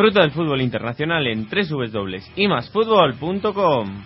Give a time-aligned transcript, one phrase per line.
[0.00, 4.02] Disfruta del fútbol internacional en www.imasfutbol.com.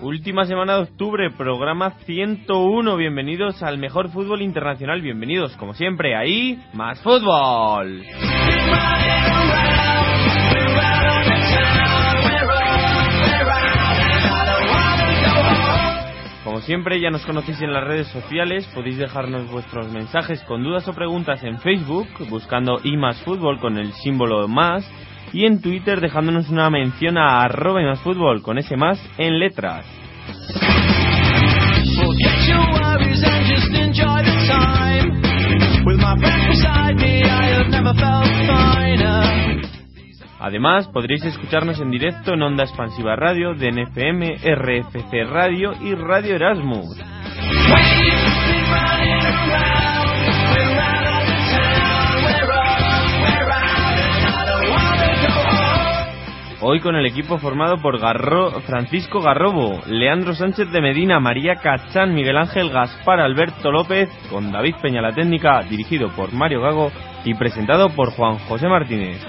[0.00, 2.96] Última semana de octubre, programa 101.
[2.96, 5.02] Bienvenidos al mejor fútbol internacional.
[5.02, 8.04] Bienvenidos, como siempre, ahí, más fútbol.
[16.56, 20.88] Como siempre, ya nos conocéis en las redes sociales, podéis dejarnos vuestros mensajes con dudas
[20.88, 22.80] o preguntas en Facebook, buscando
[23.24, 24.90] fútbol con el símbolo más,
[25.34, 29.84] y en Twitter dejándonos una mención a arroba más con ese más en letras.
[40.46, 46.96] Además, podréis escucharnos en directo en Onda Expansiva Radio, DNFM, RFC Radio y Radio Erasmus.
[56.60, 57.98] Hoy con el equipo formado por
[58.66, 64.76] Francisco Garrobo, Leandro Sánchez de Medina, María Cachán, Miguel Ángel Gaspar, Alberto López, con David
[64.80, 66.92] Peña la técnica, dirigido por Mario Gago
[67.24, 69.20] y presentado por Juan José Martínez.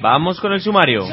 [0.00, 1.04] Vamos con el sumario.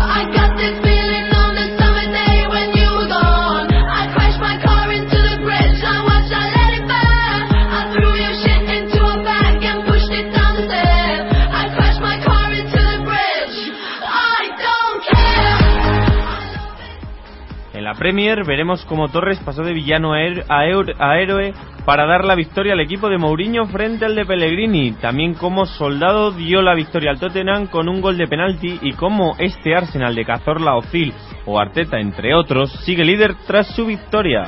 [0.00, 0.87] I got this
[17.78, 22.72] En la Premier veremos cómo Torres pasó de villano a, héroe para dar la victoria
[22.72, 24.94] al equipo de Mourinho frente al de Pellegrini.
[25.00, 29.36] También cómo Soldado dio la victoria al Tottenham con un gol de penalti y cómo
[29.38, 31.12] este Arsenal de Cazorla, Ozil
[31.46, 34.42] o Arteta, entre otros, sigue líder tras su victoria.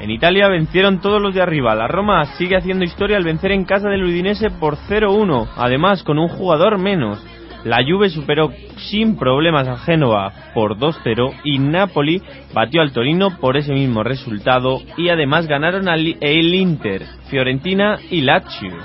[0.00, 1.76] En Italia vencieron todos los de arriba.
[1.76, 6.18] La Roma sigue haciendo historia al vencer en casa del Udinese por 0-1, además con
[6.18, 7.24] un jugador menos.
[7.64, 12.20] La Juve superó sin problemas a Génova por 2-0 y Napoli
[12.52, 18.22] batió al Torino por ese mismo resultado y además ganaron al el Inter, Fiorentina y
[18.22, 18.76] Lazio.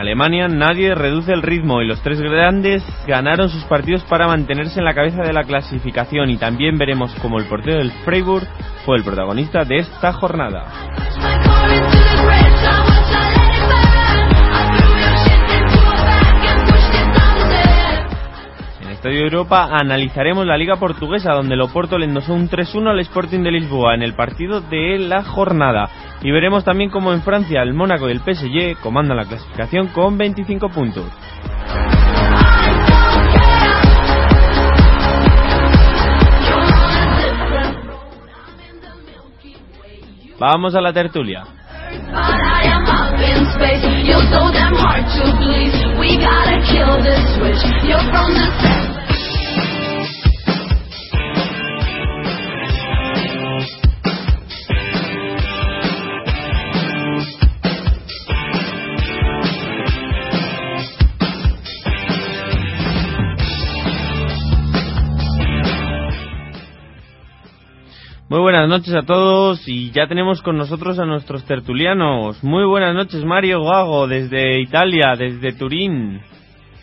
[0.00, 4.86] Alemania nadie reduce el ritmo y los tres grandes ganaron sus partidos para mantenerse en
[4.86, 8.46] la cabeza de la clasificación y también veremos cómo el portero del Freiburg
[8.86, 10.64] fue el protagonista de esta jornada.
[19.00, 23.40] Estadio Europa analizaremos la Liga Portuguesa donde el Oporto le endosó un 3-1 al Sporting
[23.40, 25.88] de Lisboa en el partido de la jornada
[26.20, 30.18] y veremos también cómo en Francia el Mónaco y el PSG comandan la clasificación con
[30.18, 31.06] 25 puntos.
[40.38, 41.44] Vamos a la tertulia.
[43.60, 43.84] Space.
[44.08, 45.76] You're so damn hard to please.
[46.00, 47.60] We gotta kill this switch.
[47.84, 48.48] You're from the
[68.30, 72.44] Muy buenas noches a todos y ya tenemos con nosotros a nuestros tertulianos.
[72.44, 76.20] Muy buenas noches Mario Gago desde Italia, desde Turín.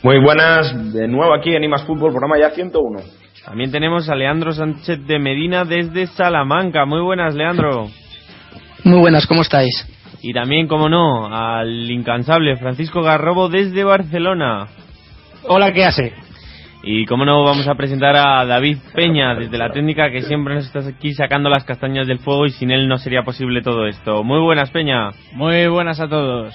[0.04, 3.00] Muy buenas, de nuevo aquí en Imas Fútbol, programa ya 101.
[3.46, 6.84] También tenemos a Leandro Sánchez de Medina desde Salamanca.
[6.84, 7.88] Muy buenas, Leandro.
[8.84, 9.88] Muy buenas, ¿cómo estáis?
[10.22, 14.68] Y también, como no, al incansable Francisco Garrobo desde Barcelona.
[15.44, 16.27] Hola, ¿qué hace?
[16.84, 20.66] Y como no, vamos a presentar a David Peña desde la técnica que siempre nos
[20.66, 24.24] está aquí sacando las castañas del fuego y sin él no sería posible todo esto.
[24.24, 25.10] Muy buenas, Peña.
[25.34, 26.54] Muy buenas a todos.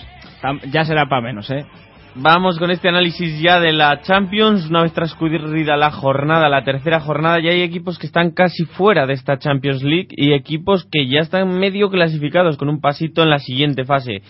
[0.71, 1.65] Ya será para menos, ¿eh?
[2.15, 4.69] Vamos con este análisis ya de la Champions.
[4.69, 9.07] Una vez transcurrida la jornada, la tercera jornada, ya hay equipos que están casi fuera
[9.07, 13.31] de esta Champions League y equipos que ya están medio clasificados con un pasito en
[13.31, 14.21] la siguiente fase.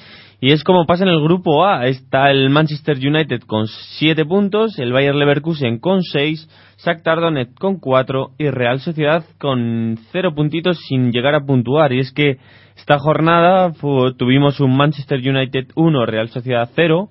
[0.44, 1.86] Y es como pasa en el grupo A.
[1.86, 6.48] Está el Manchester United con 7 puntos, el Bayer Leverkusen con 6,
[6.84, 11.92] Shakhtar Donetsk con 4 y Real Sociedad con 0 puntitos sin llegar a puntuar.
[11.92, 12.38] Y es que
[12.76, 13.72] esta jornada
[14.18, 17.08] tuvimos un Manchester United 1, Real Sociedad 0.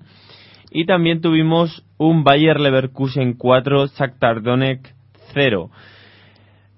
[0.70, 4.88] Y también tuvimos un Bayer Leverkusen 4, Shakhtar Donetsk
[5.32, 5.70] 0.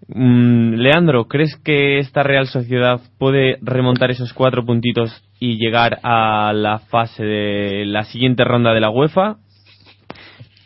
[0.06, 5.10] Mm, Leandro, ¿crees que esta Real Sociedad puede remontar esos cuatro puntitos
[5.44, 9.36] y llegar a la fase de la siguiente ronda de la UEFA?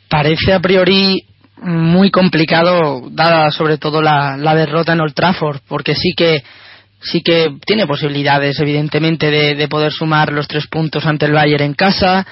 [0.08, 1.24] Parece a priori
[1.60, 6.44] muy complicado, dada sobre todo la, derrota en Old Trafford, porque sí que
[7.00, 11.64] sí que tiene posibilidades, evidentemente, de, de poder sumar los tres puntos ante el Bayern
[11.64, 12.24] en casa.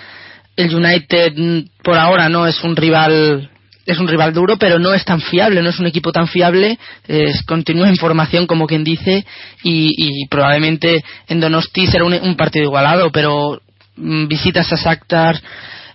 [0.54, 3.50] El United mm, por ahora no es un rival
[3.86, 6.78] es un rival duro, pero no es tan fiable, no es un equipo tan fiable.
[7.06, 9.24] Es, continúa en formación, como quien dice,
[9.62, 13.60] y, probablemente en Donosti será un, partido igualado, pero
[13.96, 15.40] mm, visitas a Shakhtar,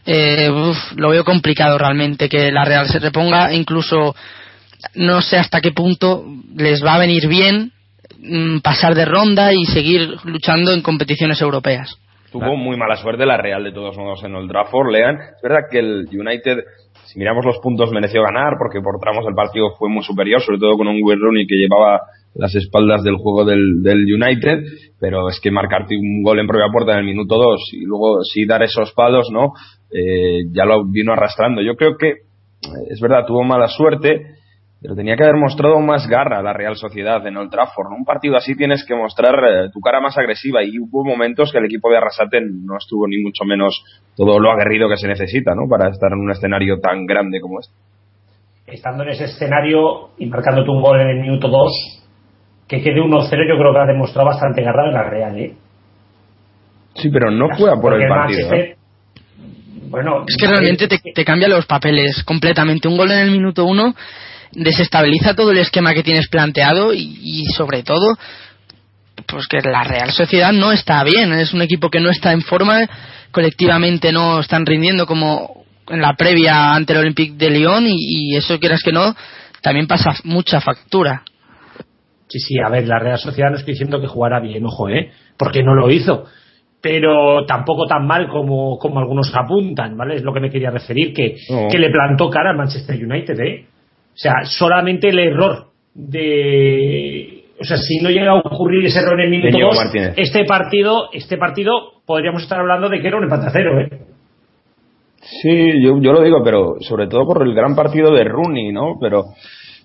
[0.05, 0.49] eh,
[0.95, 4.15] lo veo complicado realmente que la Real se reponga, incluso
[4.95, 7.71] no sé hasta qué punto les va a venir bien
[8.19, 11.97] mm, pasar de ronda y seguir luchando en competiciones europeas.
[12.31, 15.15] Tuvo muy mala suerte la Real de todos modos en Old Trafford, Lean.
[15.15, 16.63] Es verdad que el United,
[17.11, 20.59] si miramos los puntos, mereció ganar porque por tramos el partido fue muy superior, sobre
[20.59, 22.01] todo con un Wayne Rooney que llevaba
[22.35, 24.63] las espaldas del juego del, del United,
[24.99, 28.23] pero es que marcarte un gol en propia puerta en el minuto 2 y luego
[28.23, 29.51] sí dar esos palos, ¿no?
[29.91, 31.61] Eh, ya lo vino arrastrando.
[31.61, 34.35] Yo creo que, eh, es verdad, tuvo mala suerte,
[34.81, 37.91] pero tenía que haber mostrado más garra la Real Sociedad en Old Trafford.
[37.95, 41.59] Un partido así tienes que mostrar eh, tu cara más agresiva y hubo momentos que
[41.59, 43.83] el equipo de Arrasate no estuvo ni mucho menos
[44.17, 45.69] todo lo aguerrido que se necesita ¿no?
[45.69, 47.73] para estar en un escenario tan grande como este.
[48.65, 52.03] Estando en ese escenario y marcándote un gol en el minuto 2,
[52.67, 55.53] que quede 1-0, yo creo que ha demostrado bastante garra en la Real, ¿eh?
[56.95, 58.49] Sí, pero no fue a por Porque el partido.
[58.49, 58.75] Manchester- ¿eh?
[59.89, 62.87] Bueno, Es que realmente te, te cambia los papeles completamente.
[62.87, 63.93] Un gol en el minuto uno
[64.53, 68.15] desestabiliza todo el esquema que tienes planteado y, y sobre todo
[69.27, 71.31] pues que la Real Sociedad no está bien.
[71.33, 72.87] Es un equipo que no está en forma,
[73.31, 78.35] colectivamente no están rindiendo como en la previa ante el Olympique de Lyon y, y
[78.35, 79.15] eso quieras que no,
[79.61, 81.23] también pasa mucha factura.
[82.27, 85.11] Sí, sí, a ver, la Real Sociedad no estoy diciendo que jugara bien, ojo, ¿eh?
[85.37, 86.25] Porque no lo hizo.
[86.81, 90.15] Pero tampoco tan mal como, como algunos apuntan, ¿vale?
[90.15, 91.67] Es lo que me quería referir, que, No.
[91.69, 93.65] que le plantó cara al Manchester United, ¿eh?
[94.13, 97.43] O sea, solamente el error de...
[97.59, 100.13] O sea, si no llega a ocurrir ese error en el minuto Íñigo 2, Martínez.
[100.17, 103.99] este partido, este partido podríamos estar hablando de que era un empate a cero, ¿eh?
[105.21, 108.97] Sí, yo, yo lo digo, pero sobre todo por el gran partido de Rooney, ¿no?
[108.99, 109.25] Pero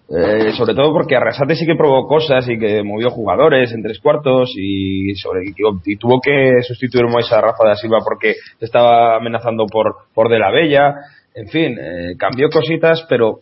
[0.09, 3.99] eh, sobre todo porque Arrasate sí que probó cosas y que movió jugadores en tres
[3.99, 9.67] cuartos y, sobre, y, tuvo que sustituir Moisés a Rafa da Silva porque estaba amenazando
[9.67, 10.95] por, por De la Bella.
[11.35, 13.41] En fin, eh, cambió cositas, pero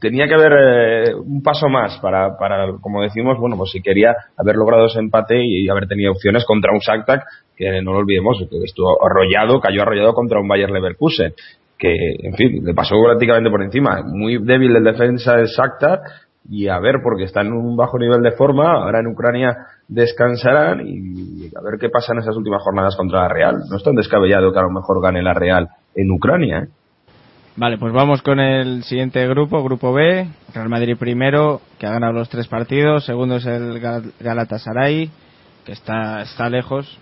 [0.00, 4.14] tenía que haber eh, un paso más para, para, como decimos, bueno, pues si quería
[4.36, 7.22] haber logrado ese empate y, haber tenido opciones contra un Shakhtar
[7.56, 11.32] que no lo olvidemos, que estuvo arrollado, cayó arrollado contra un Bayer Leverkusen,
[11.78, 14.02] que, en fin, le pasó prácticamente por encima.
[14.04, 16.00] Muy débil el defensa del Shakhtar
[16.48, 19.56] y a ver, porque está en un bajo nivel de forma, ahora en Ucrania
[19.88, 23.62] descansarán y a ver qué pasa en esas últimas jornadas contra la Real.
[23.70, 26.68] No es tan descabellado que a lo mejor gane la Real en Ucrania, ¿eh?
[27.56, 30.26] Vale, pues vamos con el siguiente grupo, grupo B.
[30.52, 33.04] Real Madrid primero, que ha ganado los tres partidos.
[33.04, 35.08] Segundo es el Gal- Galatasaray,
[35.64, 36.98] que está, está lejos,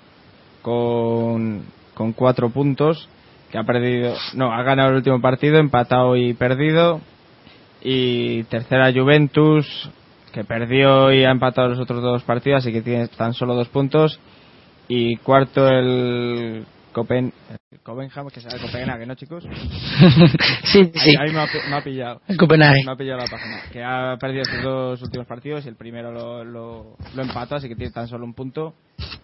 [0.61, 1.62] con,
[1.94, 3.09] con cuatro puntos,
[3.50, 7.00] que ha perdido, no, ha ganado el último partido, empatado y perdido.
[7.80, 9.66] Y tercera Juventus,
[10.32, 13.68] que perdió y ha empatado los otros dos partidos, así que tiene tan solo dos
[13.68, 14.21] puntos.
[14.87, 17.33] Y cuarto el Copen,
[17.83, 19.45] Copenhagen, que Copenhague, ¿no, chicos?
[20.65, 21.17] sí, sí.
[21.19, 22.21] Ahí, ahí me, ha, me ha pillado.
[22.29, 22.85] El Copenhague.
[22.85, 23.63] Me ha pillado la página.
[23.73, 27.69] Que ha perdido sus dos últimos partidos y el primero lo, lo, lo empató, así
[27.69, 28.75] que tiene tan solo un punto.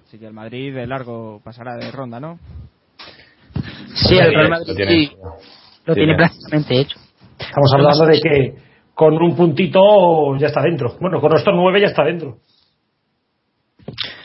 [0.07, 2.39] Así que el Madrid de largo pasará de ronda, ¿no?
[3.95, 4.93] Sí, el Real Madrid Lo tiene.
[4.93, 5.13] sí,
[5.85, 6.99] lo tiene prácticamente hecho.
[7.39, 8.55] Estamos hablando de que
[8.95, 10.97] con un puntito ya está dentro.
[11.01, 12.39] Bueno, con estos nueve ya está dentro.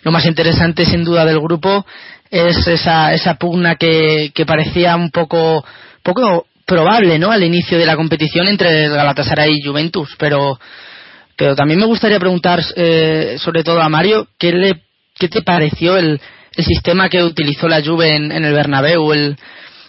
[0.04, 1.86] Lo más interesante, sin duda, del grupo
[2.34, 5.64] es esa, esa pugna que, que parecía un poco,
[6.02, 7.30] poco probable, ¿no?
[7.32, 10.60] Al inicio de la competición entre Galatasaray y Juventus, pero,
[11.38, 14.82] pero también me gustaría preguntar, eh, sobre todo a Mario, ¿qué le,
[15.20, 16.20] qué te pareció el,
[16.56, 19.38] el sistema que utilizó la Juve en, en el Bernabéu, el,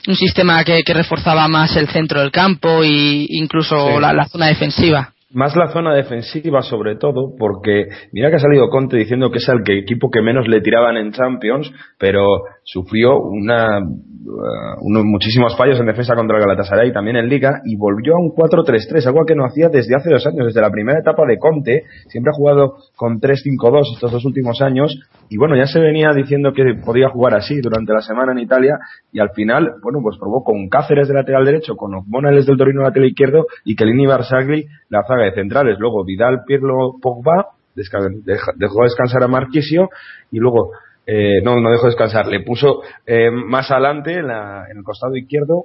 [0.06, 4.00] un sistema que, que reforzaba más el centro del campo e incluso Sí.
[4.02, 5.13] la, la zona defensiva?
[5.34, 9.48] Más la zona defensiva, sobre todo, porque mira que ha salido Conte diciendo que es
[9.48, 12.24] el que- equipo que menos le tiraban en Champions, pero
[12.62, 17.76] sufrió una, uh, unos muchísimos fallos en defensa contra el Galatasaray también en Liga y
[17.76, 21.00] volvió a un 4-3-3, algo que no hacía desde hace dos años, desde la primera
[21.00, 21.82] etapa de Conte.
[22.06, 24.96] Siempre ha jugado con 3-5-2 estos dos últimos años
[25.28, 28.78] y bueno, ya se venía diciendo que podía jugar así durante la semana en Italia
[29.12, 32.82] y al final, bueno, pues probó con Cáceres de lateral derecho, con Morales del Torino
[32.82, 35.76] lateral izquierdo y Kelini Barzagli la zaga de centrales.
[35.78, 39.88] Luego Vidal, Pirlo, Pogba, dejó descansar a Marquisio
[40.30, 40.70] y luego,
[41.06, 45.16] eh, no, no dejó descansar, le puso eh, más adelante en, la- en el costado
[45.16, 45.64] izquierdo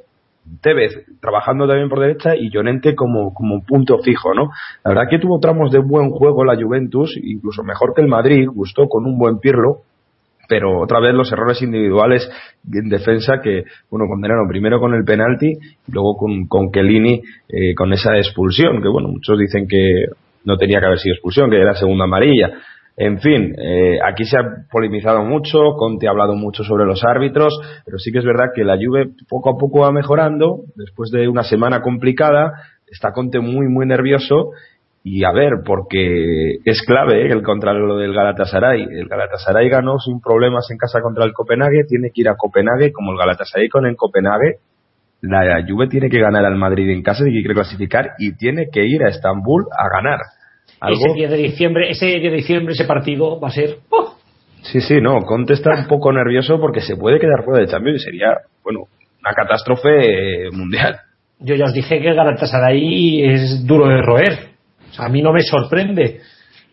[0.61, 4.49] Tevez trabajando también por derecha y Llorente como, como punto fijo, ¿no?
[4.83, 8.47] La verdad que tuvo tramos de buen juego la Juventus, incluso mejor que el Madrid,
[8.51, 9.81] gustó con un buen Pirlo,
[10.49, 12.29] pero otra vez los errores individuales
[12.73, 17.75] en defensa que, bueno, condenaron primero con el penalti y luego con, con Chiellini eh,
[17.75, 20.05] con esa expulsión, que bueno, muchos dicen que
[20.45, 22.51] no tenía que haber sido expulsión, que era segunda amarilla.
[22.97, 27.57] En fin, eh, aquí se ha polemizado mucho, Conte ha hablado mucho sobre los árbitros,
[27.85, 31.29] pero sí que es verdad que la Juve poco a poco va mejorando, después de
[31.29, 32.51] una semana complicada,
[32.91, 34.49] está Conte muy, muy nervioso
[35.03, 37.31] y a ver, porque es clave ¿eh?
[37.31, 38.81] el contra lo del Galatasaray.
[38.81, 42.91] El Galatasaray ganó sin problemas en casa contra el Copenhague, tiene que ir a Copenhague,
[42.91, 44.57] como el Galatasaray con el Copenhague.
[45.21, 48.85] La Juve tiene que ganar al Madrid en casa y quiere clasificar y tiene que
[48.85, 50.19] ir a Estambul a ganar.
[50.79, 53.77] Algo, Ese 10 de diciembre, ese 10 de diciembre, ese partido va a ser.
[53.89, 54.15] ¡oh!
[54.61, 58.01] sí, sí, no, Conte está un poco nervioso porque se puede quedar fuera de Champions
[58.01, 58.27] y sería,
[58.63, 58.81] bueno,
[59.21, 60.99] una catástrofe eh, mundial.
[61.39, 64.49] Yo ya os dije que el Galatasaray es duro de roer.
[64.89, 66.19] O sea, a mí no me sorprende.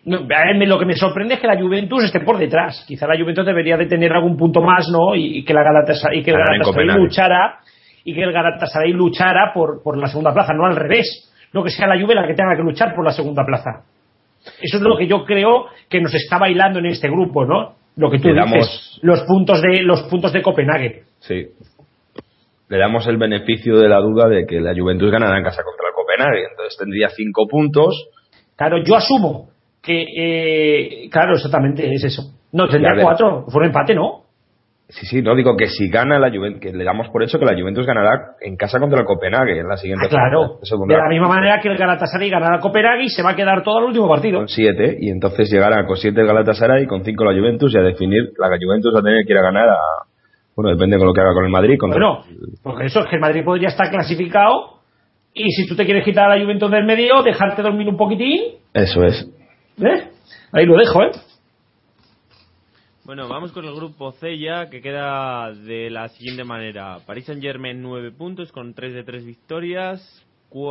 [0.05, 2.85] No, a mí lo que me sorprende es que la Juventus esté por detrás.
[2.87, 5.15] Quizá la Juventus debería de tener algún punto más, ¿no?
[5.17, 7.59] Y, y que la Galatasaray, y que el Galatasaray luchara
[8.05, 11.33] y que el Galatasaray luchara por, por la segunda plaza, no al revés.
[11.53, 13.83] No que sea la Juve la que tenga que luchar por la segunda plaza.
[14.63, 17.75] Eso es lo que yo creo que nos está bailando en este grupo, ¿no?
[17.97, 21.03] Lo que tú Le dices, damos- los puntos de los puntos de Copenhague.
[21.19, 21.47] Sí.
[22.69, 25.89] Le damos el beneficio de la duda de que la Juventus ganará en casa contra
[25.89, 28.09] el Copenhague, entonces tendría cinco puntos.
[28.57, 29.49] Claro, yo asumo
[29.83, 32.23] que, eh, claro, exactamente es eso.
[32.53, 33.03] No, tendría ver.
[33.05, 34.23] cuatro, fue un empate, ¿no?
[34.89, 37.45] Sí, sí, no digo que si gana la Juventus, que le damos por hecho que
[37.45, 40.61] la Juventus ganará en casa contra el Copenhague en la siguiente Ah, claro.
[40.87, 43.65] De la misma manera que el Galatasaray ganará a Copenhague y se va a quedar
[43.65, 44.39] todo al último partido.
[44.39, 47.79] con siete y entonces llegará con siete el Galatasaray y con cinco la Juventus y
[47.79, 49.79] a definir la Juventus va a tener que ir a ganar a
[50.55, 52.25] bueno depende con lo que haga con el Madrid contra Bueno,
[52.63, 54.76] porque eso es que el Madrid podría estar clasificado
[55.37, 58.41] y si tú te quieres quitar a la Juventus del medio, dejarte dormir un poquitín,
[58.73, 59.29] eso es
[59.79, 60.09] ¿eh?
[60.51, 61.11] Ahí lo dejo, ¿eh?
[63.05, 66.99] Bueno, vamos con el grupo C ya, que queda de la siguiente manera.
[67.07, 70.27] Paris Saint Germain 9 puntos con 3 de 3 victorias.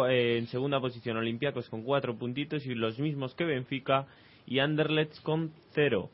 [0.10, 4.08] Eh, en segunda posición Olympiacos con 4 puntitos y los mismos que Benfica
[4.48, 6.10] y Anderlecht con 0.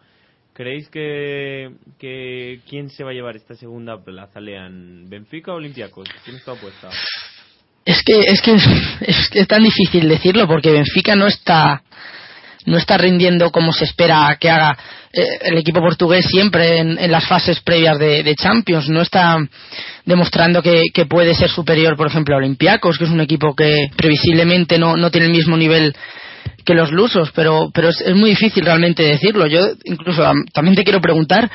[0.54, 4.42] ¿Creéis que, que quién se va a llevar esta segunda plaza?
[4.42, 6.10] Lean, ¿Benfica o Olympiacos?
[6.26, 6.90] ¿Quién está apuesta?
[7.86, 11.82] Es que, es que es es tan difícil decirlo porque Benfica no está
[12.66, 14.78] no está rindiendo como se espera que haga
[15.14, 18.90] eh, el equipo portugués siempre en, las fases previas de, Champions.
[18.90, 19.38] No está
[20.06, 24.78] demostrando que, puede ser superior, por ejemplo, a Olympiacos, que es un equipo que previsiblemente
[24.78, 25.96] no, no tiene el mismo nivel
[26.64, 29.48] que los lusos, pero, pero es, muy difícil realmente decirlo.
[29.48, 31.50] Yo incluso am- también te quiero preguntar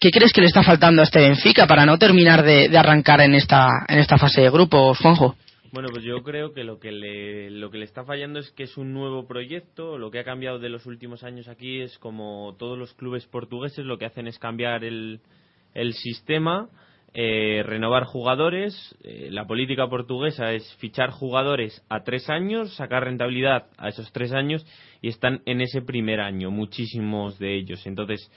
[0.00, 3.20] ¿qué crees que le está faltando a este Benfica para no terminar de, de arrancar
[3.20, 5.36] en esta, en esta fase de grupos, Juanjo?
[5.72, 8.64] Bueno, pues yo creo que lo que le lo que le está fallando es que
[8.64, 9.98] es un nuevo proyecto.
[9.98, 13.84] Lo que ha cambiado de los últimos años aquí es como todos los clubes portugueses
[13.84, 15.20] lo que hacen es cambiar el,
[15.74, 16.68] el sistema,
[17.14, 18.96] eh, renovar jugadores.
[19.04, 24.32] Eh, la política portuguesa es fichar jugadores a tres años, sacar rentabilidad a esos tres
[24.32, 24.66] años
[25.00, 27.86] y están en ese primer año muchísimos de ellos.
[27.86, 28.28] Entonces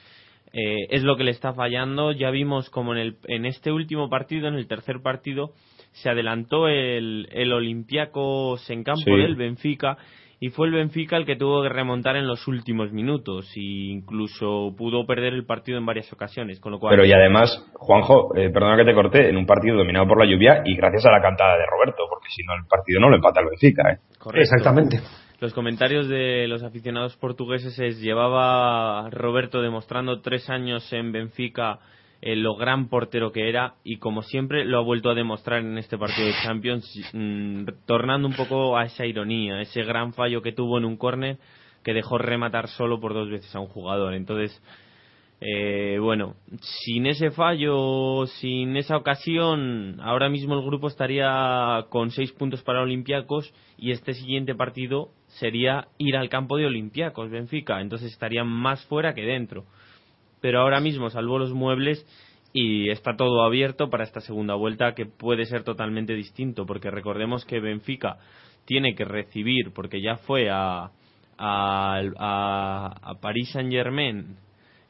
[0.53, 2.11] eh, es lo que le está fallando.
[2.11, 5.53] Ya vimos como en, el, en este último partido, en el tercer partido,
[5.93, 9.11] se adelantó el, el Olympiacos en campo Sí.
[9.11, 9.97] del Benfica
[10.39, 14.75] y fue el Benfica el que tuvo que remontar en los últimos minutos e incluso
[14.77, 18.49] pudo perder el partido en varias ocasiones, con lo cual Pero y además, Juanjo, eh,
[18.49, 21.21] perdona que te corté, en un partido dominado por la lluvia y gracias a la
[21.21, 23.91] cantada de Roberto, porque si no el partido no lo empata el Benfica.
[23.93, 23.97] ¿eh?
[24.19, 24.41] Correcto.
[24.41, 24.99] Exactamente.
[25.39, 31.79] Los comentarios de los aficionados portugueses es llevaba Roberto demostrando tres años en Benfica
[32.25, 35.77] eh, lo gran portero que era y como siempre lo ha vuelto a demostrar en
[35.77, 40.53] este partido de Champions, mm, tornando un poco a esa ironía, ese gran fallo que
[40.53, 41.37] tuvo en un córner
[41.83, 44.13] que dejó rematar solo por dos veces a un jugador.
[44.13, 44.57] Entonces,
[45.41, 52.31] eh, bueno, sin ese fallo, sin esa ocasión, ahora mismo el grupo estaría con seis
[52.31, 57.81] puntos para Olympiacos y este siguiente partido sería ir al campo de Olympiacos, Benfica.
[57.81, 59.65] Entonces estarían más fuera que dentro.
[60.43, 62.05] Pero ahora mismo salvó los muebles
[62.51, 67.45] y está todo abierto para esta segunda vuelta que puede ser totalmente distinto porque recordemos
[67.45, 68.17] que Benfica
[68.65, 70.91] tiene que recibir porque ya fue a,
[71.37, 74.35] a, a, Paris Saint Germain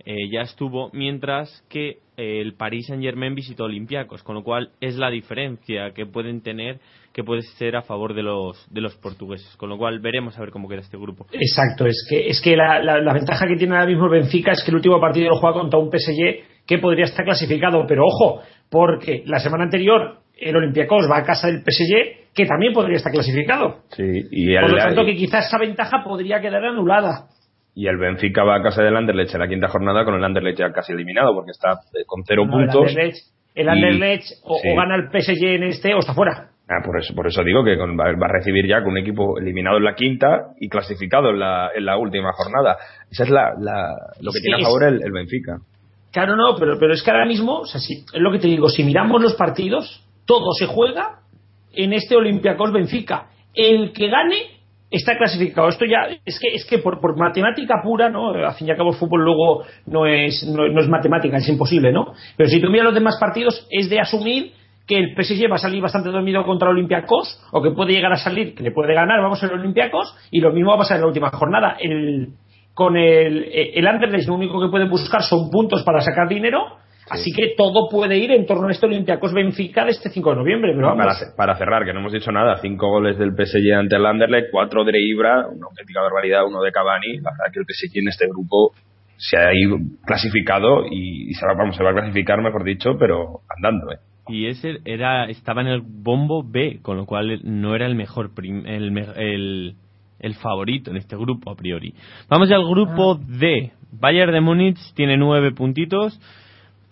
[0.04, 4.96] eh, ya estuvo, mientras que el Paris Saint Germain visitó Olympiacos, con lo cual es
[4.98, 6.80] la diferencia que pueden tener,
[7.14, 9.56] que puede ser a favor de los, de los portugueses.
[9.58, 11.26] Con lo cual veremos a ver cómo queda este grupo.
[11.32, 14.52] Exacto, es que, es que la, la- la ventaja que tiene ahora mismo el Benfica
[14.52, 18.04] es que el último partido lo juega contra un PSG que podría estar clasificado, pero
[18.06, 22.98] ojo, porque la semana anterior el Olympiacos va a casa del PSG que también podría
[22.98, 23.82] estar clasificado.
[23.92, 27.28] Sí, y Por lo tanto, que quizás esa ventaja podría quedar anulada.
[27.76, 30.60] Y el Benfica va a casa del Anderlecht en la quinta jornada con el Anderlecht
[30.60, 32.90] ya casi eliminado porque está eh, con cero No, el puntos.
[32.92, 33.18] Anderlecht,
[33.56, 34.70] el y- Anderlecht o, sí.
[34.70, 36.50] o gana el PSG en este o está fuera.
[36.70, 38.98] Ah, por eso, por eso digo que con- va, va a recibir ya con un
[39.00, 42.78] equipo eliminado en la quinta y clasificado en la, en la última jornada.
[43.12, 45.58] Esa es la, la- lo que tiene a favor el, el Benfica.
[46.12, 48.48] Claro, no, pero, pero es que ahora mismo, o sea, si- es lo que te
[48.48, 51.20] digo, si miramos los partidos, todo se juega
[51.74, 53.28] en este Olympiacos Benfica.
[53.56, 54.38] El que gane
[54.94, 55.68] está clasificado.
[55.68, 58.30] Esto ya es que es que por, por matemática pura, ¿no?
[58.32, 61.50] Al fin y al cabo el fútbol luego no es no, no es matemática, es
[61.50, 62.14] imposible, ¿no?
[62.38, 64.54] Pero si tú miras los demás partidos es de asumir
[64.88, 68.18] que el PSG va a salir bastante dormido contra Olympiacos o que puede llegar a
[68.18, 71.02] salir, que le puede ganar, vamos a Olympiacos y lo mismo va a pasar en
[71.02, 71.78] la última jornada.
[71.80, 72.34] El
[72.74, 76.78] con el, el Anderlecht lo único que pueden buscar son puntos para sacar dinero,
[77.14, 80.36] así que todo puede ir en torno a este Olympiacos Benfica de este 5 de
[80.36, 81.06] noviembre, pero vamos.
[81.06, 84.48] Para, para cerrar, que no hemos dicho nada, cinco goles del PSG ante el Anderlecht,
[84.52, 87.18] cuatro de Ibra, una auténtica barbaridad, uno de Cavani.
[87.18, 88.72] La verdad que el PSG en este grupo
[89.18, 92.98] se ha ido clasificado y, y se, va, vamos, se va a clasificar, mejor dicho,
[93.00, 93.92] pero andando.
[93.92, 93.98] ¿eh?
[94.28, 98.34] Y ese era estaba en el bombo B, con lo cual no era el mejor
[98.34, 99.76] prim- el, el,
[100.20, 101.94] el favorito en este grupo a priori.
[102.30, 103.72] Vamos al grupo D.
[103.92, 106.20] Bayern de Múnich tiene nueve puntitos.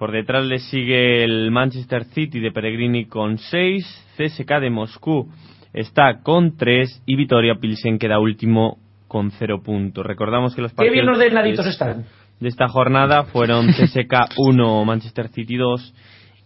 [0.02, 3.86] Por detrás le sigue el Manchester City de Pellegrini con seis.
[4.18, 5.30] CSK de Moscú
[5.74, 10.04] está con tres y Vitoria Pilsen queda último con cero puntos.
[10.04, 11.06] Recordamos que los Qué partidos bien
[11.66, 12.06] de- están.
[12.40, 15.94] de esta jornada fueron CSK 1, Manchester City 2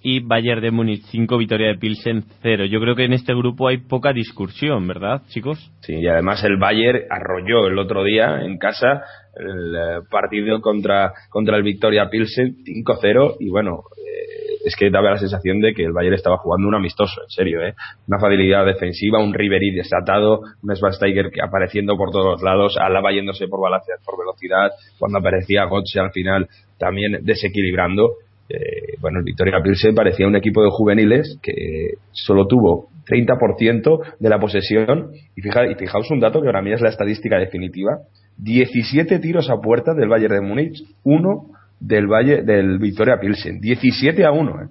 [0.06, 2.66] y Bayern de Múnich 5, Vitoria de Pilsen 0.
[2.66, 5.72] Yo creo que en este grupo hay poca discusión, ¿verdad, chicos?
[5.82, 9.02] Sí, y además el Bayern arrolló el otro día en casa
[9.36, 15.10] el eh, partido contra, contra el Victoria Pilsen 5-0 y bueno, eh, es que daba
[15.10, 17.74] la sensación de que el Bayern estaba jugando un amistoso, en serio, ¿eh?
[18.08, 23.60] Una facilidad defensiva, un Ribery desatado, un que apareciendo por todos lados, Alaba yéndose por,
[23.60, 28.18] por velocidad, cuando aparecía Götze al final también desequilibrando.
[28.50, 34.30] Eh, bueno, el Victoria Pilsen parecía un equipo de juveniles que solo tuvo 30% de
[34.30, 35.12] la posesión.
[35.36, 38.00] Y, fija, y fijaos un dato que para mí es la estadística definitiva.
[38.38, 41.48] 17 tiros a puerta del Bayern de Múnich, uno
[41.80, 44.68] del Valle del Victoria Pilsen, 17 a 1, ¿eh?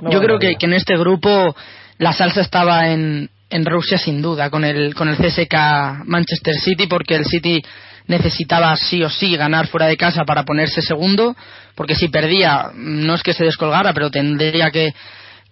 [0.00, 1.54] No, Yo creo que en este grupo
[1.98, 6.86] la salsa estaba en, en Rusia sin duda, con el, con el CSK Manchester City,
[6.86, 7.62] porque el City
[8.08, 11.36] necesitaba sí o sí ganar fuera de casa para ponerse segundo,
[11.74, 14.92] porque si perdía, no es que se descolgara, pero tendría que,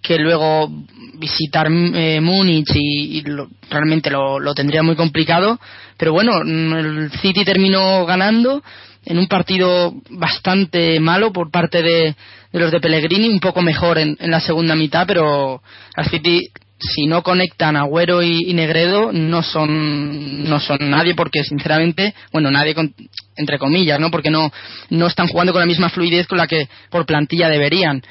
[0.03, 0.69] que luego
[1.15, 5.59] visitar eh, Múnich y, y lo- realmente lo, lo tendría muy complicado.
[5.97, 8.63] Pero bueno, mm, el City terminó ganando
[9.05, 12.15] en un partido bastante malo por parte de,
[12.53, 15.63] de los de Pellegrini, un poco mejor en, en la segunda mitad, pero
[15.95, 21.43] al City si no conectan Agüero y, y Negredo no son no son nadie porque
[21.43, 22.95] sinceramente bueno nadie con-
[23.37, 24.53] entre comillas no porque no
[24.91, 28.03] no están jugando con la misma fluidez con la que por plantilla deberían.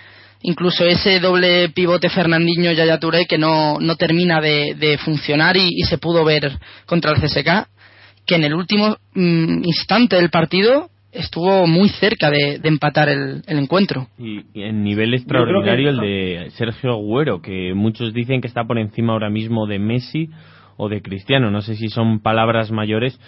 [0.42, 5.98] Incluso ese doble pivote Fernandinho Yaya Touré que no, no termina de, funcionar y, se
[5.98, 7.68] pudo ver contra el CSK
[8.28, 13.42] que en el último mm, instante del partido estuvo muy cerca de, de empatar el,
[13.48, 18.48] el encuentro Y, y en nivel extraordinario el de Sergio Agüero, que muchos dicen que
[18.48, 20.30] está por encima ahora mismo de Messi
[20.78, 21.52] o de Cristiano.
[21.52, 23.20] No sé si son palabras mayores,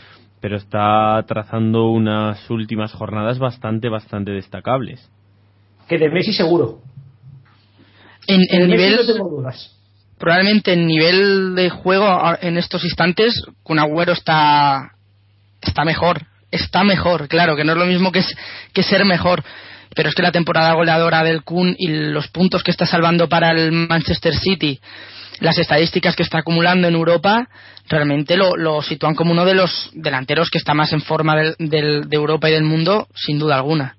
[0.42, 5.10] pero está trazando unas últimas jornadas bastante, bastante destacables.
[5.88, 6.80] Que de Messi seguro.
[8.28, 9.74] En, De en Messi nivel, no tengo dudas.
[10.20, 14.92] probablemente en nivel de juego a- en estos instantes, Kun Agüero está,
[15.62, 16.24] está mejor.
[16.52, 18.38] Está mejor, claro, que no es lo mismo que, es-
[18.74, 19.44] que ser mejor.
[19.96, 23.52] Pero es que la temporada goleadora del Kun y los puntos que está salvando para
[23.52, 24.80] el Manchester City,
[25.40, 27.48] las estadísticas que está acumulando en Europa,
[27.90, 32.10] realmente lo, sitúan como uno de los delanteros que está más en forma del- del-
[32.10, 33.96] de Europa y del mundo, sin duda alguna.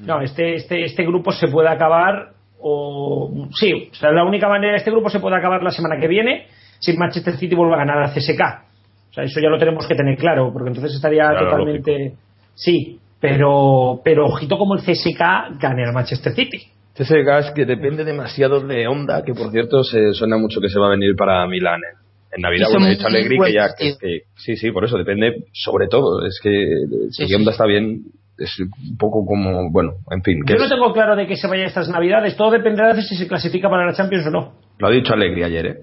[0.00, 4.76] No, este, este, este grupo se puede acabar o sí, o sea, la única manera
[4.76, 6.46] este grupo se puede acabar la semana que viene
[6.78, 8.71] si Manchester City vuelve a ganar a CSK.
[9.12, 12.14] O sea, eso ya lo tenemos que tener claro, porque entonces estaría Claro, totalmente
[12.54, 16.58] sí, pero pero ojito como el CSK gane al Manchester City.
[16.96, 20.78] Ese gas que depende demasiado de Honda, que por cierto se suena mucho que se
[20.78, 22.66] va a venir para Milán en, en Navidad.
[22.70, 23.92] Bueno, he dicho Alegri buen que ya que,
[24.36, 26.26] sí, sí, por eso depende sobre todo.
[26.26, 26.66] Es que
[27.10, 27.34] si sí.
[27.34, 28.02] Honda está bien,
[28.38, 30.40] es un poco como, bueno, en fin.
[30.46, 33.14] Yo no es- tengo claro de que se vaya estas Navidades, todo dependerá de si
[33.16, 34.52] se clasifica para la Champions o no.
[34.78, 35.76] Lo ha dicho Alegri ayer, ¿eh?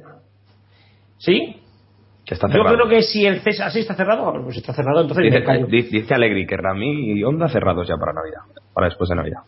[1.17, 1.55] ¿Sí?
[2.29, 2.75] Que está Yo cerrado.
[2.75, 6.13] creo que si el CSK así está cerrado, pues está cerrado, entonces Dice, dice- dice
[6.13, 9.39] Alegri que Rami y Honda cerrados ya para Navidad, para después de Navidad.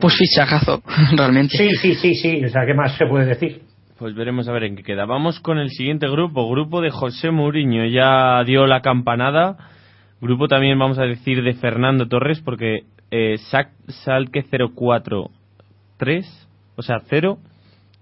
[0.00, 0.82] Pues fichajazo,
[1.16, 1.56] realmente.
[1.56, 3.62] Sí, sí, sí, sí, o sea, ¿qué más se puede decir?
[4.00, 5.04] Pues veremos a ver en qué queda.
[5.06, 7.84] Vamos con el siguiente grupo, grupo de José Mourinho.
[7.86, 9.56] Ya dio la campanada.
[10.20, 12.80] Grupo también vamos a decir de Fernando Torres porque
[13.12, 13.36] eh,
[13.88, 16.24] Salque 0-4-3,
[16.76, 17.38] o sea 0,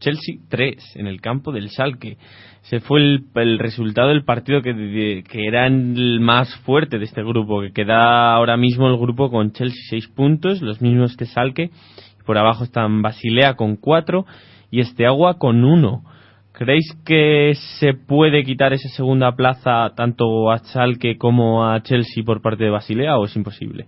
[0.00, 2.16] Chelsea 3 en el campo del Salque.
[2.68, 7.22] Se fue el, el resultado del partido que, que era el más fuerte de este
[7.22, 11.70] grupo, que queda ahora mismo el grupo con Chelsea 6 puntos, los mismos que Salque.
[12.24, 14.26] Por abajo están Basilea con 4
[14.72, 16.02] y Esteagua con 1.
[16.52, 22.42] ¿Creéis que se puede quitar esa segunda plaza tanto a Schalke como a Chelsea por
[22.42, 23.86] parte de Basilea o es imposible?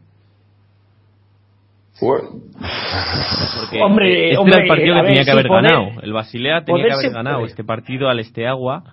[2.01, 6.01] Porque Hombre, este hombre, era el partido que ver, tenía que haber poder- ganado.
[6.03, 7.51] El Basilea tenía que haber ganado puede.
[7.51, 8.85] este partido al Esteagua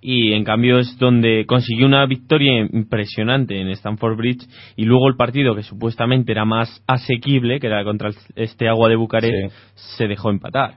[0.00, 5.16] y en cambio es donde consiguió una victoria impresionante en Stamford Bridge y luego el
[5.16, 10.30] partido que supuestamente era más asequible, que era contra el Esteagua de Bucarest, se dejó
[10.30, 10.74] empatar.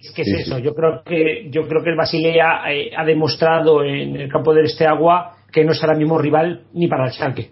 [0.00, 3.04] Es que Sí, es eso, yo creo que yo creo que el Basilea eh, ha
[3.04, 7.06] demostrado en el campo del este agua que no es ahora mismo rival ni para
[7.06, 7.50] el Schalke.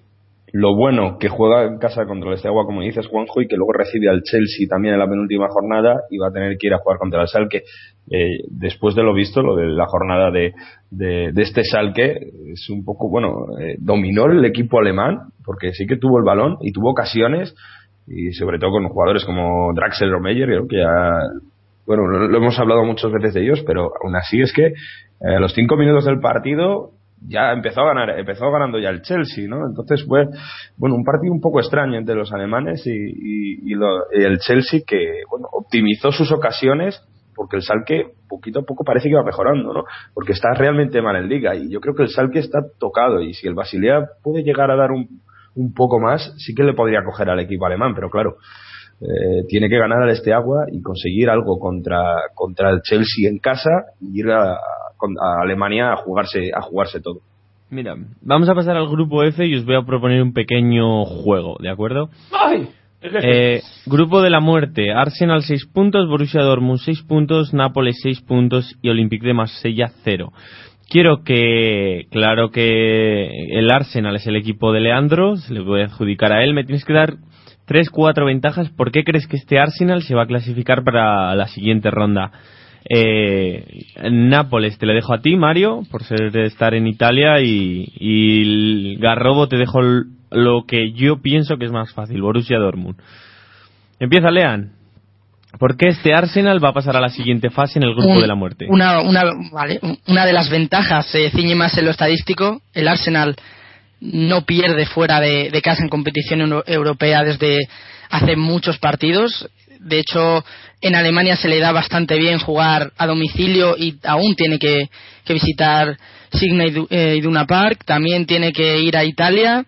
[0.53, 3.73] Lo bueno que juega en casa contra el Esteagua, como dices, Juanjo, y que luego
[3.73, 6.79] recibe al Chelsea también en la penúltima jornada y va a tener que ir a
[6.79, 7.63] jugar contra el Salque.
[8.11, 10.53] Eh, después de lo visto, lo de la jornada de,
[10.91, 15.97] de, este Salque, es un poco, bueno, eh, dominó el equipo alemán, porque sí que
[15.97, 17.55] tuvo el balón y tuvo ocasiones,
[18.07, 21.11] y sobre todo con jugadores como Draxler o Meyer, que ya,
[21.87, 25.35] bueno, lo, lo hemos hablado muchas veces de ellos, pero aún así es que eh,
[25.37, 26.93] a los cinco minutos del partido
[27.29, 29.67] ya empezó a ganar, empezó ganando ya el Chelsea, ¿no?
[29.67, 30.25] Entonces fue,
[30.77, 35.23] bueno, un partido un poco extraño entre los alemanes y, y- lo- el Chelsea que,
[35.31, 37.01] bueno, optimizó sus ocasiones
[37.35, 39.85] porque el Salque poquito a poco parece que va mejorando, ¿no?
[40.15, 43.35] Porque está realmente mal en liga y yo creo que el Salque está tocado y
[43.35, 45.07] si el Basilea puede llegar a dar un,
[45.55, 48.37] un poco más, sí que le podría coger al equipo alemán, pero claro,
[49.01, 52.03] eh, tiene que ganar al este agua y conseguir algo contra,
[52.35, 54.55] contra el Chelsea en casa y ir a,
[55.21, 57.21] a Alemania a jugarse, a jugarse todo.
[57.69, 61.57] Mira, vamos a pasar al grupo F y os voy a proponer un pequeño juego,
[61.61, 62.11] ¿de acuerdo?
[62.33, 62.69] ¡Ay!
[63.03, 68.77] Eh, grupo de la muerte, Arsenal 6 puntos, Borussia Dortmund 6 puntos, Nápoles 6 puntos
[68.83, 70.33] y Olympique de Marsella 0.
[70.89, 76.33] Quiero que, claro que el Arsenal es el equipo de Leandro, se le puede adjudicar
[76.33, 77.15] a él, me tienes que dar
[77.67, 78.71] 3, 4 ventajas.
[78.71, 82.31] ¿Por qué crees que este Arsenal se va a clasificar para la siguiente ronda?
[82.89, 88.43] Eh, Nápoles te le dejo a ti, Mario, por ser estar en Italia y, y
[88.43, 89.81] el Garrobo te dejo
[90.31, 92.97] lo que yo pienso que es más fácil, Borussia Dortmund.
[93.99, 94.73] Empieza, Lean.
[95.59, 98.21] ¿Por qué este Arsenal va a pasar a la siguiente fase en el grupo Un-
[98.21, 98.67] de la muerte?
[98.69, 99.23] Una, una,
[99.53, 102.61] vale, una de las ventajas se ciñe más en lo estadístico.
[102.75, 103.35] El Arsenal
[104.01, 107.57] no pierde fuera de, de casa en competición euro- europea desde
[108.11, 109.49] hace muchos partidos.
[109.81, 110.45] De hecho,
[110.81, 114.89] en Alemania se le da bastante bien jugar a domicilio y aún tiene que,
[115.29, 115.97] visitar
[116.33, 117.85] Signa Idu- eh, Iduna Park.
[117.85, 119.65] También tiene que ir a Italia,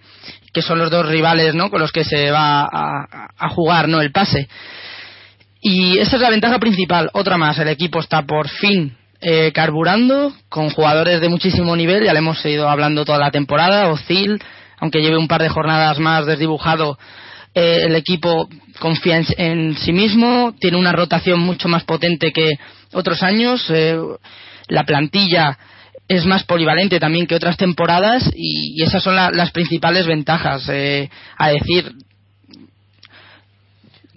[0.53, 1.71] que son los dos rivales ¿no?
[1.71, 4.01] con los que se va a, a jugar ¿no?
[4.01, 4.49] el pase.
[5.61, 7.11] Y esa es la ventaja principal.
[7.15, 12.05] Otra más, el equipo está por fin eh, carburando con jugadores de muchísimo nivel.
[12.05, 13.89] Ya le hemos ido hablando toda la temporada.
[13.89, 14.41] Ozil,
[14.79, 16.99] aunque lleve un par de jornadas más desdibujado,
[17.55, 20.55] eh, el equipo confía en, sí mismo.
[20.61, 22.53] Tiene una rotación mucho más potente que
[22.93, 23.65] otros años.
[23.71, 23.99] eh,
[24.69, 25.59] la plantilla
[26.09, 30.69] es más polivalente también que otras temporadas y, esas son la- las principales ventajas.
[30.69, 31.93] Eh, a decir,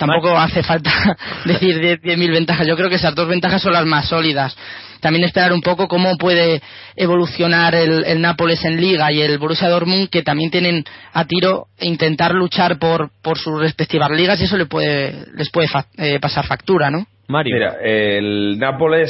[0.08, 0.92] tampoco hace falta
[1.46, 2.68] decir 10 10.000 ventajas.
[2.68, 4.56] Yo creo que esas dos ventajas son las más sólidas.
[5.00, 6.62] También esperar un poco cómo puede
[6.96, 10.84] evolucionar el, el Nápoles en Liga y el Borussia Dortmund, que también tienen
[11.14, 15.50] a tiro e intentar luchar por, por sus respectivas ligas y eso le puede, les
[15.50, 17.08] puede fa- eh, pasar factura, ¿no?
[17.54, 19.10] Mira, el Nápoles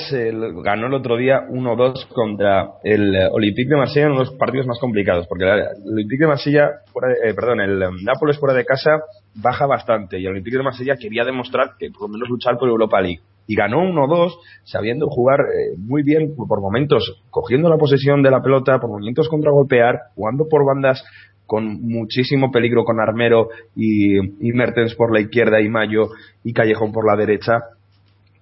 [0.63, 4.67] ganó el otro día 1-2 contra el Olympique de Marsella en uno de los partidos
[4.67, 8.53] más complicados, porque el Olympique de Marsella, fuera de- eh, perdón, el eh, Nápoles fuera
[8.55, 8.91] de casa
[9.35, 12.69] baja bastante y el Olympique de Marsella quería demostrar que por lo menos luchar por
[12.69, 13.21] Europa League.
[13.47, 18.41] Y ganó 1-2 sabiendo jugar eh, muy bien por momentos cogiendo la posesión de la
[18.41, 21.03] pelota, por momentos contragolpear, jugando por bandas
[21.47, 26.03] con muchísimo peligro con Armero y, y Mertens por la izquierda y Mayo
[26.45, 27.55] y Callejón por la derecha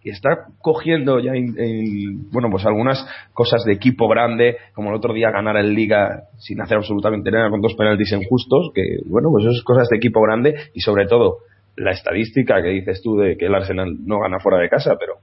[0.03, 0.29] y está
[0.61, 5.57] cogiendo ya in- bueno pues algunas cosas de equipo grande como el otro día ganar
[5.57, 9.63] en liga sin hacer absolutamente nada con dos penaltis injustos que bueno pues eso es
[9.63, 11.39] cosas de equipo grande y sobre todo
[11.75, 15.15] la estadística que dices tú de que el Arsenal no gana fuera de casa pero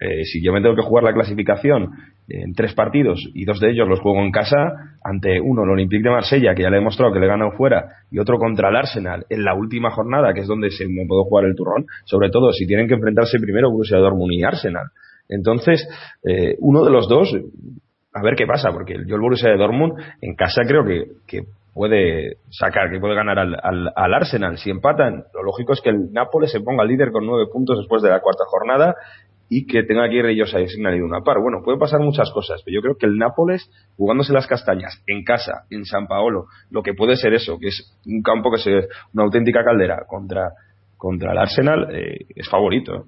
[0.00, 1.90] eh, si yo me tengo que jugar la clasificación
[2.26, 6.02] en tres partidos y dos de ellos los juego en casa ante uno el Olympique
[6.02, 8.76] de Marsella que ya le he demostrado que le he fuera y otro contra el
[8.76, 12.30] Arsenal en la última jornada que es donde se me puedo jugar el turrón sobre
[12.30, 14.86] todo si tienen que enfrentarse primero Borussia Dortmund y Arsenal
[15.28, 15.86] entonces
[16.24, 17.36] eh, uno de los dos
[18.14, 21.42] a ver qué pasa porque yo el Borussia de Dortmund en casa creo que, que
[21.74, 24.58] puede sacar, que puede ganar al, al, al Arsenal.
[24.58, 28.02] Si empatan, lo lógico es que el Nápoles se ponga líder con nueve puntos después
[28.02, 28.96] de la cuarta jornada
[29.52, 31.38] y que tenga que ir ellos a designar y una par.
[31.42, 35.24] Bueno, puede pasar muchas cosas, pero yo creo que el Nápoles, jugándose las castañas en
[35.24, 38.70] casa, en San Paolo, lo que puede ser eso, que es un campo que se
[39.12, 40.50] una auténtica caldera contra,
[40.96, 43.06] contra el Arsenal, eh, es favorito.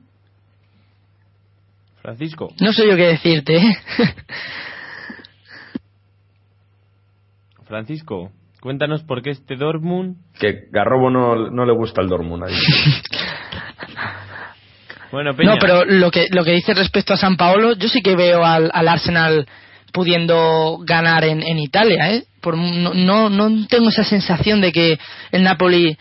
[2.02, 2.48] Francisco.
[2.60, 3.76] No sé yo qué decirte, ¿eh?
[7.62, 10.16] Francisco, cuéntanos por qué este Dortmund.
[10.40, 12.42] Que Garrobo no, no le gusta el Dortmund.
[12.44, 12.52] ahí.
[15.12, 15.52] Bueno, Peña.
[15.52, 18.44] No, pero lo que, lo que dice respecto a San Paolo, yo sí que veo
[18.44, 19.46] al, al Arsenal
[19.92, 22.24] pudiendo ganar en, en Italia, ¿eh?
[22.40, 24.98] Por, no, no, no tengo esa sensación de que
[25.30, 25.96] el Napoli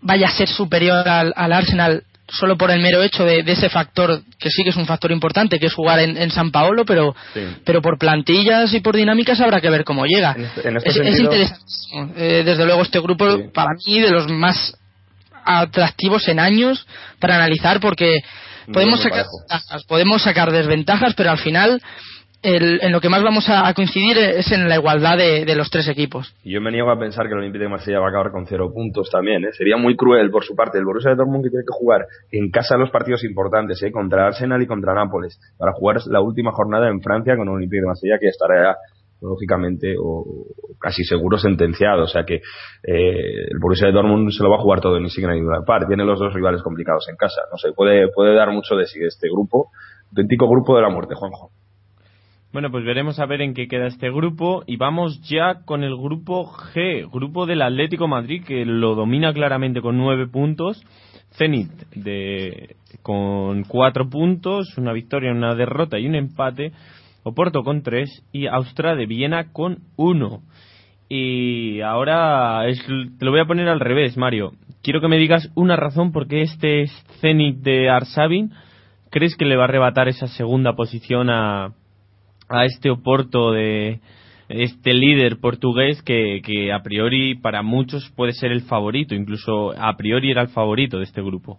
[0.00, 3.68] vaya a ser superior al, al Arsenal solo por el mero hecho de, de ese
[3.68, 6.84] factor, que sí que es un factor importante, que es jugar en, en San Paolo,
[6.84, 7.40] pero, Sí.
[7.64, 10.34] pero por plantillas y por dinámicas habrá que ver cómo llega.
[10.36, 12.12] En este- en este es, es sentido- interesantísimo.
[12.16, 13.42] Eh, desde luego este grupo, Sí.
[13.52, 14.76] para mí, de los más
[15.58, 16.86] atractivos en años
[17.20, 18.20] para analizar porque
[18.72, 21.80] podemos sacar ventajas, podemos sacar desventajas, pero al final
[22.42, 25.54] el- en lo que más vamos a, a coincidir es en la igualdad de, de
[25.56, 26.34] los tres equipos.
[26.42, 28.70] Yo me niego a pensar que el Olympique de Marsella va a acabar con cero
[28.72, 29.44] puntos también.
[29.44, 29.48] ¿eh?
[29.52, 30.78] Sería muy cruel por su parte.
[30.78, 33.92] El Borussia de Dortmund que tiene que jugar en casa los partidos importantes, ¿eh?
[33.92, 37.82] contra Arsenal y contra Nápoles, para jugar la última jornada en Francia con el Olympique
[37.82, 38.74] de Marsella que estará
[39.20, 40.24] lógicamente o
[40.78, 42.04] casi seguro sentenciado.
[42.04, 45.34] O sea que eh, el Borussia de Dortmund se lo va a jugar todo siquiera
[45.34, 45.86] ni una par.
[45.86, 47.42] Tiene los dos rivales complicados en casa.
[47.50, 49.68] No sé, puede, puede dar mucho de sí este grupo.
[50.10, 51.50] Auténtico grupo de la muerte, Juanjo.
[52.52, 55.96] Bueno, pues veremos a ver en qué queda este grupo y vamos ya con el
[55.96, 60.84] grupo G, grupo del Atlético Madrid que lo domina claramente con nueve puntos,
[61.36, 66.72] Zenit de con cuatro puntos, una victoria, una derrota y un empate,
[67.22, 70.40] Oporto con tres y Austria de Viena con uno.
[71.08, 72.84] Y ahora es-
[73.18, 74.52] te lo voy a poner al revés, Mario.
[74.82, 76.86] Quiero que me digas una razón por qué este
[77.20, 78.52] Zenit de Arsabin
[79.10, 81.72] crees que le va a arrebatar esa segunda posición a,
[82.48, 84.00] a este Oporto de
[84.48, 90.30] este líder portugués que a priori para muchos puede ser el favorito, incluso a priori
[90.30, 91.58] era el favorito de este grupo.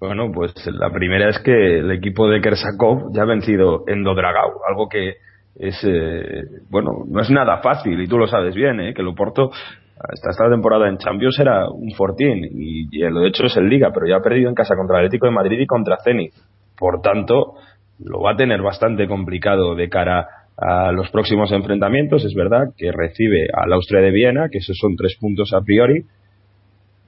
[0.00, 4.60] Bueno, pues la primera es que el equipo de Kersakov ya ha vencido en Dodragao,
[4.68, 5.16] algo que
[5.56, 8.94] es, eh, bueno, no es nada fácil y tú lo sabes bien, ¿eh?
[8.94, 13.44] que el Oporto hasta esta temporada en Champions era un fortín y, y lo hecho
[13.46, 15.66] es en Liga, pero ya ha perdido en casa contra el Atlético de Madrid y
[15.66, 16.32] contra Zenit.
[16.78, 17.54] Por tanto,
[17.98, 22.24] lo va a tener bastante complicado de cara a los próximos enfrentamientos.
[22.24, 26.04] Es verdad que recibe al Austria de Viena, que esos son tres puntos a priori,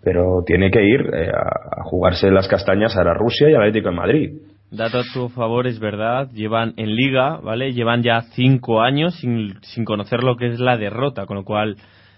[0.02, 3.90] pero tiene que ir eh, a, jugarse las castañas a la Rusia y al Atlético
[3.90, 4.30] de Madrid.
[4.70, 7.72] Dato a tu favor, es verdad, llevan en liga, ¿vale?
[7.72, 11.76] Llevan ya cinco años sin, sin conocer lo que es la derrota, con lo cual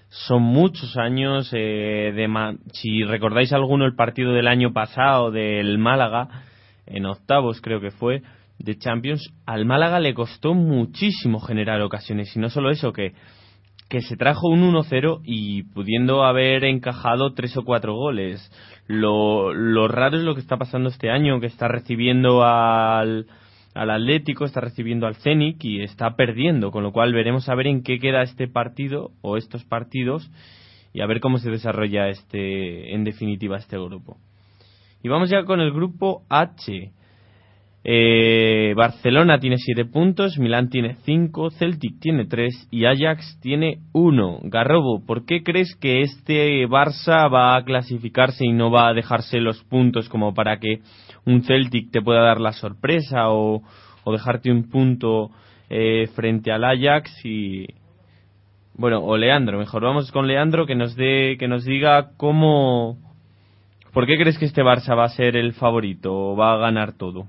[0.08, 5.78] son muchos años eh, de ma- si recordáis alguno el partido del año pasado del
[5.78, 6.28] Málaga
[6.84, 8.20] en octavos creo que fue
[8.58, 13.12] de Champions al Málaga le costó muchísimo generar ocasiones y no solo eso que
[13.92, 18.40] que se trajo un 1-0 y pudiendo haber encajado tres o cuatro goles.
[18.86, 23.26] Lo, lo raro es lo que está pasando este año, que está recibiendo al,
[23.74, 27.66] al Atlético, está recibiendo al Zenit y está perdiendo, con lo cual veremos a ver
[27.66, 30.30] en qué queda este partido o estos partidos
[30.94, 34.16] y a ver cómo se desarrolla este en definitiva este grupo.
[35.02, 36.92] Y vamos ya con el grupo H.
[37.84, 44.40] Eh, Barcelona tiene 7 puntos, Milán tiene 5, Celtic tiene 3 y Ajax tiene 1.
[44.44, 49.40] Garrobo, ¿por qué crees que este Barça va a clasificarse y no va a dejarse
[49.40, 50.80] los puntos como para que
[51.26, 53.62] un Celtic te pueda dar la sorpresa o,
[54.06, 55.30] dejarte un punto
[55.68, 57.66] eh, frente al Ajax y
[58.74, 62.98] bueno o Leandro mejor vamos con Leandro que nos dé que nos diga cómo
[63.92, 66.94] por qué crees que este Barça va a ser el favorito o va a ganar
[66.94, 67.28] todo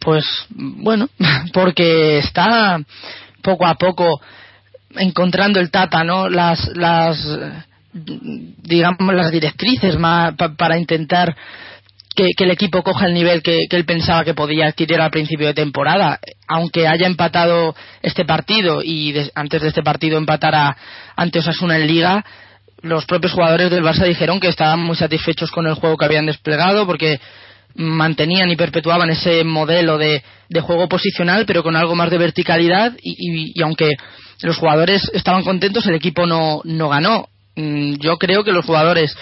[0.00, 1.08] Pues bueno,
[1.52, 2.80] porque está
[3.42, 4.20] poco a poco
[4.96, 6.28] encontrando el Tata, ¿no?
[6.28, 7.18] Las, las
[7.92, 11.34] digamos, las directrices ma- pa- para intentar
[12.14, 15.46] que, el equipo coja el nivel que, que él pensaba que podía adquirir al principio
[15.46, 16.18] de temporada.
[16.48, 20.76] Aunque haya empatado este partido y des- antes de este partido empatara
[21.16, 22.24] ante Osasuna en Liga,
[22.82, 26.26] los propios jugadores del Barça dijeron que estaban muy satisfechos con el juego que habían
[26.26, 27.20] desplegado porque
[27.78, 32.92] mantenían y perpetuaban ese modelo de, de juego posicional pero con algo más de verticalidad
[33.02, 33.88] y, y- aunque
[34.42, 39.16] los jugadores estaban contentos el equipo no, no ganó Mm, yo creo que los jugadores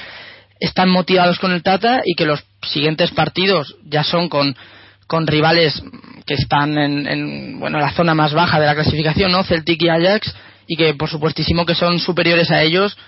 [0.61, 4.55] están motivados con el Tata y que los siguientes partidos ya son con,
[5.07, 5.83] con rivales
[6.27, 9.42] que están en, en, bueno, la zona más baja de la clasificación, ¿no?
[9.42, 10.35] Celtic y Ajax,
[10.66, 12.99] y que por supuestísimo que son superiores a ellos,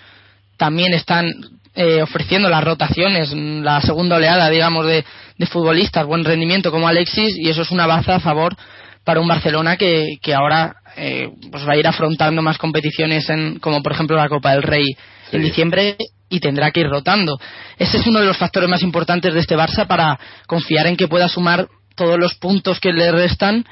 [0.56, 1.30] también están
[1.78, 5.04] eh, ofreciendo las rotaciones, mm, la segunda oleada, digamos, de,
[5.38, 8.56] de futbolistas, buen rendimiento como Alexis, y eso es una baza a favor
[9.04, 13.60] para un Barcelona que, que ahora eh, pues va a ir afrontando más competiciones en,
[13.60, 14.84] como por ejemplo la Copa del Rey
[15.30, 15.96] en diciembre
[16.28, 17.38] y tendrá que ir rotando.
[17.78, 21.06] Ese es uno de los factores más importantes de este Barça para confiar en que
[21.06, 23.64] pueda sumar todos los puntos que le restan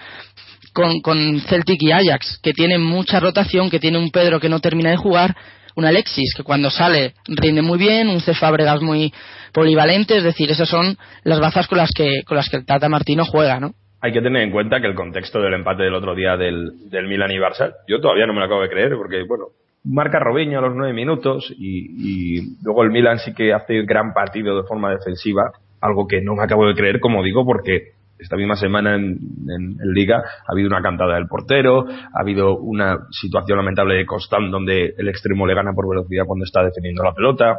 [0.72, 4.60] con, con Celtic y Ajax, que tienen mucha rotación, que tiene un Pedro que no
[4.60, 5.34] termina de jugar,
[5.76, 9.12] un Alexis que cuando sale rinde muy bien, un Cés Fábregas muy
[9.52, 12.88] polivalente, es decir, esas son las bazas con las que, con las que el Tata
[12.88, 13.72] Martino juega, ¿no?
[14.00, 17.06] Hay que tener en cuenta que el contexto del empate del otro día del, del
[17.06, 19.46] Milan y Barça, yo todavía no me lo acabo de creer, porque, bueno,
[19.84, 24.12] marca Robinho a los nueve minutos y, y luego el Milan sí que hace gran
[24.12, 28.36] partido de forma defensiva, algo que no me acabo de creer, como digo, porque esta
[28.36, 33.58] misma semana en, en- Liga ha habido una cantada del portero, ha habido una situación
[33.58, 37.56] lamentable de Costan donde el extremo le gana por velocidad cuando está defendiendo la pelota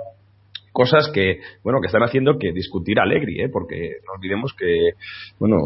[0.71, 3.49] cosas que bueno que están haciendo que discutir a Allegri ¿eh?
[3.51, 4.91] porque no olvidemos que
[5.39, 5.57] bueno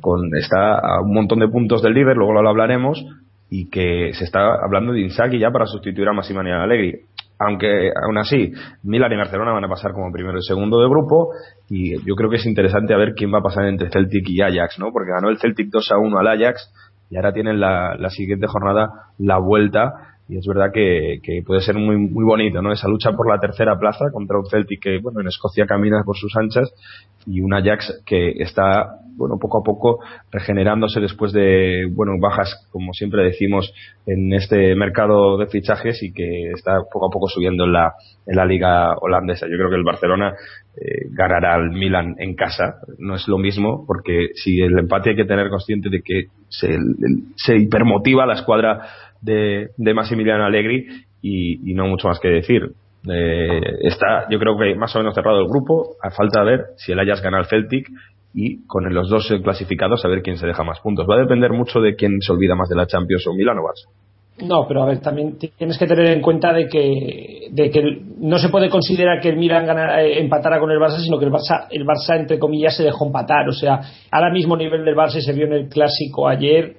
[0.00, 3.04] con está a un montón de puntos del líder luego lo hablaremos
[3.48, 7.00] y que se está hablando de Inzaghi ya para sustituir a Massimiliano Allegri
[7.38, 11.30] aunque aún así Milan y Barcelona van a pasar como primero y segundo de grupo
[11.68, 14.40] y yo creo que es interesante a ver quién va a pasar entre Celtic y
[14.40, 14.92] Ajax ¿no?
[14.92, 16.72] porque ganó el Celtic 2 a 1 al Ajax
[17.10, 21.60] y ahora tienen la, la siguiente jornada la vuelta y es verdad que, que puede
[21.60, 24.98] ser muy muy bonito no esa lucha por la tercera plaza contra un Celtic que
[24.98, 26.72] bueno en Escocia camina por sus anchas
[27.26, 32.92] y un Ajax que está bueno poco a poco regenerándose después de bueno bajas como
[32.92, 33.72] siempre decimos
[34.06, 37.94] en este mercado de fichajes y que está poco a poco subiendo en la
[38.26, 39.46] en la liga holandesa.
[39.46, 40.34] Yo creo que el Barcelona
[40.76, 42.80] eh, ganará al Milan en casa.
[42.98, 46.78] No es lo mismo porque si el empate hay que tener consciente de que se,
[47.36, 48.88] se hipermotiva la escuadra
[49.20, 50.86] de, de Massimiliano Allegri
[51.22, 52.62] y, no mucho más que decir.
[53.08, 56.92] Eh, está, yo creo que más o menos cerrado el grupo, a falta ver si
[56.92, 57.88] el Ajax gana al Celtic
[58.34, 61.06] y con los dos clasificados a ver quién se deja más puntos.
[61.08, 63.62] Va a depender mucho de quién se olvida más de la Champions o Milan o
[63.62, 63.88] Barça.
[64.46, 68.36] No, pero a ver, también tienes que tener en cuenta de que, de que no
[68.38, 71.30] se puede considerar que el Milan ganara- eh, empatara con el Barça, sino que el
[71.32, 73.48] Barça, el Barça, entre comillas, se dejó empatar.
[73.48, 76.74] O sea, ahora mismo nivel del Barça se vio en el clásico ayer,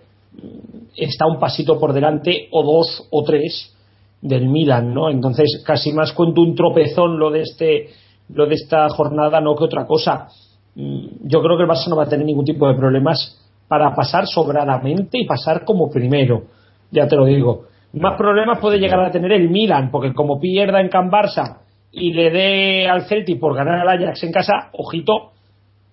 [0.95, 3.73] está un pasito por delante, o dos, o tres,
[4.21, 5.09] del Milan, ¿no?
[5.09, 7.89] Entonces, casi más cuento un tropezón lo de este,
[8.29, 10.27] lo de esta jornada, no que otra cosa.
[10.75, 13.93] Mm, Yo creo que el Barça no va a tener ningún tipo de problemas para
[13.93, 16.43] pasar sobradamente y pasar como primero.
[16.91, 17.65] Ya te lo digo.
[17.93, 21.59] Más problemas puede llegar a tener el Milan, porque como pierda en Can Barça
[21.91, 25.31] y le dé al Celtic por ganar al Ajax en casa, ojito,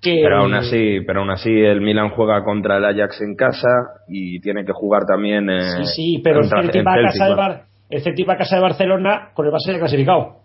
[0.05, 3.69] que Pero aún así, pero aún así el Milan juega contra el Ajax en casa
[4.09, 7.35] y tiene que jugar también eh, Sí, sí, pero el Celtic, va a casa de.
[7.35, 10.37] Bar- el Celtic va a casa de Barcelona con el Barça ya clasificado.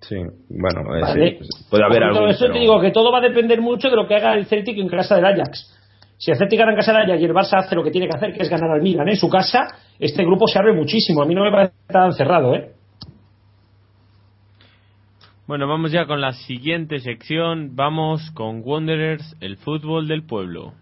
[0.00, 0.16] Sí,
[0.48, 1.38] bueno, eh, ¿vale?
[1.40, 2.26] sí, puede haber algo.
[2.28, 4.78] Eso te digo que todo va a depender mucho de lo que haga el Celtic
[4.78, 5.76] en casa del Ajax.
[6.16, 8.08] Si el Celtic gana en casa del Ajax y el Barça hace lo que tiene
[8.08, 9.66] que hacer, que es ganar al Milan en su casa,
[9.98, 11.22] este grupo se abre muchísimo.
[11.22, 12.70] A mí no me parece tan cerrado, ¿eh?
[15.50, 17.74] Bueno, vamos ya con la siguiente sección.
[17.74, 20.74] Vamos con Wanderers, el fútbol del pueblo.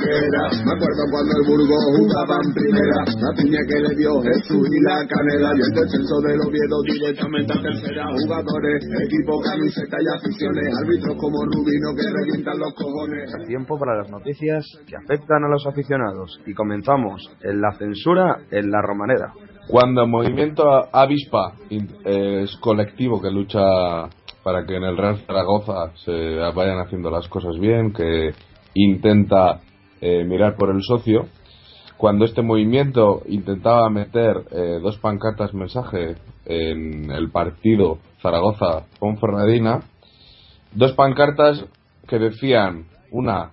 [0.00, 4.64] Era, Me acuerdo cuando el Burgos jugaba en primera, la piña que le dio Jesús
[4.64, 8.08] y la canela y el descenso del Oviedo directamente a tercera.
[8.24, 13.28] Jugadores, equipo, camiseta y aficiones, árbitros como Rubino que revientan los cojones.
[13.46, 16.40] Tiempo para las noticias que afectan a los aficionados.
[16.46, 19.36] Y comenzamos en la censura en la Romaneda.
[19.68, 23.60] Cuando el movimiento Avispa eh, es colectivo que lucha
[24.42, 28.32] para que en el Real Zaragoza se vayan haciendo las cosas bien, que
[28.72, 29.60] intenta
[30.00, 31.26] eh, mirar por el socio,
[31.98, 36.16] cuando este movimiento intentaba meter eh, dos pancartas mensaje
[36.46, 39.82] en el partido Zaragoza Ponferradina,
[40.72, 41.66] dos pancartas
[42.06, 43.50] que decían una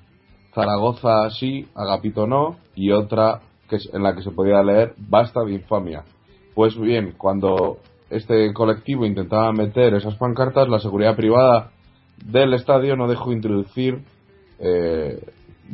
[0.53, 5.43] Zaragoza sí, Agapito no, y otra que es- en la que se podía leer basta
[5.43, 6.03] de infamia.
[6.53, 7.77] Pues bien, cuando
[8.09, 11.71] este colectivo intentaba meter esas pancartas, la seguridad privada
[12.25, 13.99] del estadio no dejó introducir
[14.59, 15.19] eh,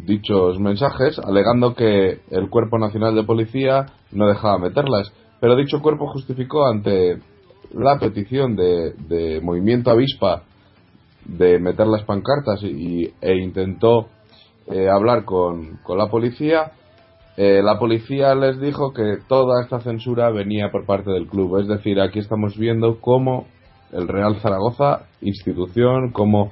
[0.06, 5.12] dichos mensajes, alegando que el Cuerpo Nacional de Policía no dejaba meterlas.
[5.40, 7.20] Pero dicho cuerpo justificó ante
[7.74, 10.44] la petición de, de Movimiento Avispa
[11.26, 14.08] de meter las pancartas y, e intentó
[14.68, 16.72] eh, hablar con, con la policía,
[17.38, 21.60] eh, la policía les dijo que toda esta censura venía por parte del club.
[21.60, 23.48] Es decir, aquí estamos viendo cómo
[23.92, 26.52] el Real Zaragoza, institución, como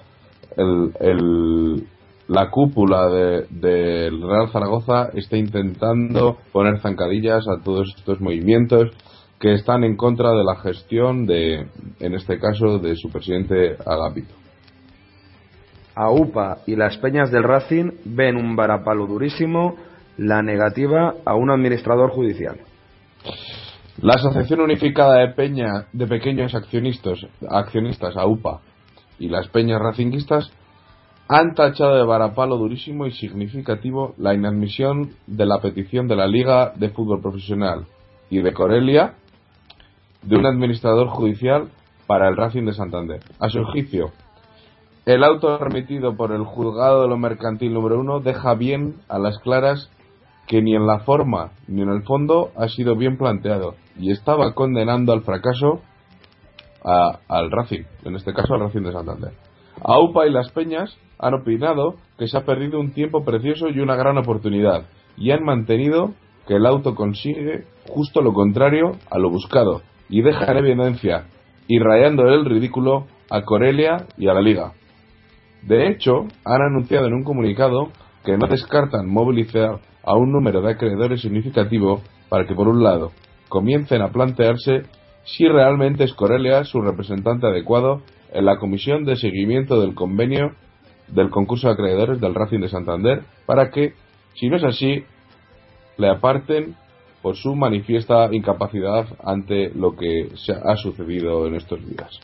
[0.58, 1.84] el,
[2.28, 8.90] la cúpula de- del Real Zaragoza está intentando poner zancadillas a todos estos movimientos
[9.40, 11.66] que están en contra de la gestión de,
[12.00, 14.34] en este caso, de su presidente Agapito.
[15.96, 19.76] A UPA y las peñas del Racing ven un varapalo durísimo
[20.20, 22.58] la negativa a un administrador judicial.
[24.02, 28.60] La Asociación Unificada de Peña de Pequeños Accionistas, accionistas AUPA
[29.18, 30.52] y las peñas racinguistas
[31.30, 36.74] han tachado de varapalo durísimo y significativo la inadmisión de la petición de la Liga
[36.76, 37.86] de Fútbol Profesional
[38.30, 39.14] y de Corelia
[40.22, 41.70] de un administrador judicial
[42.08, 43.22] para el Racing de Santander.
[43.40, 44.12] A su juicio,
[45.06, 49.40] el auto remitido por el juzgado de lo mercantil número uno deja bien a las
[49.40, 49.90] claras
[50.50, 54.54] que ni en la forma ni en el fondo ha sido bien planteado y estaba
[54.56, 55.82] condenando al fracaso
[56.84, 59.32] a- al Racing, en este caso al Racing de Santander.
[59.82, 63.96] AUPA y las Peñas han opinado que se ha perdido un tiempo precioso y una
[63.96, 64.86] gran oportunidad
[65.18, 66.14] y han mantenido
[66.48, 71.26] que el auto consigue justo lo contrario a lo buscado y deja en evidencia
[71.68, 74.72] y rayando el ridículo a Corelia y a la Liga.
[75.62, 77.90] De hecho, han anunciado en un comunicado
[78.26, 79.78] que no descartan movilizar
[80.10, 83.12] a un número de acreedores significativo para que, por un lado,
[83.48, 84.82] comiencen a plantearse
[85.24, 88.02] si realmente es Corelia su representante adecuado
[88.34, 90.56] en la comisión de seguimiento del convenio
[91.10, 93.94] del concurso de acreedores del Racing de Santander, para que,
[94.34, 95.04] si no es así,
[95.98, 96.76] le aparten
[97.22, 102.20] por su manifiesta incapacidad ante lo que se ha sucedido en estos días.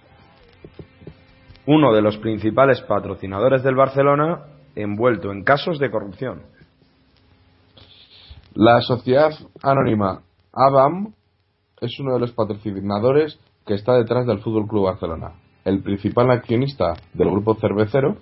[1.68, 4.40] Uno de los principales patrocinadores del Barcelona
[4.76, 6.55] envuelto en casos de corrupción.
[8.56, 9.32] La sociedad
[9.62, 10.22] anónima
[10.54, 11.14] ABAM
[11.82, 15.34] es uno de los patrocinadores que está detrás del Fútbol Club Barcelona.
[15.66, 18.16] El principal accionista del grupo cervecero,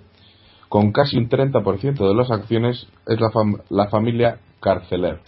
[0.68, 5.20] con casi un 30% de las acciones, es la, fam- la familia Carceler.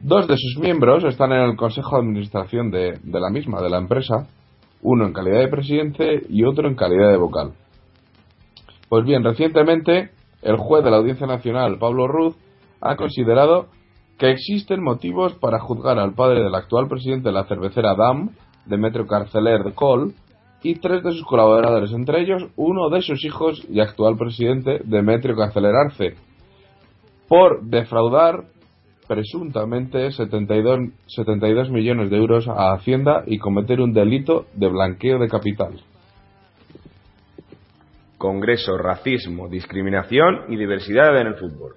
[0.00, 3.68] Dos de sus miembros están en el consejo de administración de, de la misma, de
[3.68, 4.26] la empresa,
[4.80, 7.52] uno en calidad de presidente y otro en calidad de vocal.
[8.88, 12.36] Pues bien, recientemente el juez de la Audiencia Nacional, Pablo Ruz,
[12.80, 13.66] ha considerado
[14.18, 18.30] que existen motivos para juzgar al padre del actual presidente de la cervecera DAM,
[18.66, 20.14] Demetrio Carceler de Col,
[20.62, 25.36] y tres de sus colaboradores, entre ellos uno de sus hijos y actual presidente, Demetrio
[25.36, 26.16] Carceler Arce,
[27.28, 28.44] por defraudar
[29.06, 35.28] presuntamente 72, 72 millones de euros a Hacienda y cometer un delito de blanqueo de
[35.28, 35.80] capital.
[38.18, 41.76] Congreso, racismo, discriminación y diversidad en el fútbol.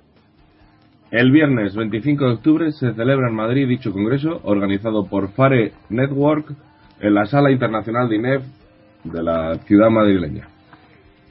[1.11, 6.53] El viernes 25 de octubre se celebra en Madrid dicho congreso organizado por Fare Network
[7.01, 8.43] en la Sala Internacional de INEF
[9.03, 10.47] de la ciudad madrileña.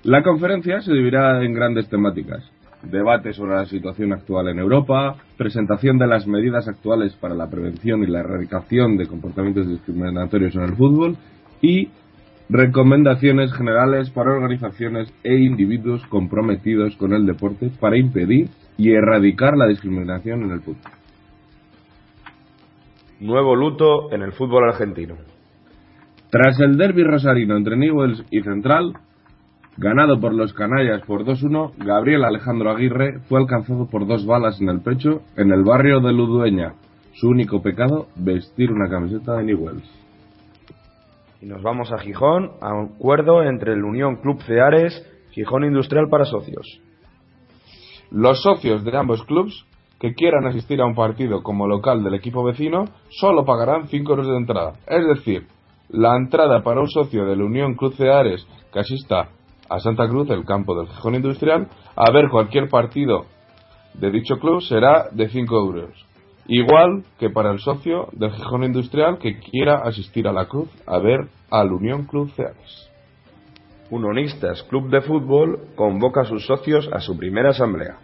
[0.02, 2.44] La conferencia se dividirá en grandes temáticas.
[2.82, 8.02] Debate sobre la situación actual en Europa, presentación de las medidas actuales para la prevención
[8.02, 11.16] y la erradicación de comportamientos discriminatorios en el fútbol
[11.62, 11.88] y
[12.50, 19.66] recomendaciones generales para organizaciones e individuos comprometidos con el deporte para impedir y erradicar la
[19.66, 20.92] discriminación en el fútbol.
[23.20, 25.16] Nuevo luto en el fútbol argentino.
[26.30, 28.94] Tras el derby rosarino entre Newells y Central,
[29.76, 34.68] ganado por los canallas por 2-1, Gabriel Alejandro Aguirre fue alcanzado por dos balas en
[34.68, 36.74] el pecho en el barrio de Ludueña.
[37.14, 40.00] Su único pecado, vestir una camiseta de Newells.
[41.42, 46.08] Y nos vamos a Gijón, a un acuerdo entre el Unión Club Ceares, Gijón Industrial
[46.08, 46.80] para socios.
[48.10, 49.64] Los socios de ambos clubes
[50.00, 54.26] que quieran asistir a un partido como local del equipo vecino solo pagarán 5 euros
[54.26, 54.72] de entrada.
[54.86, 55.46] Es decir,
[55.90, 59.28] la entrada para un socio de la Unión Club Ceares que asista
[59.68, 63.26] a Santa Cruz, el campo del Gijón Industrial, a ver cualquier partido
[63.94, 66.06] de dicho club será de 5 euros.
[66.46, 70.98] Igual que para el socio del Gijón Industrial que quiera asistir a la Cruz a
[70.98, 72.89] ver al Unión Club Ceares.
[73.90, 77.96] Unionistas Club de Fútbol convoca a sus socios a su primera asamblea.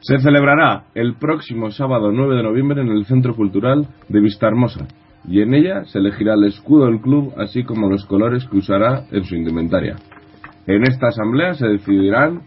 [0.00, 4.86] Se celebrará el próximo sábado 9 de noviembre en el Centro Cultural de Vistahermosa
[5.28, 9.04] y en ella se elegirá el escudo del club así como los colores que usará
[9.10, 9.96] en su indumentaria.
[10.66, 12.42] En esta asamblea se decidirán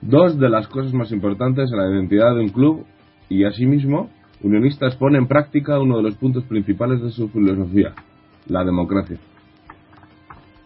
[0.00, 2.84] dos de las cosas más importantes en la identidad de un club
[3.28, 4.10] y asimismo
[4.42, 7.92] Unionistas pone en práctica uno de los puntos principales de su filosofía,
[8.48, 9.18] la democracia.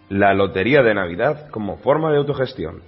[0.08, 2.82] La Lotería de Navidad como forma de autogestión.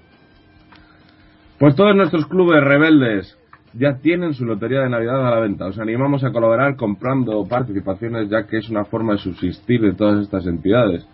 [1.58, 3.36] Pues todos nuestros clubes rebeldes
[3.74, 5.66] ya tienen su lotería de Navidad a la venta.
[5.66, 10.22] Os animamos a colaborar comprando participaciones ya que es una forma de subsistir de todas
[10.22, 11.06] estas entidades.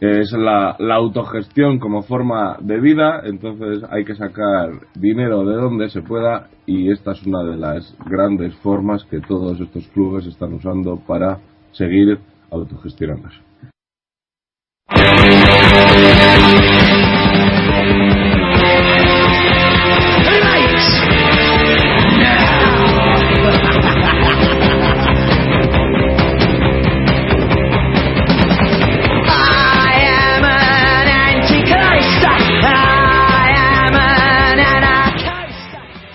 [0.00, 5.88] Es la, la autogestión como forma de vida, entonces hay que sacar dinero de donde
[5.88, 10.52] se pueda y esta es una de las grandes formas que todos estos clubes están
[10.52, 11.38] usando para
[11.72, 12.18] seguir
[12.50, 13.38] autogestionándose.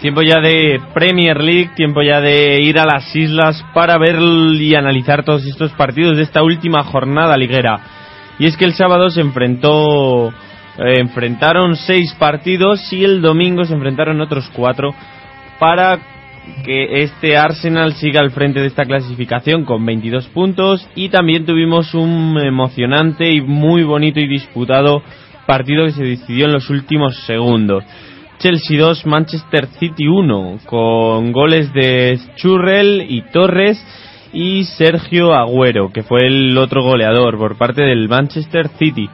[0.01, 4.73] Tiempo ya de Premier League, tiempo ya de ir a las islas para ver y
[4.73, 8.00] analizar todos estos partidos de esta última jornada liguera.
[8.41, 13.75] Y es que el sábado se enfrentó, eh, enfrentaron seis partidos y el domingo se
[13.75, 14.95] enfrentaron otros cuatro
[15.59, 15.99] para
[16.65, 21.93] que este Arsenal siga al frente de esta clasificación con 22 puntos y también tuvimos
[21.93, 25.03] un emocionante y muy bonito y disputado
[25.45, 27.83] partido que se decidió en los últimos segundos.
[28.39, 33.79] Chelsea 2, Manchester City 1, con goles de Churrell y Torres
[34.33, 39.09] y Sergio Agüero, que fue el otro goleador por parte del Manchester City.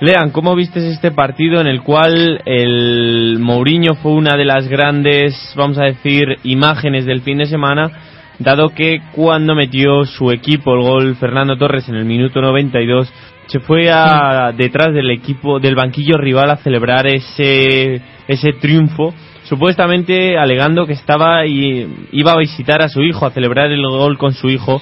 [0.00, 5.34] Lean, ¿cómo viste este partido en el cual el Mourinho fue una de las grandes,
[5.56, 7.90] vamos a decir, imágenes del fin de semana,
[8.38, 13.12] dado que cuando metió su equipo el gol Fernando Torres en el minuto 92,
[13.46, 19.12] se fue a, detrás del equipo, del banquillo rival a celebrar ese, ese triunfo,
[19.50, 24.16] supuestamente alegando que estaba y iba a visitar a su hijo, a celebrar el gol
[24.16, 24.80] con su hijo,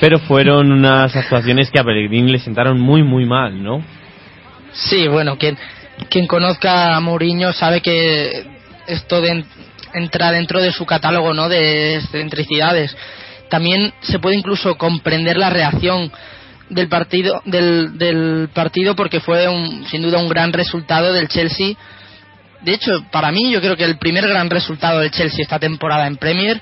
[0.00, 3.84] pero fueron unas actuaciones que a Pellegrini le sentaron muy, muy mal, ¿no?
[4.72, 5.58] Sí, bueno, quien,
[6.08, 8.46] quien conozca a Mourinho sabe que
[8.86, 9.44] esto de,
[9.92, 11.50] entra dentro de su catálogo, ¿no?
[11.50, 12.96] De excentricidades.
[13.50, 16.10] También se puede incluso comprender la reacción
[16.70, 21.76] del partido del, del partido porque fue un, sin duda un gran resultado del Chelsea.
[22.62, 26.06] De hecho, para mí yo creo que el primer gran resultado del Chelsea esta temporada
[26.06, 26.60] en Premier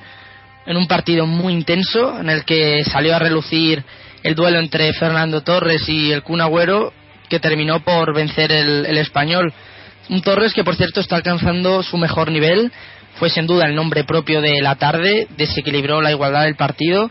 [0.66, 3.82] en un partido muy intenso en el que salió a relucir
[4.22, 6.92] el duelo entre Fernando Torres y el Kun Agüero
[7.28, 9.52] que terminó por vencer el, el español.
[10.08, 12.70] Un Torres que por cierto está alcanzando su mejor nivel,
[13.18, 17.10] fue sin duda el nombre propio de la tarde, desequilibró la igualdad del partido.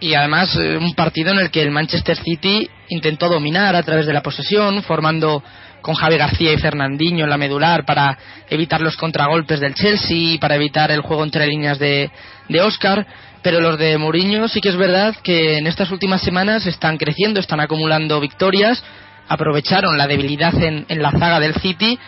[0.00, 4.06] Y además eh, un partido en el que el Manchester City intentó dominar a través
[4.06, 5.42] de la posesión, formando
[5.88, 8.18] con Javi García y Fernandinho en la medular para
[8.50, 12.10] evitar los contragolpes del Chelsea y para evitar el juego entre líneas de,
[12.46, 13.06] de Oscar.
[13.42, 17.40] Pero los de Mourinho sí que es verdad que en estas últimas semanas están creciendo,
[17.40, 18.84] están acumulando victorias,
[19.28, 21.98] aprovecharon la debilidad en, en la zaga del City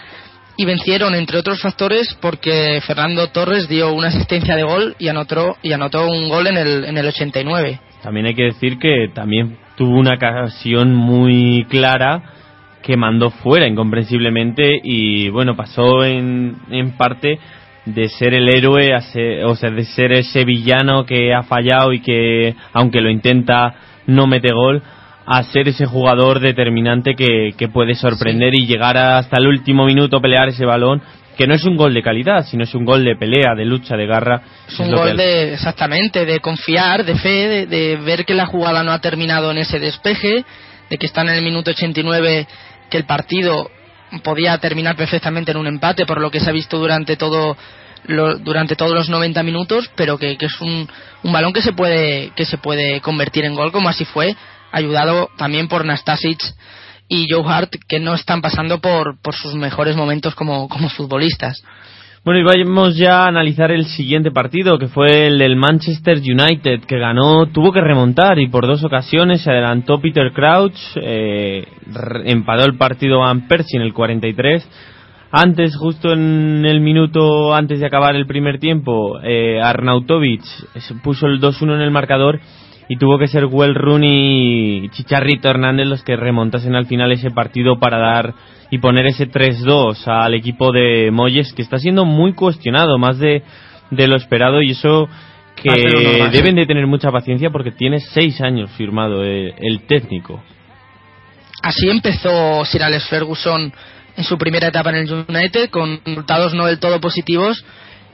[0.58, 5.56] y vencieron entre otros factores porque Fernando Torres dio una asistencia de gol y anotó
[5.62, 7.80] y anotó un gol en el en el 89.
[8.02, 12.39] También hay que decir que también tuvo una ocasión muy clara
[12.82, 17.38] que mandó fuera incomprensiblemente y bueno pasó en, en parte
[17.84, 21.92] de ser el héroe a ser, o sea de ser ese villano que ha fallado
[21.92, 23.74] y que aunque lo intenta
[24.06, 24.82] no mete gol
[25.26, 30.20] a ser ese jugador determinante que, que puede sorprender y llegar hasta el último minuto
[30.20, 31.02] pelear ese balón
[31.40, 33.96] que no es un gol de calidad, sino es un gol de pelea, de lucha,
[33.96, 34.42] de garra.
[34.68, 38.82] Es un gol de, exactamente, de confiar, de fe, de, de ver que la jugada
[38.82, 40.44] no ha terminado en ese despeje,
[40.90, 42.46] de que está en el minuto 89,
[42.90, 43.70] que el partido
[44.24, 47.56] podía terminar perfectamente en un empate, por lo que se ha visto durante todo
[48.04, 50.88] lo- durante todos los 90 minutos, pero que, que es un,
[51.22, 54.34] un balón que se puede que se puede convertir en gol, como así fue,
[54.72, 56.40] ayudado también por Nastasic
[57.08, 61.62] y Joe Hart, que no están pasando por, por sus mejores momentos como, como futbolistas.
[62.22, 66.80] Bueno, y vamos ya a analizar el siguiente partido, que fue el del Manchester United,
[66.86, 71.66] que ganó, tuvo que remontar y por dos ocasiones se adelantó Peter Crouch, eh,
[72.26, 74.68] empató el partido Van Persie en el 43.
[75.32, 81.26] Antes, justo en el minuto antes de acabar el primer tiempo, eh, Arnautovic se puso
[81.26, 82.38] el 2-1 en el marcador
[82.90, 87.30] y tuvo que ser Well Rooney y Chicharrito Hernández los que remontasen al final ese
[87.30, 88.34] partido para dar
[88.68, 93.44] y poner ese 3-2 al equipo de Moyes que está siendo muy cuestionado, más de,
[93.92, 95.08] de lo esperado y eso
[95.54, 100.42] que Ah, deben de tener mucha paciencia porque tiene seis años firmado eh, el técnico.
[101.62, 103.72] Así empezó Sir Alex Ferguson
[104.16, 107.64] en su primera etapa en el United con resultados no del todo positivos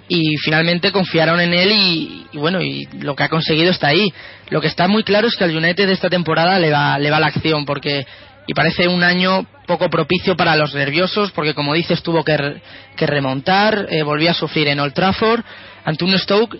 [0.09, 4.13] y finalmente confiaron en él y, bueno y lo que ha conseguido está ahí
[4.51, 7.11] lo que está muy claro es que al United de esta temporada le va le
[7.11, 8.07] va la acción porque
[8.47, 12.61] y parece un año poco propicio para los nerviosos porque como dices tuvo que,
[12.97, 15.43] que remontar eh, volvió a sufrir en Old Trafford
[15.85, 16.57] ante un Stoke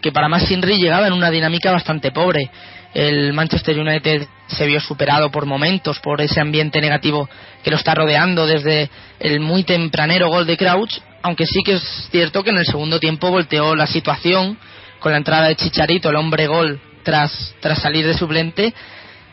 [0.00, 2.50] que para más Sinri llegaba en una dinámica bastante pobre.
[2.94, 7.28] El Manchester United se vio superado por momentos por ese ambiente negativo
[7.62, 8.90] que lo está rodeando desde
[9.20, 12.98] el muy tempranero gol de Crouch, aunque sí que es cierto que en el segundo
[12.98, 14.58] tiempo volteó la situación
[14.98, 18.74] con la entrada de Chicharito, el hombre gol, tras, tras salir de suplente,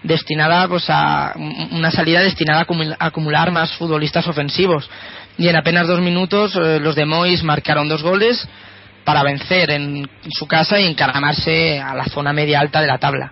[0.03, 1.33] destinada pues a
[1.71, 4.89] una salida destinada a acumul- a acumular más futbolistas ofensivos.
[5.37, 8.47] Y en apenas dos minutos eh, los de Mois marcaron dos goles
[9.03, 13.31] para vencer en su casa y encaramarse a la zona media alta de la tabla.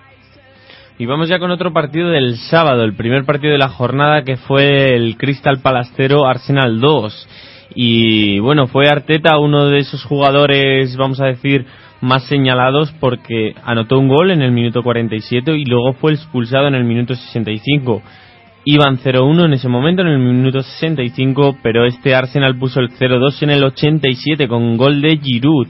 [1.04, 4.38] Y vamos ya con otro partido del sábado, el primer partido de la jornada que
[4.38, 7.28] fue el Crystal Palastero Arsenal 2.
[7.76, 11.66] Y bueno, fue Arteta uno de esos jugadores, vamos a decir,
[12.00, 16.76] más señalados porque anotó un gol en el minuto 47 y luego fue expulsado en
[16.76, 18.02] el minuto 65.
[18.64, 23.44] Iban 0-1 en ese momento, en el minuto 65, pero este Arsenal puso el 0-2
[23.44, 25.68] en el 87 con un gol de Giroud.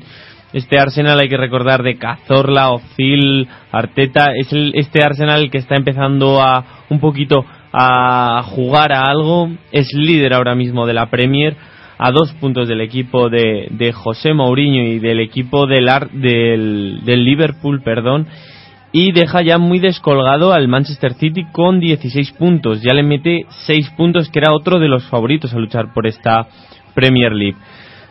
[0.53, 5.75] Este Arsenal hay que recordar de Cazorla, Ozil, Arteta, es el, este Arsenal que está
[5.75, 7.43] empezando a un poquito
[7.73, 11.55] a jugar a algo, es líder ahora mismo de la Premier,
[11.97, 17.23] a dos puntos del equipo de, José Mourinho y del equipo del, Ar- del, del
[17.25, 18.27] Liverpool, perdón,
[18.91, 22.79] y deja ya muy descolgado al Manchester City con 16 puntos.
[22.83, 26.45] Ya le mete 6 puntos, que era otro de los favoritos a luchar por esta
[26.93, 27.57] Premier League.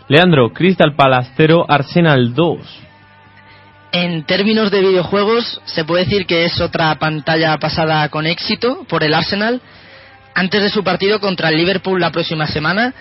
[0.08, 2.58] Leandro, Crystal Palace 0, Arsenal 2.
[3.92, 9.04] En términos de videojuegos, se puede decir que es otra pantalla pasada con éxito por
[9.04, 9.60] el Arsenal
[10.34, 12.94] antes de su partido contra el Liverpool la próxima semana,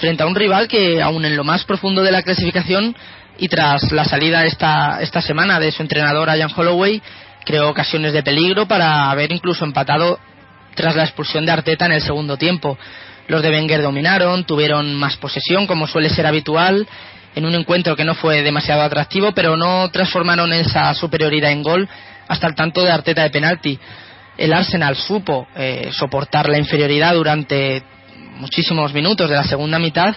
[0.00, 2.94] frente a un rival que, aún en lo más profundo de la clasificación
[3.36, 7.02] y tras la salida esta, esta semana de su entrenador Ian Holloway,
[7.44, 10.18] creó ocasiones de peligro para haber incluso empatado
[10.74, 12.78] tras la expulsión de Arteta en el segundo tiempo.
[13.28, 16.88] Los de Wenger dominaron, tuvieron más posesión, como suele ser habitual,
[17.34, 21.88] en un encuentro que no fue demasiado atractivo, pero no transformaron esa superioridad en gol
[22.26, 23.78] hasta el tanto de Arteta de penalti.
[24.36, 27.82] El Arsenal supo eh, soportar la inferioridad durante
[28.36, 30.14] muchísimos minutos de la segunda mitad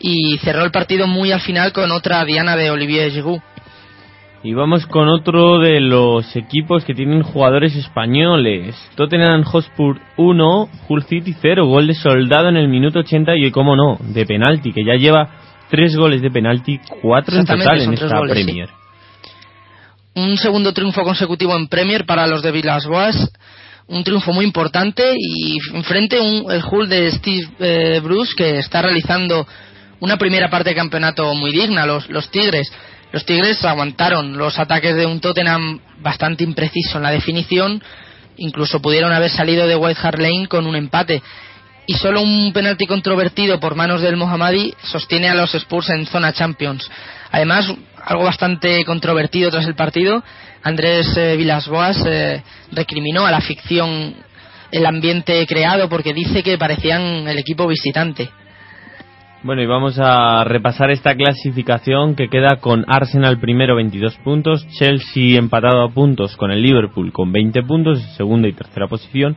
[0.00, 3.40] y cerró el partido muy al final con otra diana de Olivier Giroud.
[4.44, 8.76] Y vamos con otro de los equipos que tienen jugadores españoles.
[8.94, 13.74] Tottenham Hotspur 1, Hull City 0, gol de soldado en el minuto 80 y, como
[13.74, 15.30] no, de penalti, que ya lleva
[15.70, 18.44] tres goles de penalti, cuatro en total en esta goles, sí.
[18.44, 18.68] Premier.
[20.14, 23.32] un segundo triunfo consecutivo en Premier para los de Villas-Boas,
[23.86, 28.82] un triunfo muy importante y enfrente un, el Hull de Steve eh, Bruce que está
[28.82, 29.46] realizando
[30.00, 32.70] una primera parte de campeonato muy digna, los, los Tigres.
[33.14, 37.80] Los Tigres aguantaron los ataques de un Tottenham bastante impreciso en la definición,
[38.38, 41.22] incluso pudieron haber salido de White Hart Lane con un empate.
[41.86, 46.32] Y solo un penalti controvertido por manos del Mohammadi sostiene a los Spurs en zona
[46.32, 46.90] Champions.
[47.30, 47.72] Además,
[48.04, 50.24] algo bastante controvertido tras el partido,
[50.64, 52.42] Andrés eh, Vilas-Boas eh,
[52.72, 54.12] recriminó a la ficción
[54.72, 58.28] el ambiente creado porque dice que parecían el equipo visitante.
[59.44, 65.38] Bueno, y vamos a repasar esta clasificación que queda con Arsenal primero 22 puntos, Chelsea
[65.38, 69.36] empatado a puntos con el Liverpool con 20 puntos, segunda y tercera posición.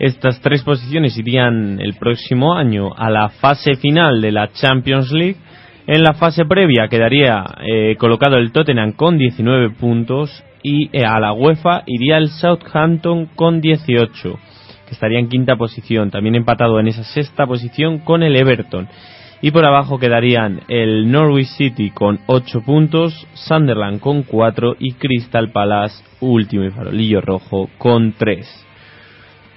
[0.00, 5.36] Estas tres posiciones irían el próximo año a la fase final de la Champions League.
[5.86, 11.20] En la fase previa quedaría eh, colocado el Tottenham con 19 puntos y eh, a
[11.20, 14.36] la UEFA iría el Southampton con 18,
[14.92, 18.88] que estaría en quinta posición, también empatado en esa sexta posición con el Everton.
[19.40, 25.50] Y por abajo quedarían el Norwich City con 8 puntos, Sunderland con 4 y Crystal
[25.50, 28.66] Palace, último y farolillo rojo, con 3.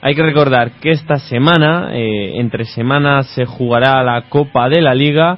[0.01, 4.95] Hay que recordar que esta semana, eh, entre semanas, se jugará la Copa de la
[4.95, 5.37] Liga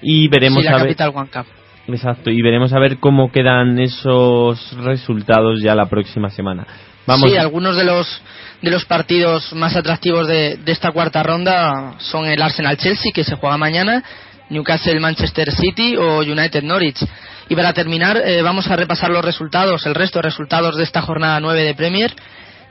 [0.00, 0.82] y veremos Sí, la a ver.
[0.84, 1.46] Capital One Cup.
[1.88, 6.66] Exacto, y veremos a ver cómo quedan esos resultados ya la próxima semana.
[7.06, 8.22] Vamos, Sí, algunos de los
[8.62, 13.36] de los partidos más atractivos de, de esta cuarta ronda son el Arsenal-Chelsea, que se
[13.36, 14.02] juega mañana,
[14.50, 17.04] Newcastle-Manchester City o United-Norwich.
[17.48, 21.02] Y para terminar, eh, vamos a repasar los resultados, el resto de resultados de esta
[21.02, 22.14] jornada 9 de Premier,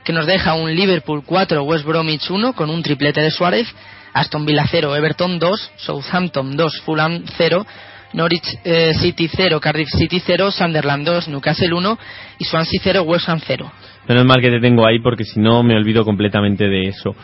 [0.04, 3.66] que nos deja un Liverpool 4, West Bromwich 1, con un triplete de Suárez,
[4.12, 7.66] Aston Villa 0, Everton 2, Southampton 2, Fulham 0,
[8.12, 11.98] Norwich eh, City 0, Cardiff City 0, Sunderland 2, Newcastle 1
[12.38, 13.72] y Swansea 0, West Ham 0.
[14.08, 17.14] Menos mal que te tengo ahí porque si no me olvido completamente de eso.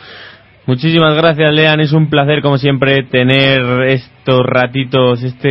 [0.65, 1.81] Muchísimas gracias, Lean.
[1.81, 5.43] Es un placer, como siempre, tener estos ratitos, estos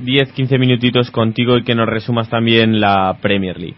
[0.00, 3.76] 10-15 minutitos contigo y que nos resumas también la Premier League.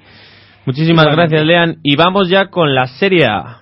[0.65, 1.37] Muchísimas Igualmente.
[1.37, 1.77] gracias, Lean.
[1.83, 3.59] Y vamos ya con la Serie A.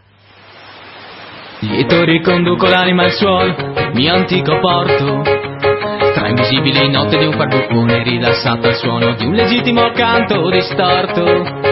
[1.62, 3.54] Lieto riconduco l'anima al suolo,
[3.94, 5.22] mio antico porto.
[6.14, 11.71] Tra invisibile notte di un farbucone rilassato al suono di un legittimo canto distorto.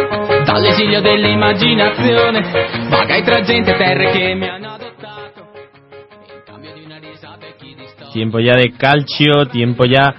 [0.52, 5.48] Dall'esilio dell'immaginazione, vaga e tra gente e terre che mi hanno adottato.
[6.34, 8.12] In cambio di una risata e chi distorce.
[8.12, 10.12] Tiempo ya de calcio, tiempo ya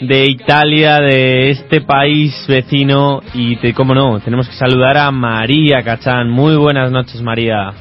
[0.00, 3.20] de Italia, de este país vecino.
[3.34, 6.28] Y, te, como no, tenemos que saludar a María Cachán.
[6.28, 7.72] Muy buenas noches, María.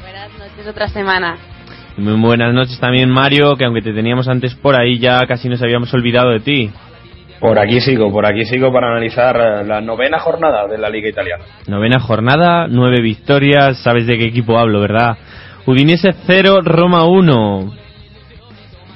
[0.00, 1.38] Buenas noches, otra semana.
[1.98, 5.48] Y Muy buenas noches también, Mario, que aunque te teníamos antes por ahí, ya casi
[5.48, 6.70] nos habíamos olvidado de ti.
[7.40, 11.08] Por aquí sigo, por aquí sigo para analizar eh, la novena jornada de la Liga
[11.08, 11.44] Italiana.
[11.68, 13.78] Novena jornada, nueve victorias.
[13.82, 15.16] Sabes de qué equipo hablo, ¿verdad?
[15.66, 17.72] Udinese 0, Roma 1.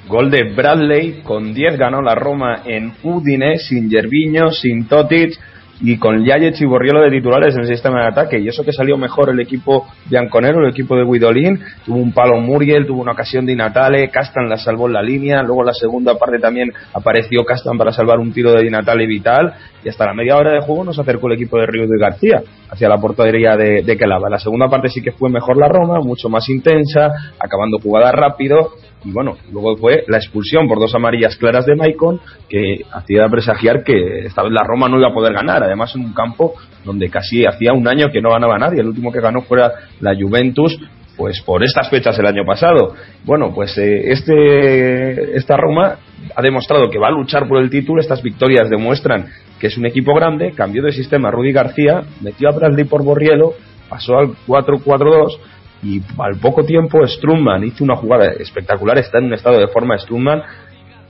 [0.09, 5.39] Gol de Bradley, con 10 ganó la Roma en Udine, sin Gerviño, sin Totic
[5.83, 8.39] y con Yajic y de titulares en el sistema de ataque.
[8.39, 11.61] Y eso que salió mejor el equipo bianconero, el equipo de Guidolín.
[11.85, 15.43] Tuvo un palo Muriel, tuvo una ocasión de Natale, Castan la salvó en la línea.
[15.43, 19.55] Luego la segunda parte también apareció Castan para salvar un tiro de Natale vital.
[19.83, 22.43] Y hasta la media hora de juego nos acercó el equipo de Ríos de García
[22.71, 24.29] hacia la portería de, de Kelava.
[24.29, 28.73] La segunda parte sí que fue mejor la Roma, mucho más intensa, acabando jugadas rápido.
[29.05, 33.83] Y bueno, luego fue la expulsión por dos amarillas claras de Maicon que hacía presagiar
[33.83, 35.63] que esta vez la Roma no iba a poder ganar.
[35.63, 38.81] Además, en un campo donde casi hacía un año que no ganaba nadie.
[38.81, 40.79] El último que ganó fuera la Juventus,
[41.17, 42.95] pues por estas fechas el año pasado.
[43.25, 45.97] Bueno, pues eh, este esta Roma
[46.35, 48.01] ha demostrado que va a luchar por el título.
[48.01, 49.27] Estas victorias demuestran
[49.59, 50.53] que es un equipo grande.
[50.53, 53.55] Cambió de sistema Rudy García, metió a Bradley por Borrielo,
[53.89, 55.39] pasó al 4-4-2
[55.83, 58.99] y al poco tiempo Strumman hizo una jugada espectacular.
[58.99, 60.43] Está en un estado de forma Strumman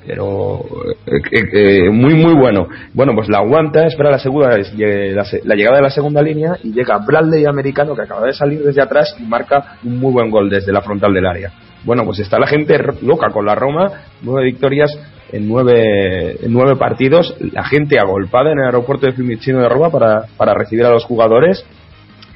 [0.06, 0.64] pero
[1.06, 5.26] eh, eh, eh, muy muy bueno bueno pues la aguanta espera la segunda eh, la,
[5.44, 8.80] la llegada de la segunda línea y llega Bradley americano que acaba de salir desde
[8.80, 11.52] atrás y marca un muy buen gol desde la frontal del área
[11.84, 13.92] bueno pues está la gente loca con la Roma
[14.22, 14.90] nueve victorias
[15.32, 19.90] en nueve, en nueve partidos la gente agolpada en el aeropuerto de Fiumicino de Roma
[19.90, 21.64] para, para recibir a los jugadores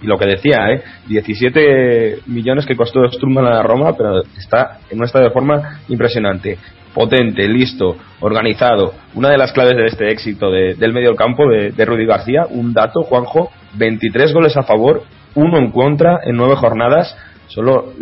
[0.04, 0.82] y lo que decía, ¿eh?
[1.08, 5.80] 17 millones que costó Sturman a la Roma, pero está en un estado de forma
[5.88, 6.58] impresionante.
[6.92, 8.94] Potente, listo, organizado.
[9.14, 12.46] Una de las claves de este éxito de- del medio campo de, de Rudy García,
[12.48, 15.02] un dato, Juanjo, 23 goles a favor,
[15.34, 17.16] uno en contra en nueve jornadas.
[17.48, 17.92] Solo,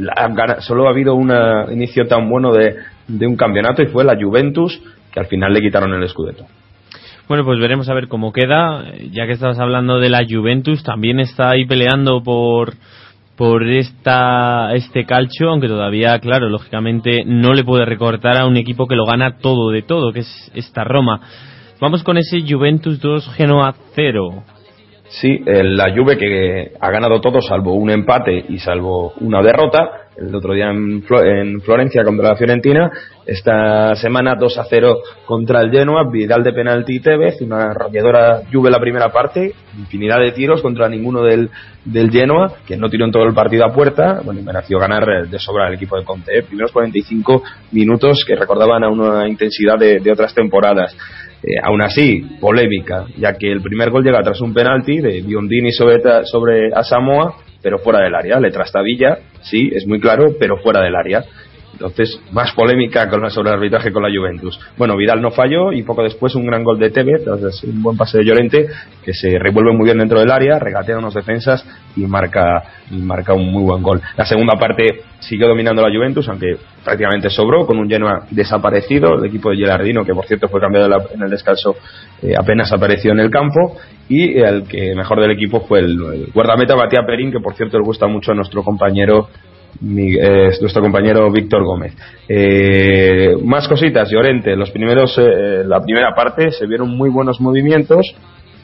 [0.61, 1.32] solo ha habido un
[1.72, 2.76] inicio tan bueno de,
[3.09, 4.80] de un campeonato y fue la Juventus,
[5.12, 6.44] que al final le quitaron el Scudetto.
[7.29, 8.85] Bueno, pues veremos a ver cómo queda.
[9.11, 12.75] Ya que estabas hablando de la Juventus, también está ahí peleando por
[13.37, 18.87] por esta este calcio, aunque todavía, claro, lógicamente no le puede recortar a un equipo
[18.87, 21.20] que lo gana todo de todo, que es esta Roma.
[21.81, 24.45] Vamos con ese Juventus 2 Genoa 0.
[25.09, 29.91] Sí, el- la Juve que ha ganado todo salvo un empate y salvo una derrota.
[30.16, 32.90] El otro día en, Flo- en Florencia contra la Fiorentina.
[33.24, 36.10] Esta semana 2 a 0 contra el Genoa.
[36.10, 37.40] Vidal de penalti y Tevez.
[37.40, 39.54] Una rolladora Juve la primera parte.
[39.78, 41.48] Infinidad de tiros contra ninguno del,
[41.84, 44.20] del Genoa, que no tiró en todo el partido a puerta.
[44.22, 46.38] Bueno, y mereció ganar eh, de sobra el equipo de Conte.
[46.38, 46.42] ¿eh?
[46.42, 47.42] Primeros 45
[47.72, 50.94] minutos que recordaban a una intensidad de, otras temporadas.
[51.42, 55.72] Eh, aún así, polémica, ya que el primer gol llega tras un penalti de Biondini
[55.72, 58.40] sobre, sobre Asamoah pero fuera del área.
[58.40, 61.24] Le trastabilla, sí, es muy claro, pero fuera del área.
[61.83, 64.59] Entonces, más polémica con sobre arbitraje con la Juventus.
[64.76, 67.26] Bueno, Vidal no falló y poco después un gran gol de Tevez,
[67.64, 68.68] un buen pase de Llorente,
[69.05, 71.66] que se revuelve muy bien dentro del área, regatea unos defensas
[71.97, 74.01] y marca, marca un muy buen gol.
[74.16, 79.24] La segunda parte siguió dominando la Juventus, aunque prácticamente sobró, con un Genoa desaparecido, el
[79.24, 81.74] equipo de Gerardino, que por cierto fue cambiado en el descanso,
[82.22, 83.76] eh, apenas apareció en el campo,
[84.09, 87.76] y el que mejor del equipo fue el, el guardameta Batia Perín, que por cierto
[87.76, 89.28] le gusta mucho a nuestro compañero
[89.81, 91.95] mi- eh, es nuestro compañero Víctor Gómez.
[92.29, 94.55] Eh, más cositas, Llorente.
[94.57, 98.14] Los primeros, eh, la primera parte se vieron muy buenos movimientos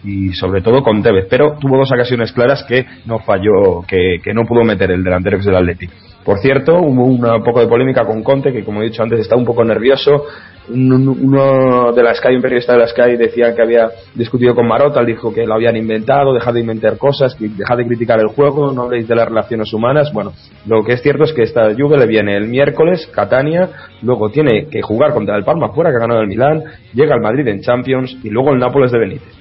[0.05, 4.33] y sobre todo con Tevez, pero tuvo dos ocasiones claras que no falló, que, que
[4.33, 5.87] no pudo meter el delantero que es del Atleti.
[6.25, 9.35] Por cierto, hubo un poco de polémica con Conte, que como he dicho antes está
[9.35, 10.25] un poco nervioso.
[10.71, 14.55] Un- un- Uno de la Sky, un periodista de la Sky, decía que había discutido
[14.55, 18.29] con Marota, dijo que lo habían inventado, dejad de inventar cosas, dejad de criticar el
[18.29, 20.13] juego, no habléis de las relaciones humanas.
[20.13, 20.33] Bueno,
[20.67, 23.69] lo que es cierto es que esta Juve le viene el miércoles, Catania,
[24.03, 26.63] luego tiene que jugar contra el Palma fuera, que ha ganado el Milán,
[26.93, 29.35] llega al Madrid en Champions y luego el Nápoles de Benítez.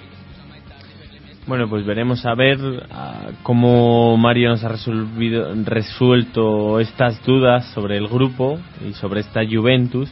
[1.47, 2.57] Bueno, pues veremos a ver
[2.91, 4.69] ah, cómo Mario nos ha
[5.65, 10.11] resuelto estas dudas sobre el grupo y sobre esta Juventus.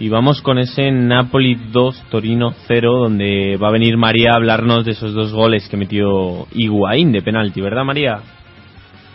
[0.00, 4.86] Y vamos con ese Napoli 2, Torino 0, donde va a venir María a hablarnos
[4.86, 8.20] de esos dos goles que metió Higuaín de penalti, ¿verdad María?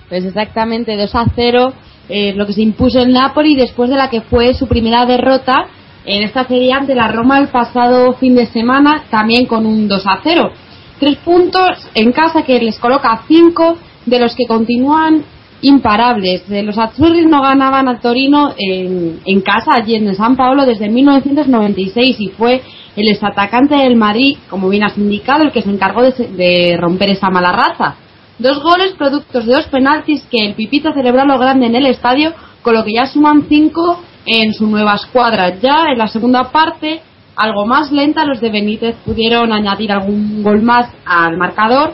[0.08, 1.74] Pues exactamente 2 a 0,
[2.08, 5.66] eh, lo que se impuso el Napoli después de la que fue su primera derrota
[6.06, 10.06] en esta serie ante la Roma el pasado fin de semana, también con un 2
[10.06, 10.52] a 0.
[11.00, 15.24] Tres puntos en casa que les coloca cinco de los que continúan
[15.68, 16.44] imparables.
[16.50, 20.90] Eh, Los azzurri no ganaban al Torino en, en casa allí en San Paolo desde
[20.90, 22.62] 1996 y fue
[22.96, 27.10] el exatacante del Madrid, como bien has indicado, el que se encargó de, de romper
[27.10, 27.96] esa mala raza.
[28.40, 32.34] Dos goles productos de dos penaltis que el Pipita celebró lo grande en el estadio,
[32.62, 35.56] con lo que ya suman cinco en su nueva escuadra.
[35.60, 37.02] Ya en la segunda parte,
[37.36, 41.94] algo más lenta, los de Benítez pudieron añadir algún gol más al marcador.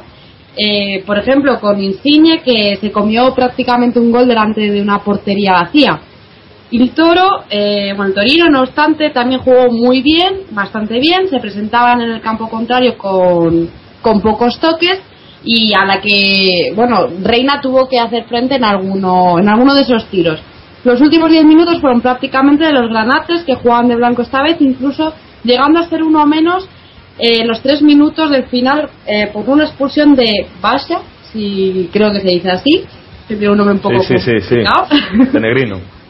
[0.58, 5.54] Eh, por ejemplo, con Insigne, que se comió prácticamente un gol delante de una portería
[5.54, 6.02] vacía.
[6.70, 11.28] Y el Toro, eh, bueno, el Torino, no obstante, también jugó muy bien, bastante bien.
[11.30, 13.70] Se presentaban en el campo contrario con,
[14.02, 15.02] con pocos toques
[15.43, 19.82] y a la que, bueno, Reina tuvo que hacer frente en alguno, en alguno de
[19.82, 20.41] esos tiros.
[20.84, 24.58] Los últimos 10 minutos fueron prácticamente de los granates que jugaban de blanco esta vez,
[24.62, 26.68] incluso llegando a ser uno menos
[27.22, 31.01] eh, los tres minutos del final eh, por una expulsión de Basha,
[31.32, 32.86] si creo que se dice así.
[33.28, 34.55] que tiene un nombre un poco Sí, sí, sí.
[35.32, 35.80] De Negrino.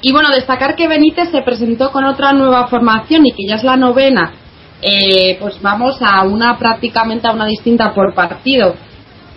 [0.00, 3.64] Y bueno, destacar que Benítez se presentó con otra nueva formación y que ya es
[3.64, 4.32] la novena.
[4.80, 8.76] Eh, pues vamos a una prácticamente a una distinta por partido.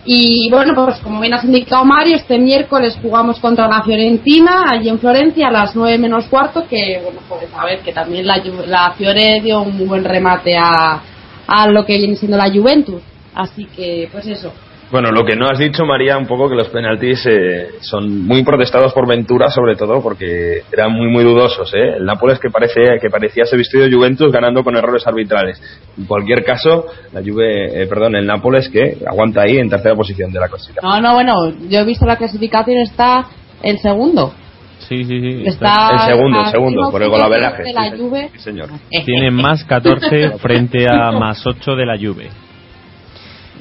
[0.03, 4.89] Y bueno, pues como bien has indicado Mario, este miércoles jugamos contra la Fiorentina, allí
[4.89, 8.41] en Florencia, a las 9 menos cuarto, que bueno, pues a ver, que también la,
[8.65, 11.01] la Fiore dio un buen remate a,
[11.45, 13.01] a lo que viene siendo la Juventus.
[13.35, 14.51] Así que, pues eso.
[14.91, 18.43] Bueno, lo que no has dicho, María, un poco que los penaltis eh, son muy
[18.43, 21.73] protestados por Ventura, sobre todo porque eran muy, muy dudosos.
[21.73, 21.95] ¿eh?
[21.97, 25.61] El Nápoles que, parece, que parecía ser vestido de Juventus ganando con errores arbitrales.
[25.97, 30.29] En cualquier caso, la Juve, eh, perdón, el Nápoles que aguanta ahí en tercera posición
[30.29, 30.91] de la clasificación.
[30.91, 31.33] No, no, bueno,
[31.69, 33.27] yo he visto la clasificación, está
[33.63, 34.33] el segundo.
[34.79, 35.43] Sí, sí, sí.
[35.45, 37.63] Está el segundo, el segundo, por el golaveraje.
[37.63, 38.29] de la sí, Juve.
[38.33, 38.67] sí, señor.
[39.05, 42.29] Tiene más 14 frente a más 8 de la Juve.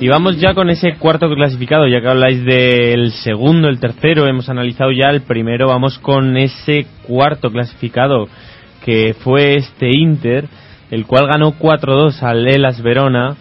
[0.00, 4.48] Y vamos ya con ese cuarto clasificado, ya que habláis del segundo, el tercero, hemos
[4.48, 8.26] analizado ya el primero, vamos con ese cuarto clasificado,
[8.82, 10.46] que fue este Inter,
[10.90, 13.36] el cual ganó 4-2 al Elas Verona,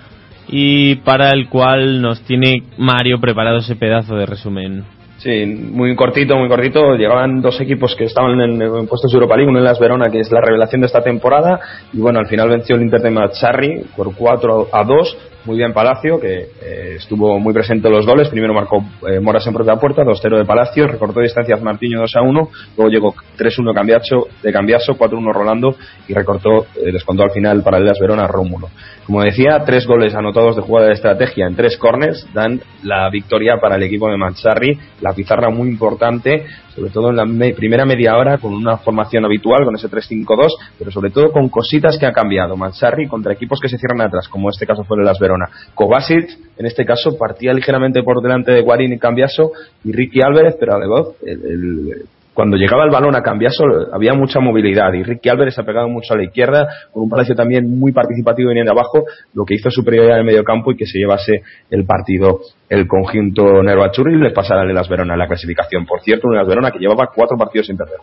[0.50, 4.84] y para el cual nos tiene Mario preparado ese pedazo de resumen.
[5.20, 6.96] Sí, muy cortito, muy cortito.
[6.96, 10.22] Llegaban dos equipos que estaban en, puestos de Europa League, uno en Las Verona, que
[10.22, 11.60] es la revelación de esta temporada,
[11.92, 15.18] y bueno, al final venció el Inter de Mazzarri por 4 a 2.
[15.46, 18.28] Muy bien Palacio, que eh, estuvo muy presente en los goles.
[18.28, 22.22] Primero marcó eh, Moras en propia puerta, 2-0 de Palacio, recortó distancias Martiño 2 a
[22.22, 25.76] 1, luego llegó 3-1 Cambiaso, de Cambiaso, 4-1 Rolando
[26.10, 28.70] y recortó, eh, descontó al final para Las Verona Rómulo.
[29.06, 33.56] Como decía, tres goles anotados de jugada de estrategia en tres corners dan la victoria
[33.62, 36.46] para el equipo de Mazzarri, la pizarra muy importante,
[36.80, 40.48] sobre todo en la me- primera media hora con una formación habitual, con ese 3-5-2,
[40.78, 42.56] pero sobre todo con cositas que ha cambiado.
[42.56, 45.50] Mazzarri contra equipos que se cierran atrás, como este caso fue el Las Verona.
[45.76, 49.52] Kovacic, en este caso, partía ligeramente por delante de Guarín y Cambiaso
[49.84, 52.06] y Ricky Álvarez, pero además el, el-
[52.40, 56.14] cuando llegaba el balón a Cambiaso había mucha movilidad y Ricky Álvarez ha pegado mucho
[56.14, 60.14] a la izquierda con un Palacio también muy participativo viniendo abajo, lo que hizo superioridad
[60.14, 64.32] en el medio campo y que se llevase el partido el conjunto Nervachurri y les
[64.32, 65.86] pasara el Las Verona en la clasificación.
[65.86, 67.98] Por cierto, Las Verona que llevaba cuatro partidos sin perder.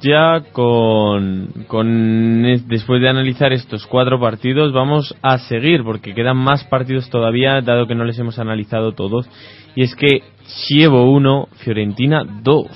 [0.00, 6.36] Ya con, con es- después de analizar estos cuatro partidos vamos a seguir porque quedan
[6.36, 9.28] más partidos todavía dado que no les hemos analizado todos
[9.74, 10.22] y es que
[10.66, 12.66] Chievo 1 Fiorentina 2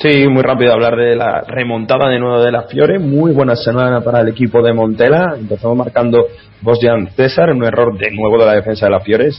[0.00, 3.00] Sí, muy rápido hablar de la remontada de nuevo de la Fiore.
[3.00, 5.34] Muy buena semana para el equipo de Montela.
[5.36, 6.24] Empezamos marcando
[6.62, 9.30] Bosjan César, un error de nuevo de la defensa de la Fiore.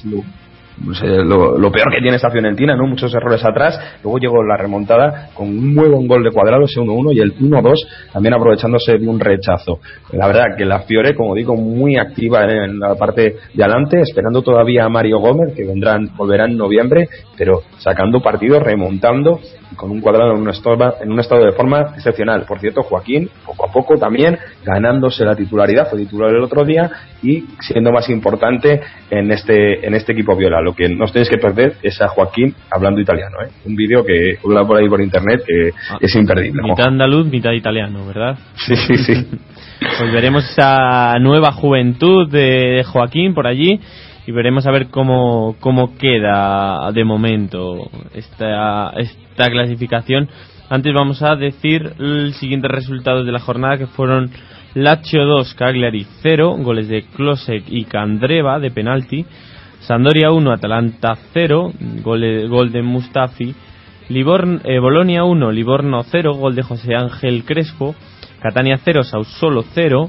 [0.86, 2.88] Lo, peor que tiene esta Fiorentina, ¿no?
[2.88, 3.80] Muchos errores atrás.
[4.04, 7.36] Luego llegó la remontada con un muy buen gol de cuadrado, ese 1-1 y el
[7.38, 7.76] 1-2
[8.14, 9.80] también aprovechándose de un rechazo.
[10.14, 14.42] La verdad que la Fiore, como digo, muy activa en la parte de adelante, esperando
[14.42, 17.08] todavía a Mario Gómez, que vendrán, volverá en noviembre,
[17.38, 19.40] pero sacando partidos, remontando
[19.76, 22.45] con un cuadrado en un, estado, en un estado de forma excepcional.
[22.47, 26.89] Por cierto, Joaquín, poco a poco también, ganándose la titularidad, fue titular el otro día
[27.22, 30.61] y siendo más importante en este, en este equipo viola.
[30.61, 33.49] Lo que no os tenéis que perder es a Joaquín hablando italiano, ¿eh?
[33.65, 36.61] Un vídeo que habla por ahí por internet que es imperdible.
[36.63, 38.38] mitad andaluz mitad italiano ¿verdad?
[38.55, 39.28] Sí, sí, sí.
[39.97, 43.80] Pues veremos esa nueva juventud de Joaquín por allí
[44.30, 50.30] y veremos a ver cómo, cómo queda de momento esta, esta clasificación.
[50.70, 54.30] Antes vamos a decir los siguientes resultados de la jornada que fueron
[54.76, 59.26] Lazio 2, Cagliari 0, goles de Klosek y Candreva de penalti.
[59.80, 61.74] Sandoria 1, Atalanta 0,
[62.04, 63.56] gol de, gol de Mustafi.
[64.10, 67.96] Livorn, eh, Bolonia 1, Livorno 0, gol de José Ángel Crespo.
[68.44, 70.08] Catania 0, Sausolo 0.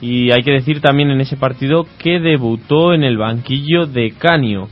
[0.00, 4.68] Y hay que decir también en ese partido que debutó en el banquillo de Canio.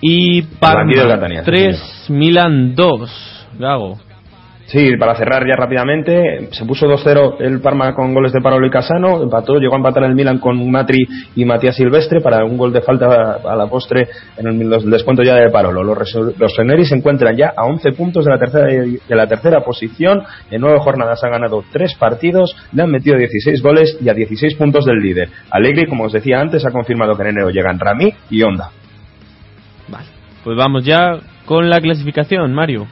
[0.00, 3.46] Y Parma Catania, sí, 3, Milan 2.
[3.58, 3.98] Gago.
[4.70, 8.70] Sí, para cerrar ya rápidamente, se puso 2-0 el Parma con goles de Parolo y
[8.70, 12.72] Casano, empató, llegó a empatar el Milan con Matri y Matías Silvestre para un gol
[12.72, 14.06] de falta a la postre
[14.36, 15.82] en el, descuento ya de Parolo.
[15.82, 19.60] Los, los Feneri se encuentran ya a 11 puntos de la tercera, de la tercera
[19.64, 24.14] posición, en nueve jornadas han ganado tres partidos, le han metido 16 goles y a
[24.14, 25.30] 16 puntos del líder.
[25.50, 28.70] Alegri, como os decía antes, ha confirmado que en enero llegan Rami y Honda.
[30.44, 32.86] Pues vamos ya con la clasificación, Mario.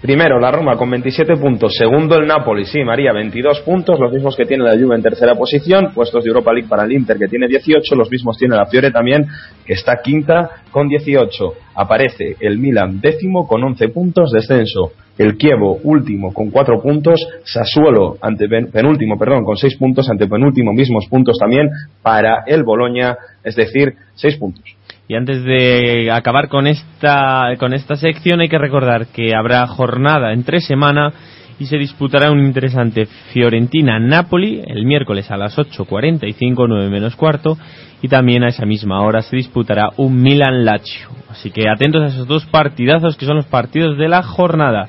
[0.00, 4.36] Primero la Roma con 27 puntos, segundo el Napoli, sí, María, 22 puntos, los mismos
[4.36, 7.26] que tiene la Juve en tercera posición, puestos de Europa League para el Inter que
[7.26, 9.26] tiene 18, los mismos tiene la Fiore también,
[9.64, 11.52] que está quinta con 18.
[11.74, 14.92] Aparece el Milan décimo con 11 puntos, descenso.
[15.16, 20.28] El Kievo último con 4 puntos, Sassuolo ante pen- penúltimo, perdón, con 6 puntos, ante
[20.28, 21.70] penúltimo mismos puntos también
[22.02, 24.62] para el Boloña, es decir, 6 puntos.
[25.08, 30.32] Y antes de acabar con esta, con esta sección hay que recordar que habrá jornada
[30.32, 31.12] entre semana
[31.58, 37.56] y se disputará un interesante Fiorentina-Napoli el miércoles a las 8.45, 9 menos cuarto,
[38.02, 41.08] y también a esa misma hora se disputará un Milan-Lazio.
[41.30, 44.88] Así que atentos a esos dos partidazos que son los partidos de la jornada.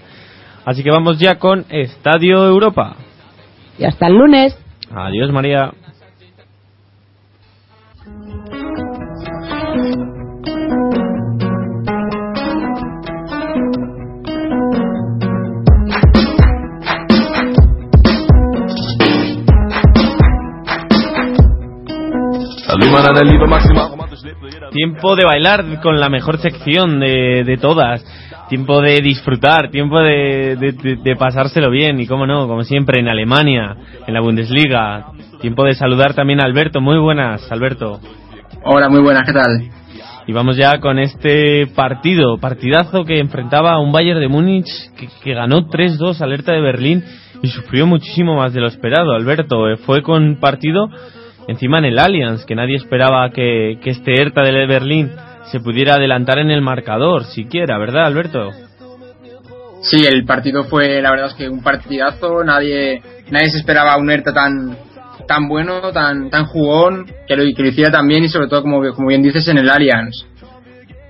[0.65, 2.95] Así que vamos ya con Estadio Europa.
[3.79, 4.57] Y hasta el lunes.
[4.91, 5.71] Adiós María.
[24.71, 28.03] Tiempo de bailar con la mejor sección de, de todas.
[28.49, 31.99] Tiempo de disfrutar, tiempo de, de- de- de pasárselo bien.
[31.99, 33.75] Y como no, como siempre, en Alemania,
[34.05, 35.07] en la Bundesliga.
[35.41, 36.79] Tiempo de saludar también a Alberto.
[36.81, 37.99] Muy buenas, Alberto.
[38.63, 39.69] Hola, muy buenas, ¿qué tal?
[40.27, 44.67] Y vamos ya con este partido, partidazo que enfrentaba a un Bayern de Múnich
[44.97, 47.01] que, que ganó 3-2 alerta de Berlín
[47.41, 49.13] y sufrió muchísimo más de lo esperado.
[49.13, 50.89] Alberto, eh, fue con partido
[51.47, 55.11] encima en el Allianz, que nadie esperaba que, que este Hertha de Berlín
[55.51, 58.51] se pudiera adelantar en el marcador, siquiera, ¿verdad, Alberto?
[59.81, 64.09] Sí, el partido fue, la verdad es que un partidazo, nadie nadie se esperaba un
[64.09, 64.77] Hertha tan
[65.27, 68.61] tan bueno, tan tan jugón, que lo, que lo hiciera tan bien y sobre todo,
[68.61, 70.25] como, como bien dices, en el Allianz.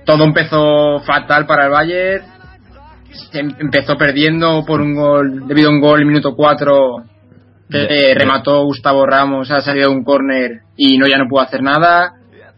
[0.04, 2.24] Todo empezó fatal para el Bayern,
[3.30, 7.17] se em- empezó perdiendo por un gol, debido a un gol en minuto 4 que
[7.70, 11.62] eh, remató Gustavo Ramos, ha salido de un córner y no ya no pudo hacer
[11.62, 12.14] nada.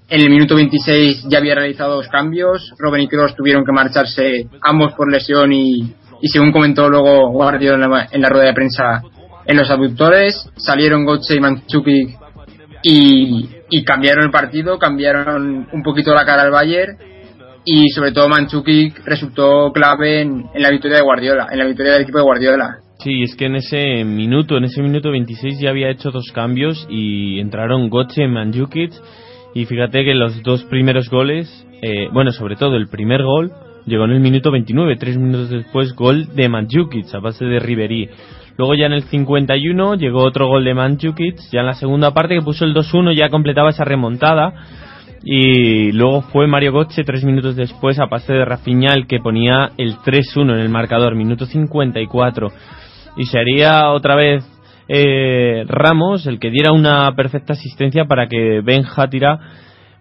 [0.09, 2.73] En el minuto 26 ya había realizado dos cambios.
[2.79, 7.85] Robin y Kroos tuvieron que marcharse ambos por lesión y, y según comentó luego Guardiola
[7.85, 9.03] en la, en la rueda de prensa
[9.47, 12.19] en los abductores, salieron Götze y Mandzukic
[12.83, 16.97] y, y cambiaron el partido, cambiaron un poquito la cara al Bayern
[17.65, 21.93] y sobre todo Manchukic resultó clave en, en la victoria de Guardiola, en la victoria
[21.93, 22.79] del equipo de Guardiola.
[23.03, 26.87] Sí, es que en ese minuto, en ese minuto 26 ya había hecho dos cambios
[26.91, 28.93] y entraron Goche y Mandzukic.
[29.55, 33.53] Y fíjate que los dos primeros goles, eh, bueno, sobre todo el primer gol
[33.87, 38.11] llegó en el minuto 29, tres minutos después gol de Mandzukic a base de Ribery.
[38.59, 42.35] Luego ya en el 51 llegó otro gol de Mandzukic, ya en la segunda parte
[42.35, 44.53] que puso el 2-1 ya completaba esa remontada.
[45.23, 49.71] Y luego fue Mario Götze tres minutos después a pase de Rafinha el que ponía
[49.79, 52.49] el 3-1 en el marcador, minuto 54
[53.17, 54.45] y sería otra vez
[54.89, 59.39] eh, Ramos el que diera una perfecta asistencia para que Ben Hatira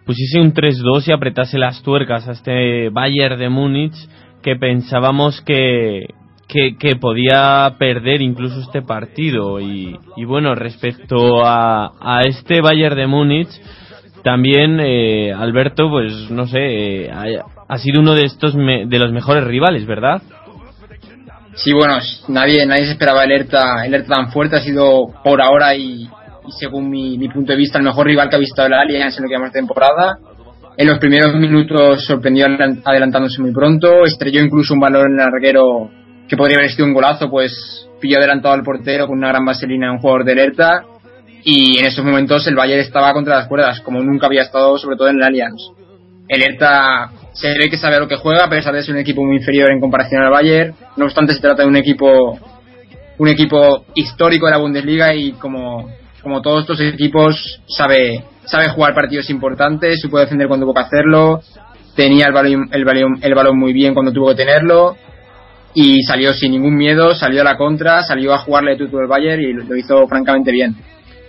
[0.05, 3.93] pusiese un 3-2 y apretase las tuercas a este Bayern de Múnich
[4.41, 6.07] que pensábamos que,
[6.47, 9.59] que, podía perder incluso este partido.
[9.59, 13.49] Y, y bueno respecto a, a este Bayern de Múnich
[14.23, 17.25] también eh, Alberto pues no sé eh, ha,
[17.67, 20.21] ha sido uno de estos me- de los mejores rivales verdad
[21.55, 21.97] Sí, bueno,
[22.27, 24.55] nadie, nadie se esperaba el Hertha, el Hertha tan fuerte.
[24.57, 26.07] Ha sido por ahora y,
[26.57, 29.23] según mi, mi punto de vista el mejor rival que ha visto el Allianz en
[29.23, 30.17] lo que llamamos temporada.
[30.77, 35.25] En los primeros minutos sorprendió adelant- adelantándose muy pronto, estrelló incluso un balón en el
[35.31, 35.89] larguero
[36.29, 39.87] que podría haber sido un golazo, pues pilló adelantado al portero con una gran vaselina
[39.87, 40.83] en un jugador del Hertha
[41.43, 44.95] y en esos momentos el Bayern estaba contra las cuerdas, como nunca había estado, sobre
[44.95, 45.61] todo en el Allianz.
[46.29, 49.01] El Hertha se ve que sabe a lo que juega, a pesar de ser un
[49.01, 50.75] equipo muy inferior en comparación al Bayern.
[50.95, 52.39] No obstante, se trata de un equipo
[53.17, 55.89] un equipo histórico de la Bundesliga y como,
[56.23, 61.41] como todos estos equipos sabe sabe jugar partidos importantes, supo defender cuando tuvo que hacerlo,
[61.95, 64.95] tenía el balón, el balón, el balón muy bien cuando tuvo que tenerlo
[65.75, 69.07] y salió sin ningún miedo, salió a la contra, salió a jugarle de tutu al
[69.07, 70.75] Bayern y lo hizo francamente bien.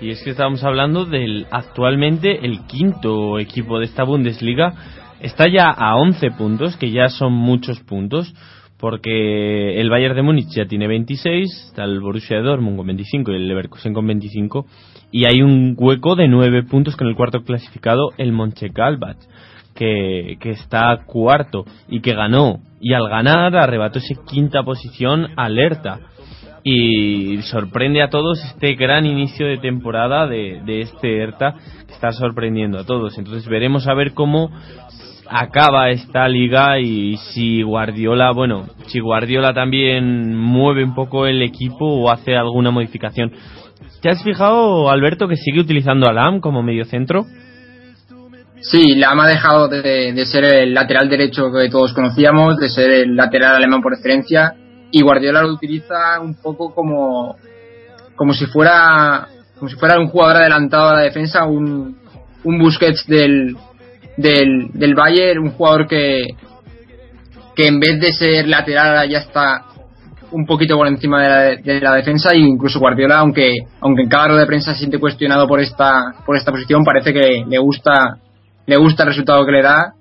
[0.00, 4.72] Y es que estábamos hablando del actualmente el quinto equipo de esta Bundesliga.
[5.20, 8.34] Está ya a 11 puntos, que ya son muchos puntos,
[8.78, 13.34] porque el Bayern de Múnich ya tiene 26, está el Borussia Dortmund con 25 y
[13.34, 14.64] el Leverkusen con 25,
[15.12, 19.18] y hay un hueco de 9 puntos con el cuarto clasificado, el Mönchengladbach,
[19.74, 26.00] que, que está cuarto y que ganó, y al ganar arrebató esa quinta posición alerta
[26.62, 31.54] y sorprende a todos este gran inicio de temporada de, de este Hertha
[31.86, 33.16] que está sorprendiendo a todos.
[33.18, 34.50] Entonces veremos a ver cómo
[35.30, 41.86] acaba esta liga y si Guardiola, bueno, si Guardiola también mueve un poco el equipo
[41.86, 43.32] o hace alguna modificación.
[44.02, 47.26] ¿Te has fijado, Alberto, que sigue utilizando a Lam como medio centro?
[48.60, 52.90] Sí, Lam ha dejado de, de ser el lateral derecho que todos conocíamos, de ser
[52.90, 54.54] el lateral alemán por excelencia,
[54.90, 57.36] y Guardiola lo utiliza un poco como,
[58.16, 59.28] como si fuera
[59.58, 61.98] como si fuera un jugador adelantado a la defensa, un,
[62.44, 63.54] un Busquets del,
[64.16, 66.22] del, del Bayern, un jugador que,
[67.54, 69.66] que en vez de ser lateral ya está
[70.32, 74.08] un poquito por encima de la, de la defensa e incluso Guardiola aunque aunque en
[74.08, 77.58] cada rueda de prensa se siente cuestionado por esta por esta posición parece que le
[77.58, 78.18] gusta
[78.66, 79.94] le gusta el resultado que le da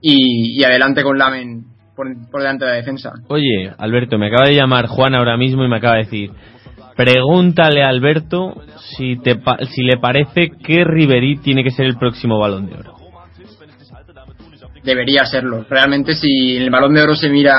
[0.00, 1.69] y, y adelante con Lamen
[2.00, 3.12] por, por delante de la defensa.
[3.28, 6.30] Oye, Alberto, me acaba de llamar Juan ahora mismo y me acaba de decir,
[6.96, 8.54] pregúntale a Alberto
[8.96, 9.38] si, te
[9.70, 12.94] si le parece que Ribery tiene que ser el próximo balón de oro.
[14.82, 15.64] debería serlo.
[15.68, 17.52] Realmente si el balón de oro se mira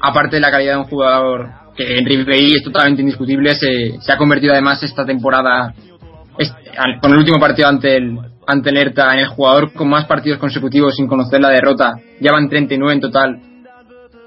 [0.00, 4.12] aparte de la calidad de un jugador que en Ribery es totalmente indiscutible se, se
[4.12, 5.72] ha convertido además esta temporada
[6.76, 8.18] al- con el último partido ante el
[8.48, 11.94] ante el en el jugador con más partidos consecutivos sin conocer la derrota.
[12.20, 13.40] Ya van 39 en total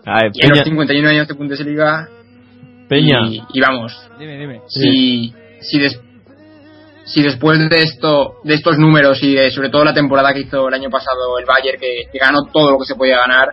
[0.09, 2.07] A ver, y en los Peña, 51 años de Bundesliga
[2.87, 4.61] Peña, y, y vamos Dime, dime.
[4.67, 6.01] si si, des-
[7.05, 10.67] si después de esto de estos números y de sobre todo la temporada que hizo
[10.67, 13.49] el año pasado el Bayern que, que ganó todo lo que se podía ganar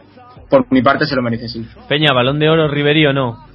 [0.48, 3.46] por mi parte se lo merece sí Peña, balón de oro Ribery o no.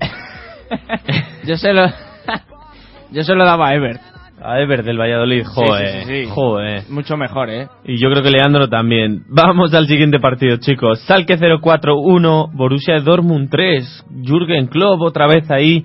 [1.44, 1.86] Yo se lo.
[3.10, 4.00] Yo se lo daba a Ebert.
[4.44, 6.30] A Ever del Valladolid, joder, Sí, sí, sí, sí.
[6.30, 6.82] joder.
[6.90, 7.68] Mucho mejor, ¿eh?
[7.84, 9.22] Y yo creo que Leandro también.
[9.28, 11.00] Vamos al siguiente partido, chicos.
[11.06, 14.04] Salke 0-4-1, Borussia Dortmund 3.
[14.24, 15.84] Jürgen Klopp otra vez ahí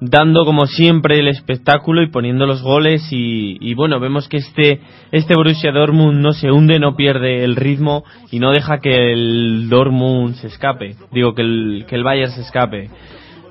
[0.00, 4.80] dando como siempre el espectáculo y poniendo los goles y, y bueno, vemos que este,
[5.12, 9.68] este Borussia Dortmund no se hunde, no pierde el ritmo y no deja que el
[9.68, 10.96] Dortmund se escape.
[11.12, 12.88] Digo, que el, que el Bayern se escape.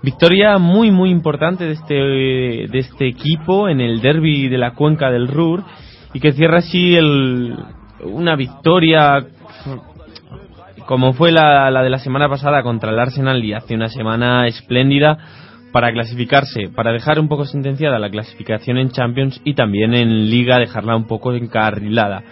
[0.01, 5.11] Victoria muy muy importante de este, de este equipo en el derby de la cuenca
[5.11, 5.63] del Ruhr
[6.13, 7.57] y que cierra así el,
[8.03, 9.25] una victoria
[10.85, 14.47] como fue la, la de la semana pasada contra el Arsenal y hace una semana
[14.47, 15.17] espléndida
[15.71, 20.57] para clasificarse, para dejar un poco sentenciada la clasificación en Champions y también en Liga
[20.57, 22.23] dejarla un poco encarrilada.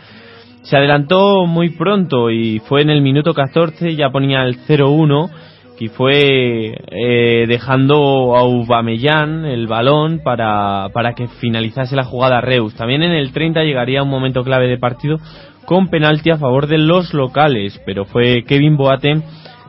[0.63, 5.29] Se adelantó muy pronto y fue en el minuto 14, ya ponía el 0-1
[5.79, 12.75] y fue eh, dejando a Aubameyang el balón para, para que finalizase la jugada Reus.
[12.75, 15.17] También en el 30 llegaría un momento clave de partido
[15.65, 19.23] con penalti a favor de los locales, pero fue Kevin Boateng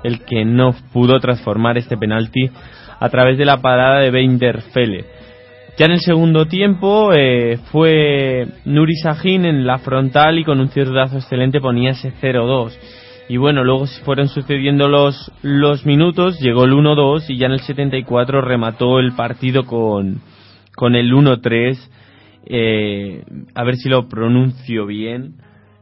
[0.04, 2.50] el que no pudo transformar este penalti
[3.00, 5.04] a través de la parada de Fele.
[5.76, 10.68] Ya en el segundo tiempo eh, fue Nuri Sahin en la frontal y con un
[10.68, 12.72] cierdazo excelente ponía ese 0-2.
[13.28, 17.60] Y bueno, luego fueron sucediendo los, los minutos, llegó el 1-2 y ya en el
[17.60, 20.22] 74 remató el partido con,
[20.74, 21.78] con el 1-3.
[22.46, 23.22] Eh,
[23.54, 25.34] a ver si lo pronuncio bien.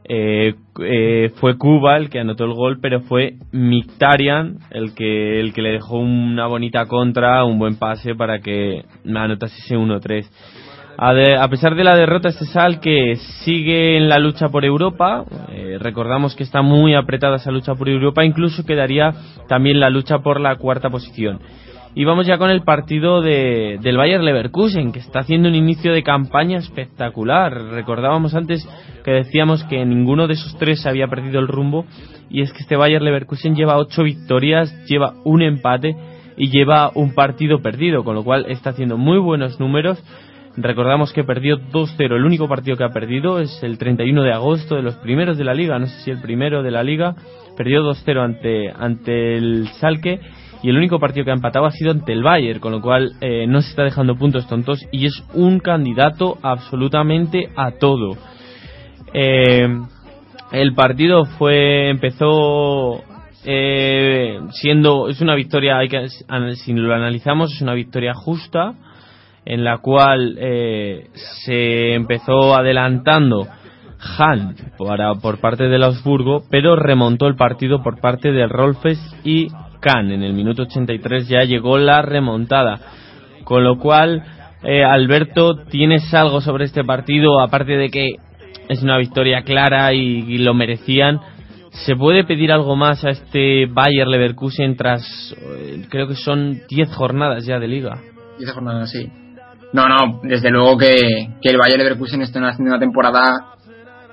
[0.09, 5.53] Eh, eh, fue Cuba el que anotó el gol, pero fue Mictarian el que, el
[5.53, 10.25] que le dejó una bonita contra, un buen pase para que anotase ese 1-3.
[10.99, 15.77] A, pesar de la derrota, este Sal que sigue en la lucha por Europa, eh,
[15.79, 19.13] recordamos que está muy apretada esa lucha por Europa, incluso quedaría
[19.47, 21.39] también la lucha por la cuarta posición.
[21.93, 25.93] Y vamos ya con el partido de, del Bayer Leverkusen, que está haciendo un inicio
[25.93, 27.53] de campaña espectacular.
[27.53, 28.67] Recordábamos antes
[29.05, 31.85] que decíamos que ninguno de esos tres había perdido el rumbo,
[32.31, 35.95] y es que este Bayer Leverkusen lleva ocho victorias, lleva un empate
[36.37, 40.03] y lleva un partido perdido, con lo cual está haciendo muy buenos números.
[40.57, 42.15] Recordamos que perdió 2-0.
[42.15, 45.43] El único partido que ha perdido es el 31 de agosto de los primeros de
[45.43, 45.77] la liga.
[45.77, 47.15] No sé si el primero de la liga.
[47.55, 50.19] Perdió 2-0 ante, ante el Salque.
[50.63, 52.59] Y el único partido que ha empatado ha sido ante el Bayern.
[52.59, 54.83] Con lo cual eh, no se está dejando puntos tontos.
[54.91, 58.17] Y es un candidato absolutamente a todo.
[59.13, 59.67] Eh,
[60.51, 63.03] el partido fue empezó
[63.45, 68.73] eh, siendo es una victoria hay que si lo analizamos es una victoria justa
[69.49, 71.07] en la cual eh,
[71.45, 73.47] se empezó adelantando
[74.17, 79.47] Han para, por parte del Augsburgo, pero remontó el partido por parte de Rolfes y
[79.79, 80.11] Kahn.
[80.11, 82.77] En el minuto 83 ya llegó la remontada.
[83.45, 84.21] Con lo cual,
[84.63, 87.39] eh, Alberto, ¿tienes algo sobre este partido?
[87.39, 88.17] Aparte de que
[88.67, 91.21] es una victoria clara y, y lo merecían.
[91.85, 95.05] ¿Se puede pedir algo más a este Bayer Leverkusen tras,
[95.41, 98.01] eh, creo que son 10 jornadas ya de liga?
[98.37, 99.09] Y esa jornada sí.
[99.73, 100.95] No, no, desde luego que,
[101.41, 103.55] que el Bayer Leverkusen está haciendo una temporada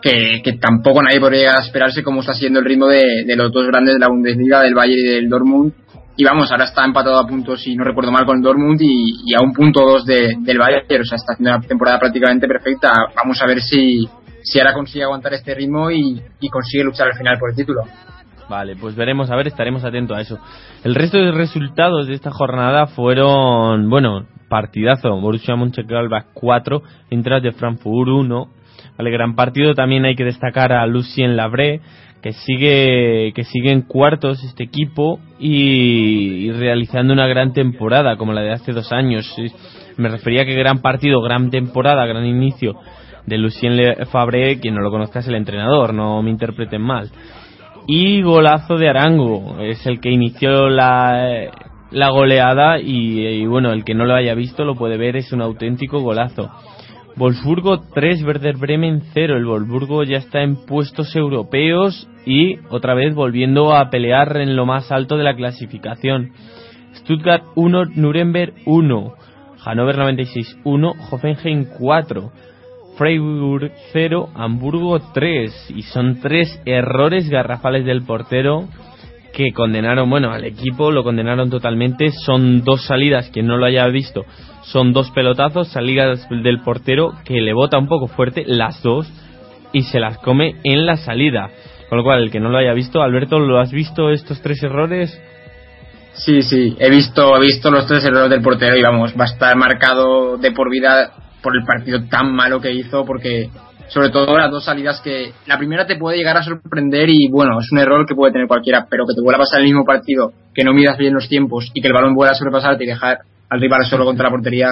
[0.02, 3.66] que, que tampoco nadie podría esperarse como está siendo el ritmo de, de los dos
[3.66, 5.72] grandes de la Bundesliga, del Bayern y del Dortmund.
[6.16, 9.14] Y vamos, ahora está empatado a puntos, si no recuerdo mal, con el Dortmund y,
[9.26, 10.84] y a un punto dos de, del Bayern.
[11.00, 12.92] O sea, está haciendo una temporada prácticamente perfecta.
[13.16, 14.08] Vamos a ver si,
[14.42, 17.82] si ahora consigue aguantar este ritmo y, y consigue luchar al final por el título.
[18.48, 20.38] Vale, pues veremos, a ver, estaremos atentos a eso.
[20.84, 27.52] El resto de resultados de esta jornada fueron, bueno, partidazo, Borussia Mönchengladbach 4, Eintracht de
[27.52, 28.48] Frankfurt 1.
[28.96, 31.80] Vale, gran partido, también hay que destacar a Lucien Labré,
[32.22, 38.42] que sigue que sigue en cuartos este equipo y, realizando una gran temporada como la
[38.42, 39.34] de hace dos años.
[39.96, 42.76] Me refería que gran partido, gran temporada, gran inicio
[43.26, 47.10] de Lucien Fabré, quien no lo conozca es el entrenador, no me interpreten mal.
[47.86, 51.50] Y golazo de Arango, es el que inició la,
[51.90, 55.32] la goleada y, y bueno, el que no lo haya visto lo puede ver, es
[55.32, 56.50] un auténtico golazo.
[57.16, 59.36] Wolfsburgo 3, Werder Bremen 0.
[59.36, 64.66] El Wolfsburgo ya está en puestos europeos y otra vez volviendo a pelear en lo
[64.66, 66.32] más alto de la clasificación.
[66.96, 69.14] Stuttgart 1, Nuremberg 1,
[69.64, 72.32] Hannover 96 1, Hoffenheim 4,
[72.96, 75.72] Freiburg 0, Hamburgo 3.
[75.76, 78.68] Y son tres errores garrafales del portero
[79.34, 82.10] que condenaron, bueno, al equipo lo condenaron totalmente.
[82.10, 84.24] Son dos salidas, quien no lo haya visto,
[84.62, 89.10] son dos pelotazos, salidas del portero que le bota un poco fuerte, las dos,
[89.72, 91.50] y se las come en la salida.
[91.88, 94.62] Con lo cual, el que no lo haya visto, Alberto, ¿lo has visto estos tres
[94.62, 95.20] errores?
[96.14, 99.32] Sí, sí, he visto, he visto los tres errores del portero y vamos, va a
[99.32, 101.12] estar marcado de por vida
[101.44, 103.50] por el partido tan malo que hizo, porque
[103.88, 107.60] sobre todo las dos salidas que la primera te puede llegar a sorprender y bueno,
[107.60, 109.84] es un error que puede tener cualquiera, pero que te vuelva a pasar el mismo
[109.84, 112.86] partido, que no midas bien los tiempos y que el balón vuelva a sobrepasarte y
[112.86, 113.18] dejar
[113.50, 114.68] al rival solo contra la portería.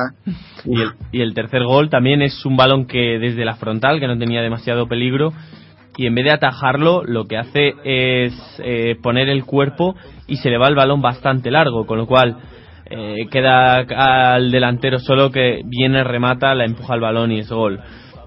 [0.64, 4.06] Y el, y el tercer gol también es un balón que desde la frontal, que
[4.06, 5.32] no tenía demasiado peligro,
[5.96, 8.32] y en vez de atajarlo, lo que hace es
[8.64, 9.94] eh, poner el cuerpo
[10.26, 12.38] y se le va el balón bastante largo, con lo cual
[12.86, 13.76] eh, queda
[14.34, 17.80] al delantero solo que viene, remata, la empuja al balón y es gol.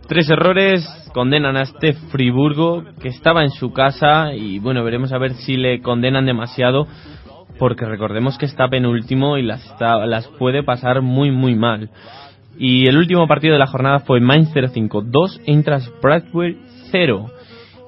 [0.08, 5.18] Tres errores condenan a este Friburgo que estaba en su casa y bueno, veremos a
[5.18, 6.88] ver si le condenan demasiado
[7.58, 11.90] porque recordemos que está penúltimo y las, está- las puede pasar muy muy mal.
[12.58, 16.54] Y el último partido de la jornada fue Mainz 05 2, Eintracht Bradford
[16.92, 17.30] 0.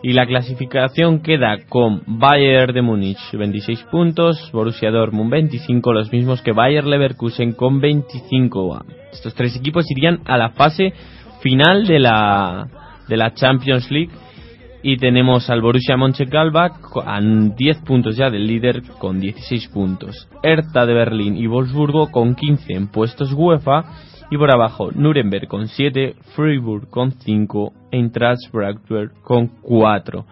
[0.03, 6.41] Y la clasificación queda con Bayern de Múnich 26 puntos, Borussia Dortmund 25, los mismos
[6.43, 8.85] que Bayer Leverkusen con 25.
[9.11, 10.93] Estos tres equipos irían a la fase
[11.41, 12.67] final de la,
[13.07, 14.11] de la Champions League
[14.83, 20.29] y tenemos al Borussia Mönchengladbach a 10 puntos ya del líder con 16 puntos.
[20.43, 23.83] Hertha de Berlín y Wolfsburgo con 15 en puestos UEFA
[24.29, 30.25] y por abajo Nuremberg con 7, Freiburg con 5, Eintracht Frankfurt con 4.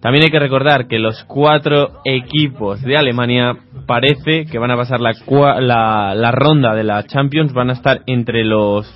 [0.00, 3.56] También hay que recordar que los cuatro equipos de Alemania
[3.86, 5.12] parece que van a pasar la,
[5.60, 8.86] la, la ronda de la Champions, van a estar entre los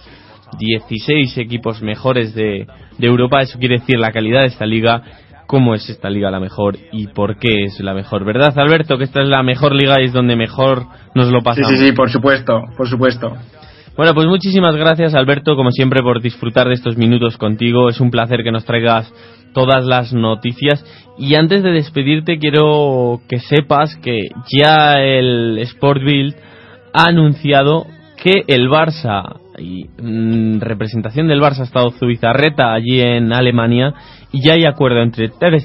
[0.58, 2.66] 16 equipos mejores de,
[2.98, 3.40] de Europa.
[3.40, 5.02] Eso quiere decir la calidad de esta liga,
[5.46, 8.24] cómo es esta liga la mejor y por qué es la mejor.
[8.26, 8.98] ¿Verdad, Alberto?
[8.98, 10.84] Que esta es la mejor liga y es donde mejor
[11.14, 11.70] nos lo Sí, pasamos.
[11.70, 13.34] sí, sí, por supuesto, por supuesto.
[13.98, 17.88] Bueno, pues muchísimas gracias Alberto, como siempre, por disfrutar de estos minutos contigo.
[17.88, 19.12] Es un placer que nos traigas
[19.52, 20.84] todas las noticias.
[21.18, 26.36] Y antes de despedirte, quiero que sepas que ya el Sport Bild
[26.94, 27.86] ha anunciado
[28.22, 33.94] que el Barça, y mm, representación del Barça ha estado Zubizarreta allí en Alemania,
[34.30, 35.56] y ya hay acuerdo entre Ter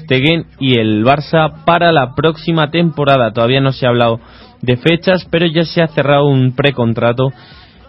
[0.58, 3.32] y el Barça para la próxima temporada.
[3.32, 4.18] Todavía no se ha hablado
[4.60, 7.28] de fechas, pero ya se ha cerrado un precontrato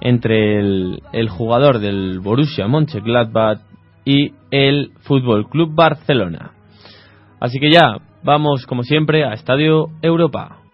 [0.06, 3.58] entre el, jugador del Borussia Mönchengladbach
[4.06, 6.52] y el Fútbol Club Barcelona.
[7.40, 10.65] Así que ya vamos como siempre a Estadio Europa.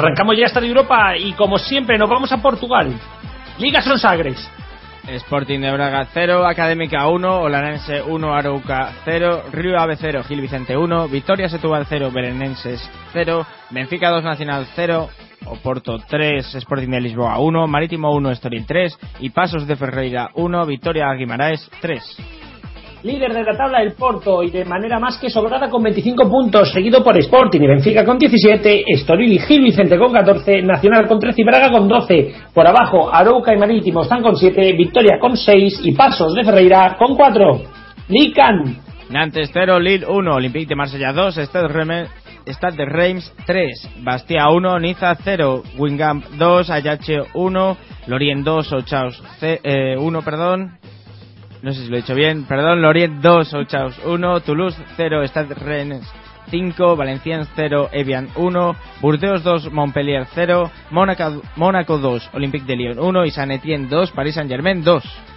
[0.00, 2.92] Arrancamos ya esta de Europa y como siempre nos vamos a Portugal.
[3.58, 4.50] Liga Son Sagres.
[5.06, 10.76] Sporting de Braga 0, Académica 1, Olanense 1, Arauca 0, Río Ave 0, Gil Vicente
[10.76, 12.80] 1, Victoria Setúbal 0, Belenenses
[13.12, 15.08] 0, Benfica 2, Nacional 0,
[15.46, 20.66] Oporto 3, Sporting de Lisboa 1, Marítimo 1, Estoril 3 y Pasos de Ferreira 1,
[20.66, 22.49] Victoria Guimaraes 3.
[23.02, 26.70] Líder de la tabla el Porto y de manera más que sobrada con 25 puntos,
[26.70, 31.18] seguido por Sporting y Benfica con 17, Estoril y Gil Vicente con 14, Nacional con
[31.18, 32.34] 13 y Braga con 12.
[32.52, 36.96] Por abajo, Arouca y Marítimo están con 7, Victoria con 6 y Pasos de Ferreira
[36.98, 37.62] con 4.
[38.08, 38.76] Lican.
[39.08, 42.06] Nantes 0, Lille 1, Olympique de Marsella 2, Stade, Reme-
[42.46, 47.76] Stade de Reims 3, Bastia 1, Niza 0, Wingham 2, Ayache 1,
[48.08, 49.22] Lorient 2, Ochaus
[49.98, 50.79] 1, perdón.
[51.62, 52.44] No sé si lo he dicho bien.
[52.44, 56.06] Perdón, Lorient 2, Ochaus 1, Toulouse 0, Stade Rennes
[56.50, 62.98] 5, Valenciennes 0, Evian 1, Burdeos 2, Montpellier 0, Mónaco, Mónaco 2, Olympique de Lyon
[62.98, 65.29] 1 y Saint Etienne 2, Paris Saint Germain 2.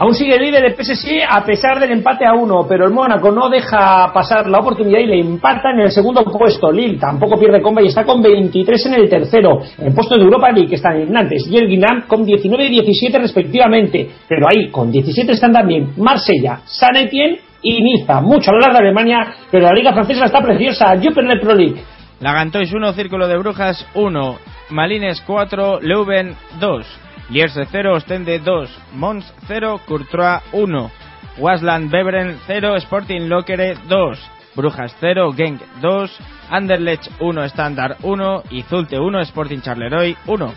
[0.00, 3.50] Aún sigue líder el PSG a pesar del empate a uno, pero el Mónaco no
[3.50, 6.72] deja pasar la oportunidad y le empata en el segundo puesto.
[6.72, 9.60] Lille tampoco pierde comba y está con 23 en el tercero.
[9.76, 14.08] En puesto de Europa League están Nantes y el Guinam con 19 y 17 respectivamente.
[14.26, 18.22] Pero ahí con 17 están también Marsella, San Etienne y Niza.
[18.22, 20.94] Mucho hablar de Alemania, pero la liga francesa está preciosa.
[20.96, 21.82] Jupiler Pro League.
[22.20, 24.38] Lagantois 1, Círculo de Brujas 1,
[24.70, 26.86] Malines 4, Leuven 2,
[27.30, 30.90] Lierse 0, Ostende 2, Mons 0, Courtois 1,
[31.38, 34.18] Wasland Beveren 0, Sporting Lokere 2,
[34.56, 36.10] Brujas 0, Genk 2,
[36.50, 40.54] Anderlecht 1, Standard 1 y Zulte 1, Sporting Charleroi 1.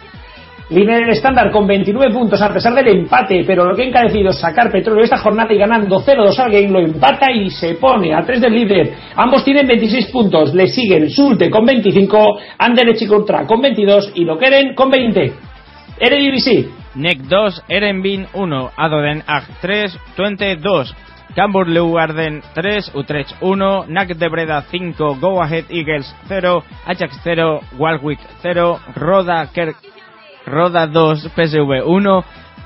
[0.71, 4.31] Líder el estándar con 29 puntos a pesar del empate, pero lo que ha encarecido
[4.31, 8.21] sacar petróleo esta jornada y ganando 0-2 al game lo empata y se pone a
[8.23, 8.93] 3 del líder.
[9.15, 14.25] Ambos tienen 26 puntos, le siguen Sulte con 25, Anderlecht y Contra con 22 y
[14.25, 15.52] Lokeren con 20.
[15.99, 16.69] Eredivisie.
[16.95, 20.95] NEC 2, Erenbin 1, Adoden Ag 3, Twente 2,
[21.35, 27.61] Cambuur Leeuwarden 3, Utrecht 1, NAC de Breda 5, Go Ahead Eagles 0, Ajax 0,
[27.77, 29.77] Walwick 0, Roda Kerk
[30.45, 32.23] Roda 2, PSV 1,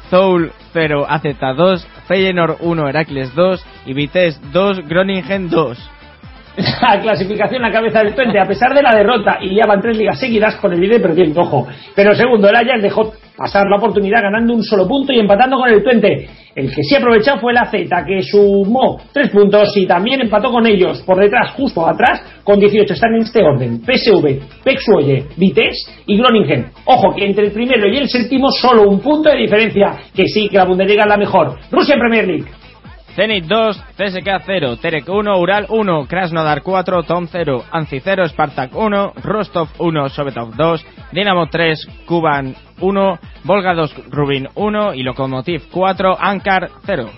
[0.10, 5.78] Zoul 0, AZ 2, Feyenoord 1, Heracles 2 y Vitesse 2, Groningen 2.
[6.82, 9.96] La clasificación a cabeza del Twente, a pesar de la derrota, y ya van tres
[9.96, 11.68] ligas seguidas con el líder perdiendo, ojo.
[11.96, 15.70] Pero segundo, el Ajax dejó pasar la oportunidad ganando un solo punto y empatando con
[15.70, 16.28] el Twente.
[16.56, 20.66] El que sí aprovechó fue el AZ, que sumó tres puntos y también empató con
[20.66, 21.04] ellos.
[21.04, 23.82] Por detrás, justo atrás, con 18 están en este orden.
[23.82, 26.72] PSV, Pexuoye, Vitesse y Groningen.
[26.86, 29.96] Ojo, que entre el primero y el séptimo solo un punto de diferencia.
[30.16, 31.60] Que sí, que la Bundesliga es la mejor.
[31.70, 32.46] Rusia Premier League.
[33.18, 38.76] Zenit 2, CSK 0, Terek 1, Ural 1, Krasnodar 4, Tom 0, Anzi 0, Spartak
[38.76, 45.64] 1, Rostov 1, Sovetov 2, Dinamo 3, Kuban 1, Volga 2, Rubin 1 y Lokomotiv
[45.72, 47.10] 4, Ankar 0.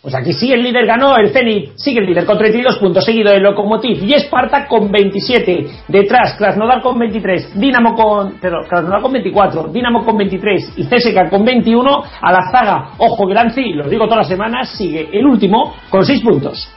[0.00, 3.32] Pues aquí sí el líder ganó, el Zenit sigue el líder con 32 puntos, seguido
[3.32, 5.66] el Lokomotiv y Esparta con 27.
[5.88, 11.28] Detrás Krasnodar con 23, Dinamo con, perdón, Krasnodar con 24, Dinamo con 23 y CSKA
[11.28, 12.04] con 21.
[12.20, 16.22] A la zaga, ojo Granci, lo digo todas las semanas, sigue el último con 6
[16.22, 16.68] puntos.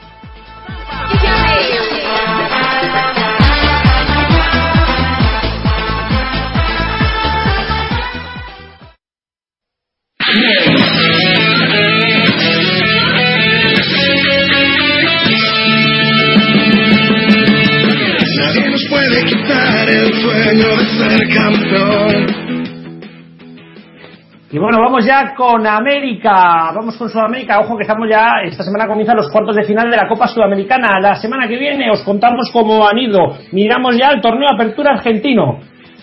[24.52, 28.86] Y bueno, vamos ya con América, vamos con Sudamérica, ojo que estamos ya, esta semana
[28.86, 32.50] comienzan los cuartos de final de la Copa Sudamericana, la semana que viene os contamos
[32.52, 35.60] cómo han ido, miramos ya el torneo Apertura Argentino,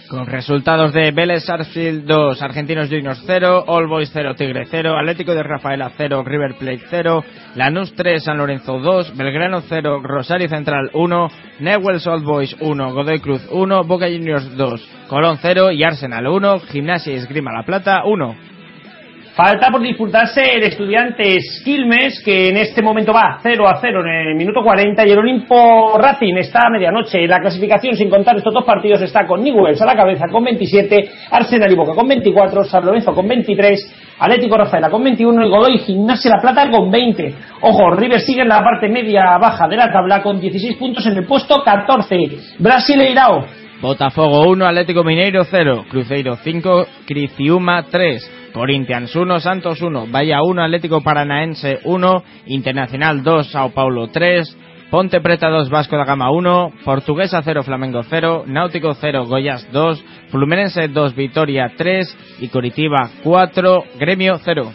[0.09, 5.35] Con resultados de Vélez Sarsfield 2, Argentinos Juniors 0, All Boys 0, Tigre 0, Atlético
[5.35, 7.23] de Rafaela 0, River Plate 0,
[7.53, 13.19] Lanús 3, San Lorenzo 2, Belgrano 0, Rosario Central 1, Newell's Old Boys 1, Godoy
[13.19, 18.01] Cruz 1, Boca Juniors 2, Colón 0 y Arsenal 1, Gimnasia y Esgrima La Plata
[18.03, 18.58] 1.
[19.39, 24.27] Falta por disputarse el Estudiantes Quilmes, que en este momento va 0 a 0 en
[24.31, 27.25] el minuto 40, y el Olimpo Racing está a medianoche.
[27.25, 31.09] La clasificación, sin contar estos dos partidos, está con Newell's a la cabeza con 27,
[31.31, 35.77] Arsenal y Boca con 24, San Lorenzo con 23, Atlético Rafaela con 21 y Godoy
[35.77, 37.35] Gimnasia La Plata con 20.
[37.61, 41.25] Ojo, River sigue en la parte media-baja de la tabla con 16 puntos en el
[41.25, 42.57] puesto 14.
[42.59, 43.45] Brasileirao
[43.81, 50.61] Botafogo 1, Atlético Mineiro 0, Cruzeiro 5, Criciúma 3, Corinthians 1, Santos 1, Bahía 1,
[50.61, 54.57] Atlético Paranaense 1, Internacional 2, Sao Paulo 3,
[54.89, 60.03] Ponte Preta 2, Vasco da Gama 1, Portuguesa 0, Flamengo 0, Náutico 0, Goiás 2,
[60.29, 64.71] Fluminense 2, Vitoria 3 y Coritiba 4, Gremio 0.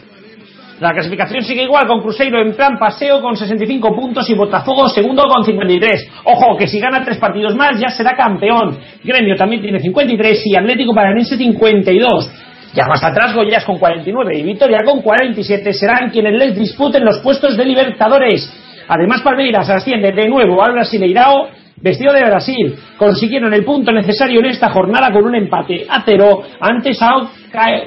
[0.79, 5.23] La clasificación sigue igual con Cruzeiro en plan paseo con 65 puntos y Botafogo segundo
[5.23, 6.11] con 53.
[6.25, 8.77] Ojo, que si gana tres partidos más ya será campeón.
[9.01, 12.54] Gremio también tiene 53 y Atlético Paranense 52.
[12.75, 17.19] Ya más atrás Goyas con 49 y Vitoria con 47 serán quienes les disputen los
[17.19, 18.51] puestos de Libertadores.
[18.89, 21.47] Además Palmeiras asciende de nuevo al Brasileirao
[21.77, 22.75] vestido de Brasil.
[22.97, 27.29] Consiguieron el punto necesario en esta jornada con un empate a cero ante Sao,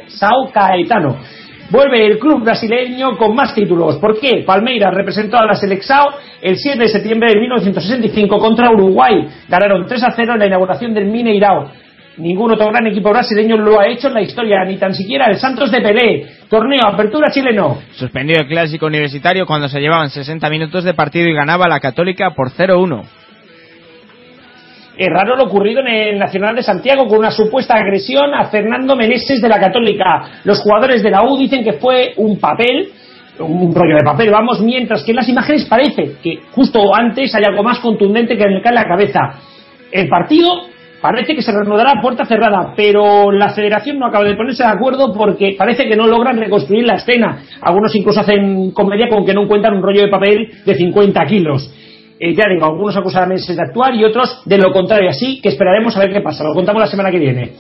[0.07, 1.19] Sao Caetano.
[1.71, 3.99] Vuelve el club brasileño con más títulos.
[3.99, 4.43] ¿Por qué?
[4.47, 9.29] Palmeiras representó a la Selexao el 7 de septiembre de 1965 contra Uruguay.
[9.49, 11.71] Ganaron 3 a 0 en la inauguración del Mineirao.
[12.19, 15.37] Ningún otro gran equipo brasileño lo ha hecho en la historia, ni tan siquiera el
[15.37, 16.27] Santos de Pelé.
[16.49, 17.79] Torneo Apertura chileno.
[17.93, 22.31] Suspendido el clásico universitario cuando se llevaban 60 minutos de partido y ganaba la Católica
[22.35, 23.05] por 0-1.
[24.97, 28.97] Es raro lo ocurrido en el Nacional de Santiago con una supuesta agresión a Fernando
[28.97, 30.41] Meneses de la Católica.
[30.43, 32.91] Los jugadores de la U dicen que fue un papel,
[33.39, 37.45] un rollo de papel, vamos, mientras que en las imágenes parece que justo antes hay
[37.45, 39.21] algo más contundente que en la cabeza.
[39.93, 40.67] El partido
[41.01, 45.13] parece que se reanudará puerta cerrada, pero la federación no acaba de ponerse de acuerdo
[45.13, 47.43] porque parece que no logran reconstruir la escena.
[47.61, 51.73] Algunos incluso hacen comedia con que no encuentran un rollo de papel de 50 kilos.
[52.21, 55.41] Eh, ya digo, algunos acusan a Meneses de actuar y otros de lo contrario, así
[55.41, 56.43] que esperaremos a ver qué pasa.
[56.43, 57.53] Lo contamos la semana que viene.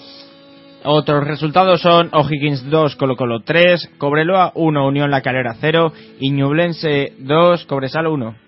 [0.84, 6.30] Otros resultados son O'Higgins 2, Colo Colo 3, Cobreloa 1, Unión La Calera 0 y
[6.30, 8.47] Ñublense 2, Cobresal 1.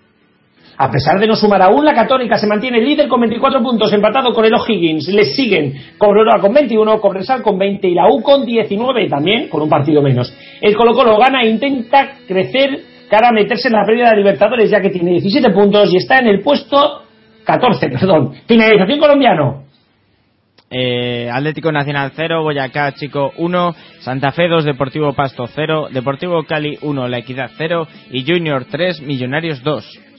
[0.83, 4.33] A pesar de no sumar aún, la Católica se mantiene líder con 24 puntos, empatado
[4.33, 5.09] con el O'Higgins.
[5.09, 9.61] Les siguen Cobreloa con 21, Cobresal con 20 y la U con 19, también con
[9.61, 10.35] un partido menos.
[10.59, 14.71] El Colo Colo gana e intenta crecer cara a meterse en la pérdida de Libertadores,
[14.71, 17.03] ya que tiene 17 puntos y está en el puesto
[17.43, 18.33] 14, perdón.
[18.47, 19.65] Finalización colombiano.
[20.71, 26.79] Eh, Atlético Nacional 0, Boyacá Chico 1, Santa Fe 2, Deportivo Pasto 0, Deportivo Cali
[26.81, 30.10] 1, La Equidad 0 y Junior 3, Millonarios 2.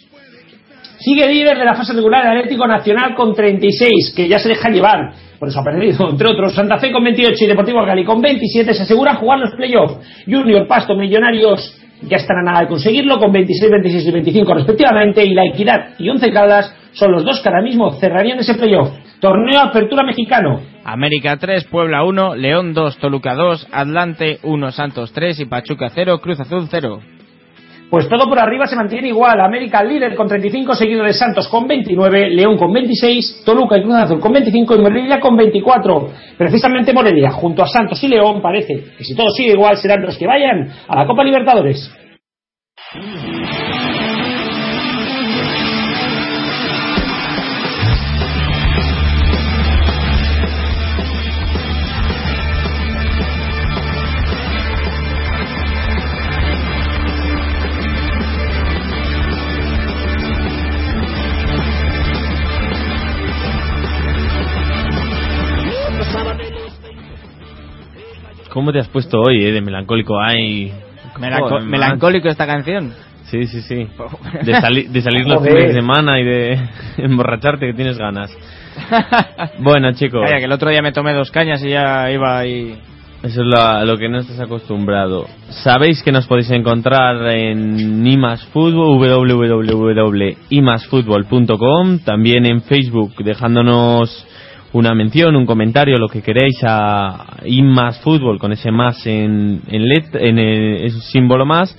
[1.02, 4.70] Sigue líder de la fase regular el Atlético Nacional con 36, que ya se deja
[4.70, 5.12] llevar.
[5.36, 8.72] Por eso ha perdido, entre otros, Santa Fe con 28 y Deportivo Cali con 27.
[8.72, 9.96] Se asegura jugar los playoffs.
[10.26, 15.24] Junior, Pasto, Millonarios ya están a nada de conseguirlo con 26, 26 y 25 respectivamente.
[15.24, 18.90] Y La Equidad y Once Caldas son los dos que ahora mismo cerrarían ese playoff.
[19.20, 20.60] Torneo Apertura Mexicano.
[20.84, 26.18] América 3, Puebla 1, León 2, Toluca 2, Atlante 1, Santos 3 y Pachuca 0,
[26.20, 27.00] Cruz Azul 0.
[27.92, 29.38] Pues todo por arriba se mantiene igual.
[29.38, 33.96] América líder con 35, seguido de Santos con 29, León con 26, Toluca y Cruz
[33.96, 36.08] Azul con 25 y Morelia con 24.
[36.38, 40.16] Precisamente Morelia, junto a Santos y León, parece que si todo sigue igual serán los
[40.16, 41.94] que vayan a la Copa Libertadores.
[68.52, 69.50] ¿Cómo te has puesto hoy, eh?
[69.52, 70.20] De melancólico.
[70.20, 70.72] Ay.
[71.18, 72.92] Melanco- Joder, melancólico esta canción.
[73.24, 73.88] Sí, sí, sí.
[74.44, 76.58] De, sali- de salir los fines de semana y de
[76.98, 78.30] emborracharte que tienes ganas.
[79.58, 80.22] Bueno, chicos.
[80.24, 82.78] Calla, que el otro día me tomé dos cañas y ya iba ahí.
[83.22, 85.26] Eso es lo, lo que no estás acostumbrado.
[85.62, 94.26] Sabéis que nos podéis encontrar en Imas Fútbol, www.imasfutbol.com, también en Facebook, dejándonos
[94.74, 99.88] una mención, un comentario, lo que queréis a Imas Fútbol con ese más en, en,
[99.88, 101.76] let- en el, ese símbolo más.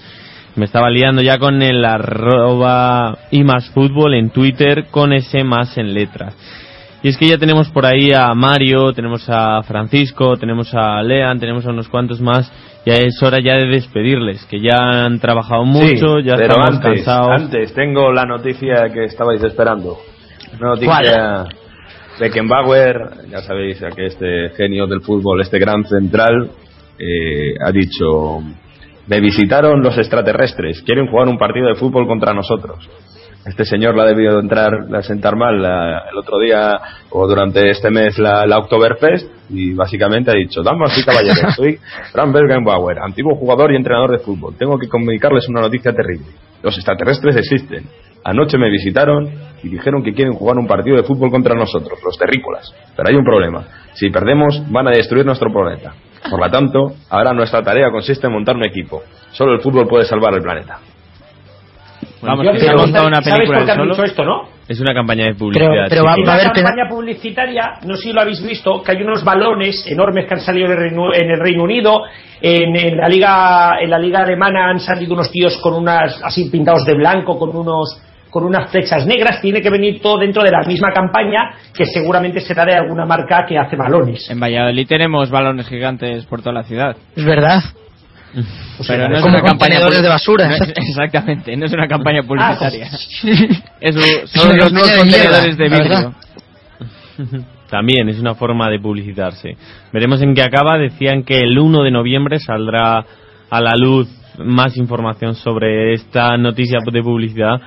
[0.56, 5.94] Me estaba liando ya con el arroba Imas Fútbol en Twitter con ese más en
[5.94, 6.36] letras.
[7.02, 11.40] Y es que ya tenemos por ahí a Mario, tenemos a Francisco, tenemos a Lean,
[11.40, 12.50] tenemos a unos cuantos más.
[12.86, 16.70] Ya es hora ya de despedirles, que ya han trabajado mucho, Sí, ya pero estamos
[16.70, 17.30] antes, cansados.
[17.42, 19.98] antes tengo la noticia que estabais esperando.
[20.62, 21.48] Una ¿Cuál?
[22.20, 26.52] Beckenbauer, ya sabéis que este genio del fútbol, este gran central,
[27.00, 28.42] eh, ha dicho,
[29.08, 32.90] me visitaron los extraterrestres, quieren jugar un partido de fútbol contra nosotros.
[33.46, 36.80] Este señor la ha debido entrar, la sentar mal el otro día
[37.10, 41.78] o durante este mes la, la Oktoberfest y básicamente ha dicho, damas y caballeros, soy
[42.14, 44.56] Frank Beckenbauer, antiguo jugador y entrenador de fútbol.
[44.58, 46.28] Tengo que comunicarles una noticia terrible.
[46.62, 47.84] Los extraterrestres existen.
[48.24, 49.30] Anoche me visitaron
[49.64, 52.74] y dijeron que quieren jugar un partido de fútbol contra nosotros, los terrícolas.
[52.96, 53.64] Pero hay un problema.
[53.94, 55.94] Si perdemos, van a destruir nuestro planeta.
[56.30, 59.02] Por lo tanto, ahora nuestra tarea consiste en montar un equipo.
[59.32, 60.80] Solo el fútbol puede salvar el planeta.
[62.22, 63.88] Vamos, Yo que a se ha me montado gusta- una ¿Sabes película por qué han
[63.90, 64.42] dicho esto, no?
[64.66, 65.88] Es una campaña de publicidad.
[65.90, 66.18] Pero chicos.
[66.20, 70.34] una campaña publicitaria, no sé si lo habéis visto, que hay unos balones enormes que
[70.36, 72.04] han salido en el Reino, en el Reino Unido,
[72.42, 76.50] en, en la liga en la liga alemana han salido unos tíos con unas así
[76.50, 78.02] pintados de blanco, con unos
[78.34, 82.42] con unas flechas negras, tiene que venir todo dentro de la misma campaña que seguramente
[82.42, 84.28] será de alguna marca que hace balones.
[84.28, 86.98] En Valladolid tenemos balones gigantes por toda la ciudad.
[87.16, 87.62] Es verdad.
[88.88, 90.48] Pero no es como una campaña de basura.
[90.48, 92.90] no es- exactamente, no es una campaña publicitaria.
[92.92, 92.98] Ah,
[93.80, 96.16] Es un- Es son los nuevos contenedores de vidrio.
[97.70, 99.56] También es una forma de publicitarse.
[99.92, 100.80] Veremos en qué acaba.
[100.80, 103.06] Decían que el 1 de noviembre saldrá
[103.52, 107.62] a la luz más información sobre esta noticia de publicidad.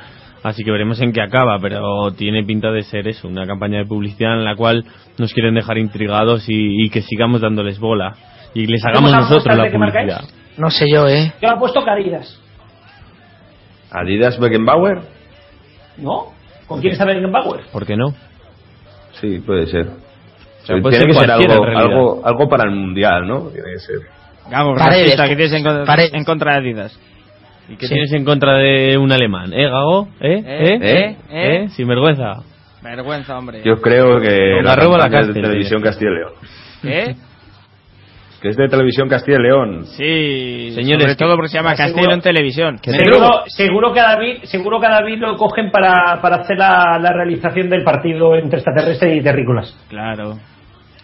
[0.47, 3.85] Así que veremos en qué acaba, pero tiene pinta de ser eso, una campaña de
[3.87, 4.85] publicidad en la cual
[5.19, 8.15] nos quieren dejar intrigados y, y que sigamos dándoles bola.
[8.55, 10.21] Y les hagamos ¿Cómo se nosotros la publicidad.
[10.57, 11.33] No sé yo, ¿eh?
[11.43, 12.41] Yo he puesto Caridas,
[13.91, 15.01] Adidas Beckenbauer.
[15.99, 16.27] ¿no?
[16.69, 17.63] ¿Con quién está Beckenbauer?
[17.73, 18.15] ¿Por qué no?
[19.21, 19.87] Sí, puede ser.
[20.65, 23.49] sea, puede Tiene ser que ser algo, algo, algo para el mundial, ¿no?
[23.49, 23.97] Tiene que ser.
[24.51, 27.01] Vamos, Paredes, ¿qué tienes en, contra- en contra de Adidas?
[27.69, 29.53] ¿Y qué tienes en contra de un alemán?
[29.53, 30.09] ¿Eh, Gago?
[30.21, 30.43] ¿Eh?
[30.45, 30.79] ¿Eh?
[30.81, 30.81] ¿Eh?
[30.81, 31.17] ¿Eh?
[31.65, 31.69] ¿Eh?
[31.71, 32.43] Sin vergüenza.
[32.83, 33.63] Vergüenza, hombre.
[33.65, 36.33] Yo creo que la arroba a la es de televisión Castilla y León.
[36.85, 37.15] ¿Eh?
[38.41, 39.85] Que es de televisión Castilla y León.
[39.87, 42.79] Sí, Señores, sobre todo porque se llama Seguro- Castilla en Televisión.
[42.83, 46.99] Seguro, seguro que a David, seguro que a David lo cogen para, para hacer la,
[47.01, 49.75] la realización del partido entre extraterrestres y terrícolas.
[49.89, 50.37] Claro.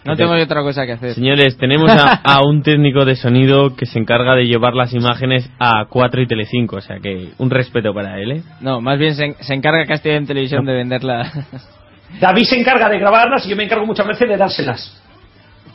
[0.05, 1.13] No tengo otra cosa que hacer.
[1.13, 5.49] Señores, tenemos a, a un técnico de sonido que se encarga de llevar las imágenes
[5.59, 8.43] a 4 y Telecinco, o sea que un respeto para él, ¿eh?
[8.61, 11.31] No, más bien se, se encarga Castilla en Televisión de venderla.
[12.19, 15.01] David se encarga de grabarlas y yo me encargo muchas veces de dárselas.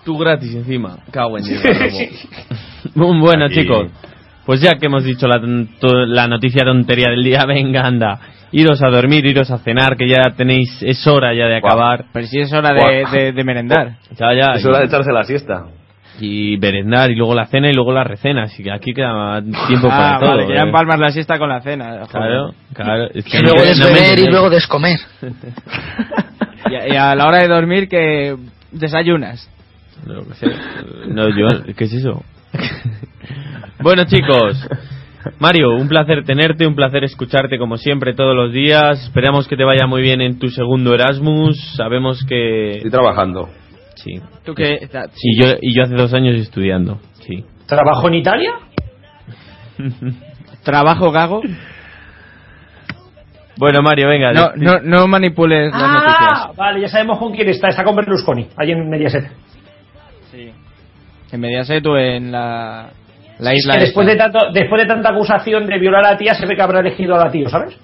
[0.05, 0.99] Tú gratis encima.
[1.11, 1.45] Cago en
[2.95, 3.55] bueno, Aquí.
[3.55, 3.91] chicos,
[4.47, 5.41] pues ya que hemos dicho la,
[6.07, 8.21] la noticia tontería del día, venga, anda.
[8.53, 12.07] Iros a dormir, iros a cenar, que ya tenéis, es hora ya de acabar.
[12.13, 13.97] Pero si es hora de, de- de merendar.
[14.19, 14.53] Ya, ya.
[14.55, 15.67] Es hora de echarse la siesta.
[16.21, 19.89] y merendar y luego la cena y luego la recena, así que aquí queda tiempo
[19.91, 20.29] ah, para todo.
[20.31, 20.67] vale, que ya ¿eh?
[20.67, 21.91] empalmas la siesta con la cena.
[21.91, 22.09] joder.
[22.11, 23.05] Claro, claro.
[23.15, 24.99] Es que Y luego no desbeber y luego descomer.
[26.71, 28.37] Y, a- y a la hora de dormir que
[28.73, 29.49] desayunas.
[30.07, 30.23] No.
[31.09, 31.47] No, yo,
[31.77, 32.23] ¿qué es eso?
[33.81, 34.69] bueno, chicos.
[35.39, 39.03] Mario, un placer tenerte, un placer escucharte como siempre todos los días.
[39.05, 41.75] Esperamos que te vaya muy bien en tu segundo Erasmus.
[41.77, 42.77] Sabemos que...
[42.77, 43.49] Estoy trabajando.
[43.97, 44.21] Sí.
[44.45, 44.89] ¿Tú qué?
[45.15, 46.99] Sí, yo, y yo hace dos años estudiando.
[47.27, 47.45] Sí.
[47.67, 48.53] ¿Trabajo en Italia?
[50.65, 51.43] ¿Trabajo gago?
[53.57, 54.33] Bueno, Mario, venga.
[54.33, 56.57] No, no, no manipules las Ah, noticias.
[56.57, 57.69] vale, ya sabemos con quién está.
[57.69, 59.29] Está con Berlusconi, allí en Mediaset.
[60.31, 60.53] Sí.
[61.33, 62.91] En Mediaset o en la,
[63.39, 64.27] la Es isla que después, esta.
[64.27, 66.81] de tanto, después de tanta acusación de violar a la tía, se ve que habrá
[66.81, 67.79] elegido a la tía, ¿sabes?